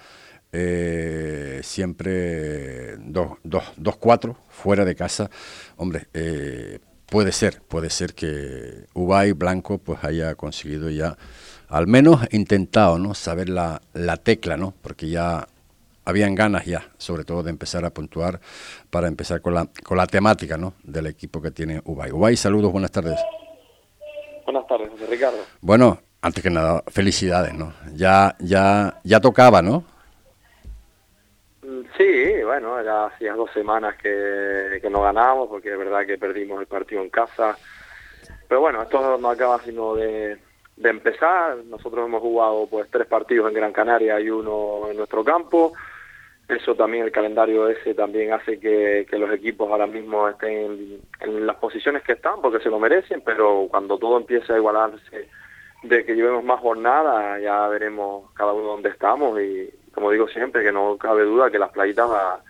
eh, 0.50 1.60
siempre 1.62 2.98
2-4 2.98 4.36
fuera 4.48 4.84
de 4.84 4.96
casa. 4.96 5.30
Hombre, 5.76 6.08
eh, 6.14 6.80
puede 7.08 7.30
ser, 7.30 7.62
puede 7.62 7.88
ser 7.88 8.14
que 8.14 8.86
Ubay 8.92 9.32
Blanco 9.32 9.78
pues 9.78 10.02
haya 10.02 10.34
conseguido 10.34 10.90
ya, 10.90 11.16
al 11.68 11.86
menos 11.86 12.26
intentado, 12.32 12.98
¿no? 12.98 13.14
Saber 13.14 13.48
la, 13.48 13.80
la 13.94 14.16
tecla, 14.16 14.56
¿no? 14.56 14.74
Porque 14.82 15.08
ya 15.08 15.46
habían 16.06 16.34
ganas 16.34 16.64
ya, 16.64 16.88
sobre 16.96 17.24
todo 17.24 17.42
de 17.42 17.50
empezar 17.50 17.84
a 17.84 17.90
puntuar 17.90 18.40
para 18.90 19.08
empezar 19.08 19.42
con 19.42 19.52
la, 19.54 19.68
con 19.84 19.98
la 19.98 20.06
temática 20.06 20.56
¿no? 20.56 20.74
del 20.82 21.08
equipo 21.08 21.42
que 21.42 21.50
tiene 21.50 21.82
Ubay. 21.84 22.12
Ubay, 22.12 22.36
saludos, 22.36 22.72
buenas 22.72 22.92
tardes. 22.92 23.20
Buenas 24.44 24.66
tardes, 24.68 24.88
Ricardo. 25.10 25.38
Bueno, 25.60 25.98
antes 26.22 26.42
que 26.42 26.50
nada, 26.50 26.82
felicidades, 26.86 27.52
¿no? 27.52 27.72
Ya, 27.92 28.36
ya, 28.38 29.00
ya 29.02 29.20
tocaba, 29.20 29.60
¿no? 29.60 29.82
Mm, 31.62 31.80
sí, 31.98 32.42
bueno, 32.44 32.80
ya 32.84 33.06
hacía 33.06 33.34
dos 33.34 33.50
semanas 33.52 33.96
que, 34.00 34.78
que 34.80 34.88
no 34.88 35.02
ganábamos, 35.02 35.48
porque 35.48 35.72
es 35.72 35.78
verdad 35.78 36.06
que 36.06 36.16
perdimos 36.16 36.60
el 36.60 36.66
partido 36.68 37.02
en 37.02 37.10
casa. 37.10 37.58
Pero 38.48 38.60
bueno, 38.60 38.82
esto 38.82 39.18
no 39.18 39.28
acaba 39.28 39.60
sino 39.64 39.96
de, 39.96 40.38
de 40.76 40.88
empezar. 40.90 41.56
Nosotros 41.64 42.06
hemos 42.06 42.22
jugado 42.22 42.68
pues 42.68 42.88
tres 42.88 43.08
partidos 43.08 43.48
en 43.48 43.54
Gran 43.54 43.72
Canaria 43.72 44.20
y 44.20 44.30
uno 44.30 44.88
en 44.88 44.96
nuestro 44.96 45.24
campo 45.24 45.72
eso 46.48 46.74
también 46.74 47.04
el 47.04 47.12
calendario 47.12 47.68
ese 47.68 47.94
también 47.94 48.32
hace 48.32 48.60
que, 48.60 49.06
los 49.12 49.32
equipos 49.32 49.70
ahora 49.70 49.86
mismo 49.86 50.28
estén 50.28 51.00
en, 51.20 51.46
las 51.46 51.56
posiciones 51.56 52.02
que 52.02 52.12
están 52.12 52.40
porque 52.40 52.60
se 52.60 52.70
lo 52.70 52.78
merecen, 52.78 53.22
pero 53.24 53.66
cuando 53.68 53.98
todo 53.98 54.16
empiece 54.18 54.52
a 54.52 54.56
igualarse 54.56 55.28
de 55.82 56.04
que 56.04 56.14
llevemos 56.14 56.44
más 56.44 56.60
jornada 56.60 57.38
ya 57.40 57.66
veremos 57.68 58.30
cada 58.34 58.52
uno 58.52 58.68
dónde 58.68 58.90
estamos 58.90 59.40
y 59.40 59.70
como 59.92 60.10
digo 60.10 60.28
siempre 60.28 60.62
que 60.62 60.72
no 60.72 60.96
cabe 60.96 61.24
duda 61.24 61.50
que 61.50 61.58
las 61.58 61.70
playitas 61.70 62.08
va, 62.08 62.40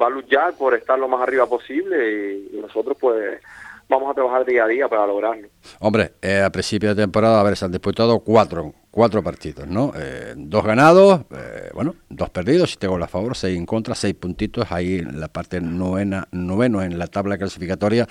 va 0.00 0.06
a 0.06 0.10
luchar 0.10 0.54
por 0.54 0.74
estar 0.74 0.98
lo 0.98 1.08
más 1.08 1.22
arriba 1.22 1.46
posible 1.46 2.48
y 2.52 2.56
nosotros 2.60 2.96
pues 3.00 3.40
vamos 3.88 4.10
a 4.10 4.14
trabajar 4.14 4.44
día 4.44 4.64
a 4.64 4.68
día 4.68 4.88
para 4.88 5.06
lograrlo. 5.06 5.48
Hombre, 5.80 6.12
eh, 6.22 6.42
a 6.42 6.50
principio 6.50 6.90
de 6.90 7.02
temporada, 7.02 7.40
a 7.40 7.44
ver, 7.44 7.56
se 7.56 7.64
han 7.64 7.72
disputado 7.72 8.20
cuatro, 8.20 8.72
cuatro 8.96 9.22
partidos, 9.22 9.68
¿no? 9.68 9.92
Eh, 9.94 10.32
dos 10.38 10.64
ganados, 10.64 11.20
eh, 11.30 11.68
bueno, 11.74 11.96
dos 12.08 12.30
perdidos, 12.30 12.70
si 12.70 12.76
tengo 12.78 12.96
la 12.96 13.06
favor, 13.06 13.36
seis 13.36 13.54
en 13.54 13.66
contra, 13.66 13.94
seis 13.94 14.14
puntitos 14.14 14.72
ahí 14.72 15.00
en 15.00 15.20
la 15.20 15.28
parte 15.28 15.60
novena, 15.60 16.26
noveno 16.32 16.80
en 16.80 16.98
la 16.98 17.06
tabla 17.06 17.36
clasificatoria. 17.36 18.08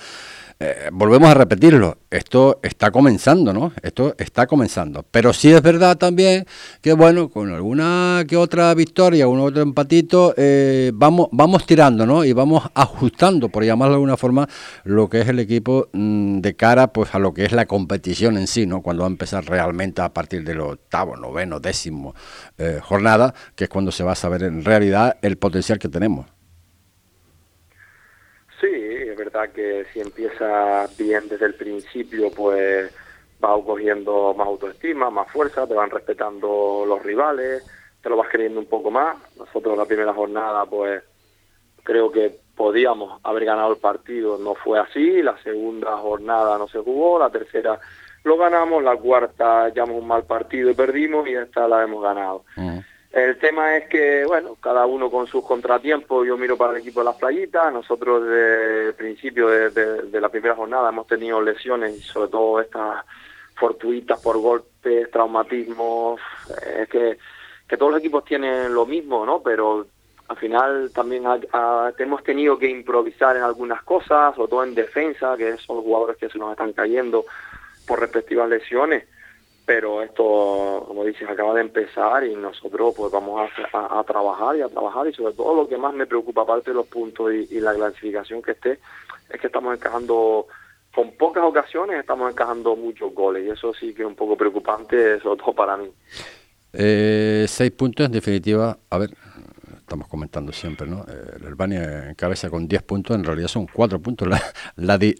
Eh, 0.60 0.88
volvemos 0.92 1.28
a 1.28 1.34
repetirlo, 1.34 1.98
esto 2.08 2.60
está 2.62 2.92
comenzando, 2.92 3.52
¿no? 3.52 3.72
Esto 3.82 4.14
está 4.16 4.46
comenzando. 4.46 5.04
Pero 5.10 5.32
sí 5.32 5.52
es 5.52 5.60
verdad 5.60 5.98
también 5.98 6.46
que, 6.80 6.92
bueno, 6.92 7.30
con 7.30 7.52
alguna 7.52 8.24
que 8.28 8.36
otra 8.36 8.72
victoria, 8.72 9.26
un 9.26 9.40
otro 9.40 9.62
empatito, 9.62 10.34
vamos, 10.94 11.28
vamos 11.32 11.66
tirando, 11.66 12.06
¿no? 12.06 12.24
Y 12.24 12.32
vamos 12.32 12.62
ajustando, 12.74 13.48
por 13.48 13.64
llamarlo 13.64 13.94
de 13.94 13.96
alguna 13.96 14.16
forma, 14.16 14.48
lo 14.84 15.10
que 15.10 15.22
es 15.22 15.28
el 15.28 15.40
equipo 15.40 15.88
mm, 15.92 16.38
de 16.38 16.54
cara 16.54 16.92
pues 16.92 17.12
a 17.12 17.18
lo 17.18 17.34
que 17.34 17.44
es 17.44 17.50
la 17.50 17.66
competición 17.66 18.38
en 18.38 18.46
sí, 18.46 18.66
¿no? 18.66 18.82
Cuando 18.82 19.02
va 19.02 19.08
a 19.08 19.10
empezar 19.10 19.44
realmente 19.44 20.00
a 20.00 20.14
partir 20.14 20.44
del 20.44 20.60
octavo, 20.76 21.16
noveno, 21.16 21.60
décimo 21.60 22.14
eh, 22.58 22.80
jornada, 22.82 23.34
que 23.54 23.64
es 23.64 23.70
cuando 23.70 23.90
se 23.90 24.04
va 24.04 24.12
a 24.12 24.16
saber 24.16 24.42
en 24.44 24.64
realidad 24.64 25.18
el 25.22 25.36
potencial 25.36 25.78
que 25.78 25.88
tenemos. 25.88 26.26
Sí, 28.60 28.68
es 28.70 29.16
verdad 29.16 29.50
que 29.50 29.84
si 29.92 30.00
empieza 30.00 30.86
bien 30.98 31.28
desde 31.28 31.46
el 31.46 31.54
principio, 31.54 32.30
pues 32.30 32.90
vas 33.38 33.60
cogiendo 33.64 34.34
más 34.34 34.46
autoestima, 34.46 35.10
más 35.10 35.30
fuerza, 35.30 35.66
te 35.66 35.74
van 35.74 35.90
respetando 35.90 36.84
los 36.86 37.02
rivales, 37.02 37.64
te 38.02 38.08
lo 38.08 38.16
vas 38.16 38.28
creyendo 38.30 38.60
un 38.60 38.66
poco 38.66 38.90
más. 38.90 39.16
Nosotros 39.36 39.76
la 39.76 39.84
primera 39.84 40.14
jornada, 40.14 40.64
pues 40.64 41.02
creo 41.82 42.10
que 42.10 42.40
podíamos 42.56 43.20
haber 43.22 43.44
ganado 43.44 43.72
el 43.72 43.78
partido, 43.78 44.38
no 44.38 44.54
fue 44.54 44.78
así, 44.78 45.22
la 45.22 45.36
segunda 45.42 45.96
jornada 45.98 46.56
no 46.56 46.66
se 46.66 46.78
jugó, 46.78 47.18
la 47.18 47.30
tercera 47.30 47.78
lo 48.26 48.36
ganamos, 48.36 48.82
la 48.82 48.96
cuarta 48.96 49.62
hallamos 49.62 50.02
un 50.02 50.08
mal 50.08 50.24
partido 50.24 50.68
y 50.68 50.74
perdimos 50.74 51.28
y 51.28 51.34
esta 51.34 51.68
la 51.68 51.84
hemos 51.84 52.02
ganado. 52.02 52.44
El 53.12 53.38
tema 53.38 53.76
es 53.76 53.88
que, 53.88 54.24
bueno, 54.26 54.56
cada 54.60 54.84
uno 54.84 55.08
con 55.08 55.28
sus 55.28 55.46
contratiempos, 55.46 56.26
yo 56.26 56.36
miro 56.36 56.56
para 56.56 56.72
el 56.72 56.78
equipo 56.78 57.00
de 57.00 57.04
las 57.04 57.14
playitas, 57.14 57.72
nosotros 57.72 58.24
desde 58.24 58.88
el 58.88 58.94
principio 58.94 59.48
de, 59.48 60.20
la 60.20 60.28
primera 60.28 60.56
jornada 60.56 60.88
hemos 60.88 61.06
tenido 61.06 61.40
lesiones 61.40 61.96
y 61.96 62.00
sobre 62.00 62.28
todo 62.28 62.60
estas 62.60 63.04
fortuitas 63.54 64.20
por 64.20 64.38
golpes, 64.38 65.08
traumatismos, 65.12 66.20
es 66.78 66.88
que, 66.88 67.18
todos 67.78 67.92
los 67.92 68.00
equipos 68.00 68.24
tienen 68.24 68.74
lo 68.74 68.86
mismo, 68.86 69.24
¿no? 69.24 69.40
Pero 69.40 69.86
al 70.28 70.36
final 70.36 70.90
también 70.92 71.24
hemos 71.98 72.24
tenido 72.24 72.58
que 72.58 72.68
improvisar 72.68 73.36
en 73.36 73.44
algunas 73.44 73.82
cosas, 73.84 74.34
sobre 74.34 74.50
todo 74.50 74.64
en 74.64 74.74
defensa, 74.74 75.36
que 75.36 75.56
son 75.58 75.76
los 75.76 75.84
jugadores 75.84 76.16
que 76.16 76.28
se 76.28 76.38
nos 76.38 76.50
están 76.50 76.72
cayendo 76.72 77.24
por 77.86 78.00
respectivas 78.00 78.48
lesiones 78.48 79.04
pero 79.66 80.00
esto, 80.00 80.84
como 80.86 81.04
dices, 81.04 81.28
acaba 81.28 81.52
de 81.54 81.62
empezar 81.62 82.24
y 82.24 82.36
nosotros 82.36 82.94
pues 82.96 83.10
vamos 83.10 83.50
a, 83.72 84.04
trabajar 84.04 84.56
y 84.56 84.60
a 84.60 84.68
trabajar 84.68 85.08
y 85.08 85.12
sobre 85.12 85.34
todo 85.34 85.56
lo 85.56 85.68
que 85.68 85.76
más 85.76 85.92
me 85.92 86.06
preocupa, 86.06 86.42
aparte 86.42 86.70
de 86.70 86.76
los 86.76 86.86
puntos 86.86 87.32
y, 87.34 87.58
la 87.58 87.74
clasificación 87.74 88.40
que 88.40 88.52
esté, 88.52 88.78
es 89.28 89.40
que 89.40 89.48
estamos 89.48 89.74
encajando, 89.74 90.46
con 90.94 91.10
pocas 91.16 91.42
ocasiones 91.42 91.98
estamos 91.98 92.30
encajando 92.30 92.76
muchos 92.76 93.12
goles 93.12 93.44
y 93.44 93.50
eso 93.50 93.74
sí 93.74 93.92
que 93.92 94.02
es 94.02 94.08
un 94.08 94.14
poco 94.14 94.36
preocupante, 94.36 95.18
sobre 95.18 95.42
todo 95.42 95.52
para 95.52 95.76
mí. 95.76 95.90
Eh, 96.72 97.46
seis 97.48 97.72
puntos 97.72 98.06
en 98.06 98.12
definitiva, 98.12 98.78
a 98.88 98.98
ver, 98.98 99.10
estamos 99.86 100.08
comentando 100.08 100.52
siempre, 100.52 100.88
¿no? 100.88 101.06
Eh, 101.08 101.36
el 101.38 101.46
Albania 101.46 102.12
cabeza 102.16 102.50
con 102.50 102.66
10 102.66 102.82
puntos, 102.82 103.14
en 103.14 103.22
realidad 103.22 103.46
son 103.46 103.68
4 103.72 104.00
puntos 104.02 104.26
la, 104.26 104.42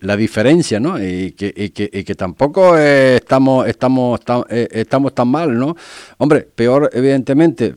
la, 0.00 0.16
diferencia, 0.16 0.80
¿no? 0.80 1.00
Y 1.00 1.32
que, 1.32 1.54
y 1.56 1.70
que, 1.70 1.88
y 1.92 2.02
que 2.02 2.16
tampoco 2.16 2.76
eh, 2.76 3.16
estamos, 3.16 3.68
estamos, 3.68 4.20
eh, 4.50 4.66
estamos 4.72 5.14
tan 5.14 5.28
mal, 5.28 5.56
¿no? 5.56 5.76
Hombre, 6.18 6.40
peor, 6.40 6.90
evidentemente, 6.92 7.76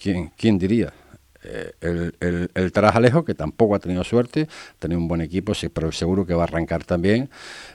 ¿quién, 0.00 0.30
quién 0.36 0.58
diría? 0.58 0.92
el, 1.80 2.14
el, 2.20 2.50
el 2.54 2.70
Tarajalejo, 2.70 3.24
que 3.24 3.34
tampoco 3.34 3.74
ha 3.74 3.80
tenido 3.80 4.04
suerte, 4.04 4.46
tenido 4.78 5.00
un 5.00 5.08
buen 5.08 5.20
equipo, 5.22 5.54
sí, 5.54 5.68
pero 5.68 5.90
seguro 5.90 6.24
que 6.24 6.34
va 6.34 6.42
a 6.42 6.44
arrancar 6.44 6.84
también. 6.84 7.30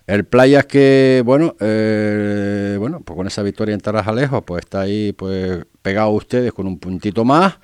El 0.08 0.24
Playas 0.24 0.66
que, 0.68 1.22
bueno, 1.26 1.54
bueno, 1.60 3.02
pues 3.04 3.18
con 3.18 3.28
esa 3.28 3.44
victoria 3.44 3.74
en 3.74 3.82
Tarajalejo, 3.82 4.42
pues 4.44 4.64
está 4.64 4.80
ahí 4.80 5.12
pues 5.12 5.66
pegado 5.82 6.08
a 6.08 6.14
ustedes 6.14 6.54
con 6.54 6.66
un 6.66 6.80
puntito 6.80 7.26
más. 7.26 7.58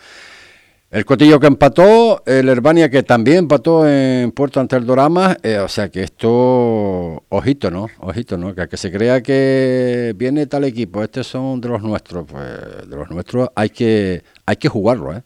El 0.94 1.06
Cotillo 1.06 1.40
que 1.40 1.48
empató, 1.48 2.22
el 2.24 2.48
Herbania 2.48 2.88
que 2.88 3.02
también 3.02 3.38
empató 3.40 3.90
en 3.90 4.32
Puerto 4.32 4.60
ante 4.60 4.76
el 4.76 4.86
Dorama, 4.86 5.36
eh, 5.42 5.58
o 5.58 5.68
sea 5.68 5.90
que 5.90 6.04
esto, 6.04 6.30
ojito, 7.30 7.72
¿no? 7.72 7.88
Ojito, 7.98 8.38
¿no? 8.38 8.54
Que, 8.54 8.68
que 8.68 8.78
se 8.78 8.92
crea 8.92 9.24
que 9.24 10.14
viene 10.16 10.46
tal 10.46 10.66
equipo, 10.66 11.02
estos 11.02 11.26
son 11.26 11.60
de 11.60 11.70
los 11.70 11.82
nuestros, 11.82 12.28
pues 12.32 12.88
de 12.88 12.96
los 12.96 13.10
nuestros 13.10 13.50
hay 13.56 13.72
que, 13.72 14.22
hay 14.46 14.56
que 14.58 14.70
jugarlo, 14.70 15.14
¿eh? 15.14 15.24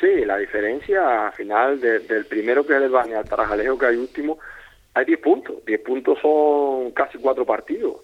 Sí, 0.00 0.24
la 0.24 0.38
diferencia 0.38 1.26
al 1.26 1.32
final 1.34 1.78
del 1.78 2.24
primero 2.24 2.64
que 2.66 2.72
es 2.72 2.78
el 2.78 2.84
Herbania 2.84 3.18
al 3.18 3.28
Tarajalejo 3.28 3.76
que 3.76 3.86
hay 3.88 3.96
último, 3.96 4.38
hay 4.94 5.04
10 5.04 5.20
puntos, 5.20 5.56
10 5.66 5.80
puntos 5.82 6.18
son 6.22 6.92
casi 6.92 7.18
cuatro 7.18 7.44
partidos, 7.44 7.96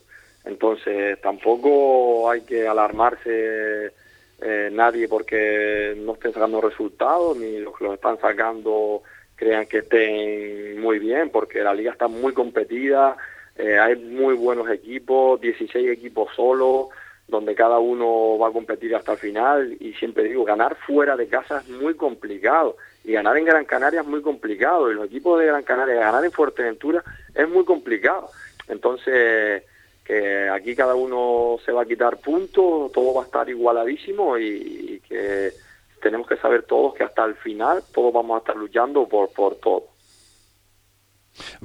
entonces 0.45 1.19
tampoco 1.23 2.31
hay 2.31 2.43
que 2.43 2.69
alarmarse 2.69 4.02
eh, 4.43 4.71
nadie 4.73 5.09
porque 5.09 5.95
no 5.99 6.15
estén 6.15 6.33
sacando 6.33 6.61
resultados, 6.61 7.37
ni 7.37 7.59
los 7.59 7.77
que 7.77 7.85
los 7.85 7.95
están 7.95 8.19
sacando 8.19 9.03
crean 9.37 9.67
que 9.67 9.79
estén 9.79 10.81
muy 10.81 10.99
bien, 10.99 11.31
porque 11.31 11.61
la 11.63 11.75
liga 11.75 11.93
está 11.93 12.09
muy 12.09 12.33
competida, 12.33 13.17
eh, 13.57 13.79
hay 13.79 13.97
muy 13.97 14.35
buenos 14.35 14.69
equipos, 14.71 15.41
16 15.41 15.91
equipos 15.91 16.29
solos, 16.35 16.89
donde 17.29 17.55
cada 17.55 17.79
uno 17.79 18.39
va 18.39 18.49
a 18.49 18.53
competir 18.53 18.95
hasta 18.95 19.13
el 19.13 19.19
final, 19.19 19.77
y 19.79 19.93
siempre 19.95 20.25
digo, 20.25 20.45
ganar 20.45 20.77
fuera 20.77 21.17
de 21.17 21.29
casa 21.29 21.59
es 21.59 21.69
muy 21.69 21.95
complicado, 21.95 22.77
y 23.05 23.13
ganar 23.13 23.37
en 23.37 23.45
Gran 23.45 23.65
Canaria 23.65 24.01
es 24.01 24.07
muy 24.07 24.23
complicado, 24.23 24.91
y 24.91 24.95
los 24.95 25.07
equipos 25.07 25.39
de 25.39 25.47
Gran 25.47 25.63
Canaria, 25.63 25.95
ganar 25.95 26.25
en 26.25 26.33
Fuerteventura 26.33 27.03
es 27.35 27.49
muy 27.49 27.65
complicado. 27.65 28.29
Entonces, 28.69 29.65
que 30.05 30.49
aquí 30.49 30.75
cada 30.75 30.95
uno 30.95 31.57
se 31.65 31.73
va 31.73 31.83
a 31.83 31.87
quitar 31.87 32.19
puntos, 32.19 32.91
todo 32.93 33.15
va 33.15 33.23
a 33.23 33.25
estar 33.25 33.49
igualadísimo 33.49 34.39
y, 34.39 35.01
que 35.09 35.53
tenemos 36.01 36.27
que 36.27 36.37
saber 36.37 36.65
todos 36.65 36.95
que 36.95 37.05
hasta 37.05 37.25
el 37.25 37.35
final 37.37 37.83
todos 37.93 38.13
vamos 38.13 38.37
a 38.37 38.39
estar 38.39 38.57
luchando 38.57 39.07
por, 39.09 39.31
por 39.33 39.57
todo. 39.57 39.93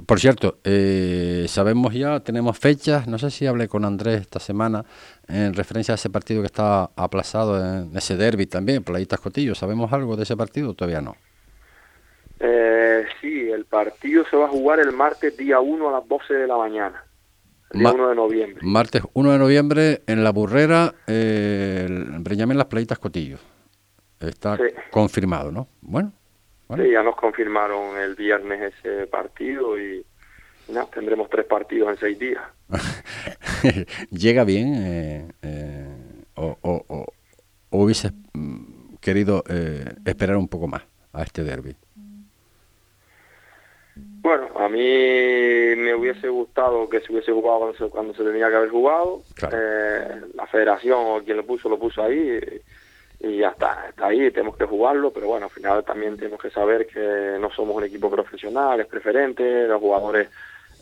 Por 0.05 0.19
cierto, 0.19 0.59
eh, 0.63 1.45
sabemos 1.49 1.93
ya, 1.93 2.21
tenemos 2.21 2.57
fechas, 2.57 3.07
no 3.07 3.17
sé 3.17 3.31
si 3.31 3.47
hablé 3.47 3.67
con 3.67 3.83
Andrés 3.83 4.21
esta 4.21 4.39
semana 4.39 4.85
en 5.27 5.53
referencia 5.53 5.93
a 5.93 5.95
ese 5.95 6.09
partido 6.09 6.41
que 6.41 6.45
está 6.45 6.89
aplazado 6.95 7.57
en 7.59 7.95
ese 7.95 8.15
derby 8.15 8.45
también, 8.45 8.83
Playitas 8.83 9.19
Cotillo, 9.19 9.55
¿sabemos 9.55 9.91
algo 9.91 10.15
de 10.15 10.23
ese 10.23 10.38
partido 10.38 10.73
todavía 10.73 11.01
no? 11.01 11.15
Eh, 12.39 13.05
sí, 13.19 13.49
el 13.49 13.65
partido 13.65 14.23
se 14.29 14.38
va 14.38 14.45
a 14.45 14.49
jugar 14.49 14.79
el 14.79 14.91
martes 14.93 15.35
día 15.35 15.59
1 15.59 15.89
a 15.89 15.91
las 15.99 16.07
12 16.07 16.33
de 16.33 16.47
la 16.47 16.57
mañana. 16.57 17.03
El 17.72 17.86
1 17.86 18.09
de 18.09 18.15
noviembre. 18.15 18.59
Martes 18.61 19.03
1 19.13 19.32
de 19.32 19.38
noviembre 19.38 20.01
en 20.07 20.24
La 20.24 20.32
Burrera, 20.32 20.93
eh, 21.07 21.88
Las 21.89 22.65
Playitas 22.68 22.99
Cotillo. 22.99 23.38
Está 24.20 24.57
confirmado, 24.91 25.51
¿no? 25.51 25.68
Bueno, 25.82 26.11
Sí, 26.76 26.91
ya 26.91 27.01
nos 27.01 27.15
confirmaron 27.15 27.97
el 27.97 28.15
viernes 28.15 28.74
ese 28.74 29.07
partido 29.07 29.80
y 29.80 30.05
tendremos 30.93 31.30
tres 31.30 31.45
partidos 31.45 31.89
en 31.91 31.97
seis 31.97 32.20
días. 32.20 32.43
¿Llega 34.11 34.43
bien 34.43 34.74
eh, 34.76 35.32
eh, 35.41 36.24
o, 36.36 36.57
o, 36.61 36.86
o, 36.89 37.05
hubiese 37.70 38.11
mm, 38.34 38.95
querido 38.99 39.43
eh, 39.49 39.93
esperar 40.05 40.36
un 40.36 40.49
poco 40.49 40.68
más 40.68 40.84
a 41.13 41.24
este 41.24 41.45
derby? 41.45 41.76
Bueno, 44.28 44.49
a 44.59 44.67
mí 44.67 44.78
me 45.78 45.95
hubiese 45.95 46.28
gustado 46.28 46.89
que 46.89 46.99
se 46.99 47.13
hubiese 47.13 47.32
jugado 47.32 47.73
cuando 47.89 48.13
se, 48.13 48.25
tenía 48.25 48.49
que 48.49 48.57
haber 48.57 48.69
jugado. 48.69 49.21
Eh, 49.53 50.21
la 50.34 50.45
federación 50.47 50.99
o 50.99 51.23
quien 51.23 51.38
lo 51.38 51.45
puso, 51.45 51.69
lo 51.69 51.80
puso 51.80 52.03
ahí 52.03 52.38
y, 53.21 53.38
ya 53.38 53.51
está, 53.51 53.86
está 53.88 54.07
ahí, 54.07 54.30
tenemos 54.32 54.57
que 54.57 54.65
jugarlo, 54.65 55.11
pero 55.11 55.28
bueno, 55.28 55.45
al 55.45 55.51
final 55.53 55.82
también 55.86 56.17
tenemos 56.17 56.41
que 56.41 56.49
saber 56.49 56.88
que 56.88 57.38
no 57.39 57.49
somos 57.51 57.78
un 57.78 57.86
equipo 57.86 58.11
profesional, 58.11 58.82
es 58.82 58.88
preferente, 58.88 59.65
los 59.65 59.80
jugadores 59.80 60.28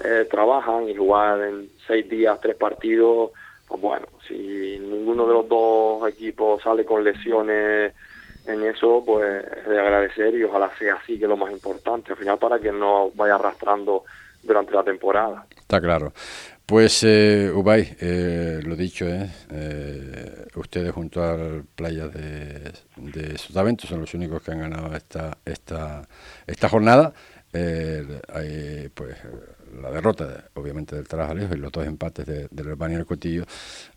eh, 0.03 0.27
trabajan 0.27 0.89
y 0.89 0.95
jugar 0.95 1.39
en 1.41 1.69
seis 1.85 2.09
días, 2.09 2.41
tres 2.41 2.55
partidos, 2.55 3.29
pues 3.67 3.79
bueno, 3.79 4.07
si 4.27 4.79
ninguno 4.79 5.27
de 5.27 5.33
los 5.33 5.47
dos 5.47 6.09
equipos 6.09 6.63
sale 6.63 6.83
con 6.83 7.03
lesiones 7.03 7.93
en 8.47 8.63
eso 8.63 9.03
pues 9.05 9.43
de 9.67 9.79
agradecer 9.79 10.35
y 10.35 10.43
ojalá 10.43 10.71
sea 10.77 10.95
así 10.95 11.17
que 11.17 11.25
es 11.25 11.29
lo 11.29 11.37
más 11.37 11.51
importante 11.51 12.11
al 12.11 12.17
final 12.17 12.37
para 12.37 12.59
que 12.59 12.71
no 12.71 13.11
vaya 13.11 13.35
arrastrando 13.35 14.03
durante 14.43 14.73
la 14.73 14.83
temporada. 14.83 15.45
Está 15.55 15.81
claro. 15.81 16.13
Pues 16.65 17.03
eh, 17.03 17.51
Ubay, 17.53 17.95
eh, 18.01 18.59
lo 18.63 18.75
dicho, 18.75 19.05
eh, 19.05 19.29
eh, 19.51 20.45
ustedes 20.55 20.91
junto 20.91 21.23
al 21.23 21.63
playa 21.75 22.07
de, 22.07 22.71
de 22.95 23.37
Sotavento 23.37 23.85
son 23.85 24.01
los 24.01 24.13
únicos 24.15 24.41
que 24.41 24.51
han 24.51 24.61
ganado 24.61 24.95
esta 24.95 25.37
esta 25.45 26.07
esta 26.47 26.69
jornada. 26.69 27.13
Eh, 27.53 28.89
pues 28.93 29.15
la 29.81 29.91
derrota, 29.91 30.45
obviamente, 30.53 30.95
del 30.95 31.07
Tarajalejo 31.07 31.55
y 31.55 31.57
los 31.57 31.71
dos 31.71 31.85
empates 31.85 32.25
de, 32.25 32.47
del 32.51 32.67
Urbano 32.67 32.93
y 32.93 32.97
el 32.97 33.05
Cotillo, 33.05 33.45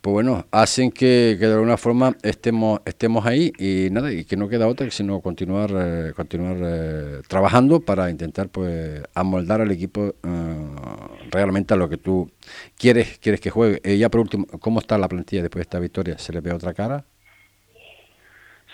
pues 0.01 0.13
bueno, 0.13 0.47
hacen 0.51 0.91
que, 0.91 1.37
de 1.39 1.53
alguna 1.53 1.77
forma 1.77 2.17
estemos 2.23 2.81
estemos 2.85 3.27
ahí 3.27 3.53
y 3.59 3.89
nada, 3.91 4.13
y 4.13 4.25
que 4.25 4.37
no 4.37 4.49
queda 4.49 4.67
otra 4.67 4.91
sino 4.91 5.21
continuar 5.21 5.71
eh, 5.75 6.13
continuar 6.15 6.57
eh, 6.61 7.21
trabajando 7.29 7.81
para 7.81 8.11
intentar 8.11 8.49
pues 8.49 9.03
amoldar 9.15 9.61
al 9.61 9.71
equipo 9.71 10.15
eh, 10.23 10.67
realmente 11.31 11.75
a 11.75 11.77
lo 11.77 11.89
que 11.89 11.97
tú 11.97 12.31
quieres 12.77 13.19
quieres 13.19 13.41
que 13.41 13.51
juegue. 13.51 13.99
ya 13.99 14.09
por 14.09 14.21
último, 14.21 14.47
¿cómo 14.61 14.81
está 14.81 14.99
la 14.99 15.09
plantilla 15.09 15.43
después 15.43 15.61
de 15.61 15.63
esta 15.63 15.79
victoria? 15.79 16.19
¿Se 16.19 16.33
le 16.33 16.41
ve 16.41 16.53
otra 16.53 16.75
cara? 16.75 17.05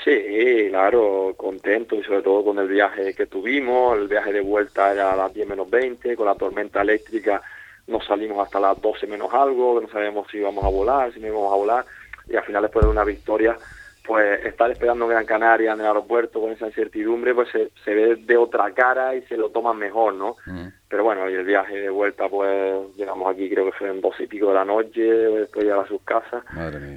Sí, 0.05 0.67
claro, 0.69 1.33
contento 1.37 1.95
y 1.97 2.05
sobre 2.05 2.21
todo 2.21 2.45
con 2.45 2.59
el 2.59 2.69
viaje 2.69 3.15
que 3.15 3.27
tuvimos. 3.27 3.97
El 3.97 4.07
viaje 4.07 4.33
de 4.33 4.43
vuelta 4.43 4.93
era 4.93 5.13
a 5.13 5.17
las 5.17 5.33
10 5.33 5.49
menos 5.49 5.71
20, 5.71 6.15
con 6.15 6.27
la 6.27 6.35
tormenta 6.35 6.83
eléctrica 6.83 7.43
nos 7.87 8.05
salimos 8.07 8.45
hasta 8.45 8.61
las 8.61 8.81
12 8.81 9.07
menos 9.07 9.33
algo, 9.33 9.81
no 9.81 9.89
sabemos 9.89 10.27
si 10.31 10.39
íbamos 10.39 10.65
a 10.65 10.69
volar, 10.69 11.13
si 11.13 11.21
no 11.21 11.29
íbamos 11.29 11.53
a 11.53 11.57
volar, 11.57 11.85
y 12.29 12.37
al 12.37 12.45
final 12.45 12.63
después 12.63 12.85
de 12.85 12.91
una 12.91 13.05
victoria 13.05 13.57
pues 14.05 14.45
estar 14.45 14.71
esperando 14.71 15.07
en 15.07 15.13
Gran 15.13 15.25
Canaria 15.25 15.73
en 15.73 15.81
el 15.81 15.87
aeropuerto 15.87 16.39
con 16.39 16.53
esa 16.53 16.67
incertidumbre 16.67 17.35
pues 17.35 17.49
se, 17.51 17.95
ve 17.95 18.17
de 18.17 18.37
otra 18.37 18.71
cara 18.73 19.15
y 19.15 19.23
se 19.23 19.39
lo 19.39 19.49
toman 19.49 19.79
mejor, 19.79 20.13
¿no? 20.13 20.37
Mm. 20.45 20.67
Pero 20.89 21.05
bueno, 21.05 21.29
y 21.31 21.35
el 21.35 21.45
viaje 21.45 21.81
de 21.81 21.89
vuelta 21.89 22.29
pues 22.29 22.95
llegamos 22.97 23.33
aquí 23.33 23.49
creo 23.49 23.65
que 23.65 23.79
fue 23.79 23.89
en 23.89 24.03
dos 24.03 24.15
y 24.21 24.27
pico 24.27 24.49
de 24.49 24.55
la 24.55 24.65
noche, 24.67 25.01
después 25.01 25.65
llegar 25.65 25.81
a 25.81 25.89
sus 25.89 26.03
casas 26.03 26.45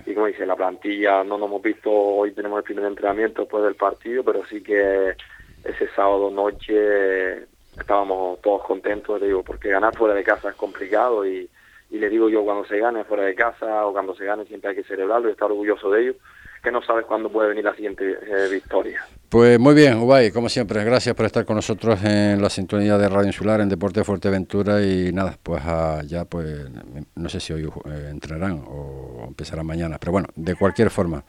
y 0.06 0.14
como 0.14 0.28
dice, 0.28 0.46
la 0.46 0.58
plantilla 0.58 1.24
no 1.24 1.38
nos 1.38 1.48
hemos 1.48 1.62
visto, 1.62 1.90
hoy 1.90 2.34
tenemos 2.34 2.58
el 2.58 2.66
primer 2.66 2.86
entrenamiento 2.86 3.44
después 3.44 3.64
del 3.64 3.76
partido, 3.76 4.24
pero 4.24 4.46
sí 4.46 4.62
que 4.62 5.16
ese 5.64 5.88
sábado 5.96 6.30
noche 6.30 7.44
estábamos 7.80 8.42
todos 8.42 8.64
contentos, 8.66 9.22
digo, 9.22 9.44
porque 9.44 9.70
ganar 9.70 9.96
fuera 9.96 10.14
de 10.14 10.26
casa 10.26 10.50
es 10.50 10.56
complicado 10.56 11.26
y, 11.26 11.50
y 11.90 12.00
le 12.00 12.10
digo 12.10 12.28
yo 12.28 12.44
cuando 12.44 12.66
se 12.66 12.80
gane 12.80 13.06
fuera 13.06 13.24
de 13.24 13.34
casa 13.34 13.86
o 13.86 13.94
cuando 13.94 14.14
se 14.14 14.26
gane 14.26 14.44
siempre 14.44 14.72
hay 14.72 14.76
que 14.76 14.84
celebrarlo 14.84 15.30
y 15.30 15.32
estar 15.32 15.50
orgulloso 15.50 15.90
de 15.90 16.02
ello 16.02 16.16
que 16.64 16.72
no 16.72 16.82
sabes 16.82 17.06
cuándo 17.06 17.30
puede 17.32 17.50
venir 17.50 17.66
la 17.66 17.76
siguiente 17.76 18.12
eh, 18.12 18.50
victoria. 18.52 19.06
Pues 19.30 19.60
muy 19.60 19.76
bien, 19.76 19.98
Ubay, 19.98 20.32
como 20.32 20.48
siempre, 20.48 20.84
gracias 20.84 21.14
por 21.14 21.26
estar 21.26 21.46
con 21.46 21.58
nosotros 21.58 22.02
en 22.04 22.42
la 22.42 22.50
sintonía 22.50 22.98
de 22.98 23.10
Radio 23.10 23.28
Insular, 23.28 23.60
en 23.60 23.68
Deporte 23.68 24.04
Fuerteventura 24.04 24.82
y 24.82 25.12
nada, 25.12 25.38
pues 25.44 25.62
ya 26.08 26.24
pues 26.26 26.70
no 27.16 27.28
sé 27.30 27.40
si 27.40 27.54
hoy 27.54 27.64
eh, 27.64 28.08
entrarán 28.10 28.64
o 28.66 29.26
empezarán 29.28 29.66
mañana, 29.66 29.98
pero 30.00 30.14
bueno, 30.14 30.30
de 30.36 30.56
cualquier 30.56 30.90
forma, 30.90 31.26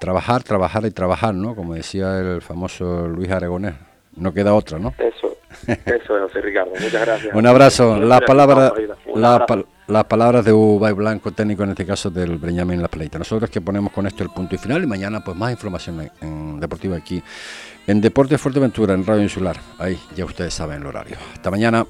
trabajar, 0.00 0.42
trabajar 0.42 0.84
y 0.84 0.90
trabajar, 0.90 1.34
¿no? 1.34 1.54
Como 1.54 1.74
decía 1.74 2.18
el 2.18 2.42
famoso 2.42 3.06
Luis 3.06 3.30
Aragonés, 3.30 3.74
no 4.16 4.34
queda 4.34 4.54
otra, 4.54 4.78
¿no? 4.78 4.94
Eso, 4.98 5.37
eso 5.66 6.26
es, 6.26 6.44
Ricardo. 6.44 6.70
Muchas 6.70 7.06
gracias. 7.06 7.34
Un 7.34 7.46
abrazo. 7.46 7.98
Las 7.98 8.20
palabras 8.22 8.72
la, 9.14 9.46
pa, 9.46 9.58
la 9.86 10.04
palabras 10.04 10.44
de 10.44 10.52
Uba 10.52 10.90
y 10.90 10.92
Blanco, 10.92 11.32
técnico 11.32 11.64
en 11.64 11.70
este 11.70 11.86
caso 11.86 12.10
del 12.10 12.38
Benjamín 12.38 12.80
Las 12.80 12.90
Pleitas. 12.90 13.18
Nosotros 13.18 13.50
que 13.50 13.60
ponemos 13.60 13.92
con 13.92 14.06
esto 14.06 14.22
el 14.22 14.30
punto 14.30 14.54
y 14.54 14.58
final 14.58 14.82
y 14.82 14.86
mañana 14.86 15.22
pues 15.24 15.36
más 15.36 15.50
información 15.50 16.00
en, 16.00 16.10
en 16.20 16.60
deportiva 16.60 16.96
aquí 16.96 17.22
en 17.86 18.00
Deporte 18.02 18.36
Fuerteventura, 18.36 18.94
en 18.94 19.04
Radio 19.06 19.22
Insular. 19.22 19.56
Ahí 19.78 19.98
ya 20.14 20.24
ustedes 20.24 20.52
saben 20.52 20.82
el 20.82 20.86
horario. 20.86 21.16
Hasta 21.34 21.50
mañana. 21.50 21.86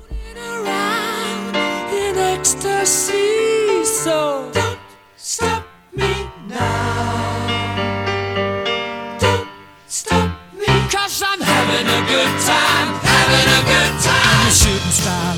good 12.09 12.41
time. 12.47 12.68
Stop. 14.99 15.38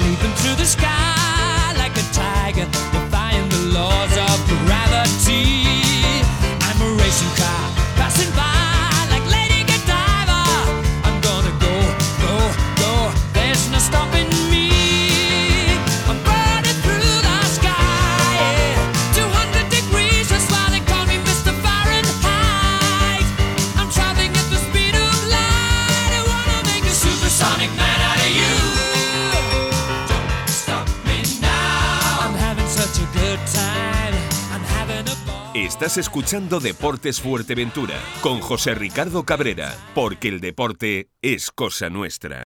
Estás 35.81 35.97
escuchando 35.97 36.61
Deportes 36.61 37.23
Fuerteventura 37.23 37.95
con 38.21 38.41
José 38.41 38.75
Ricardo 38.75 39.25
Cabrera, 39.25 39.75
porque 39.95 40.29
el 40.29 40.43
deporte 40.43 41.09
es 41.23 41.51
cosa 41.51 41.89
nuestra. 41.89 42.39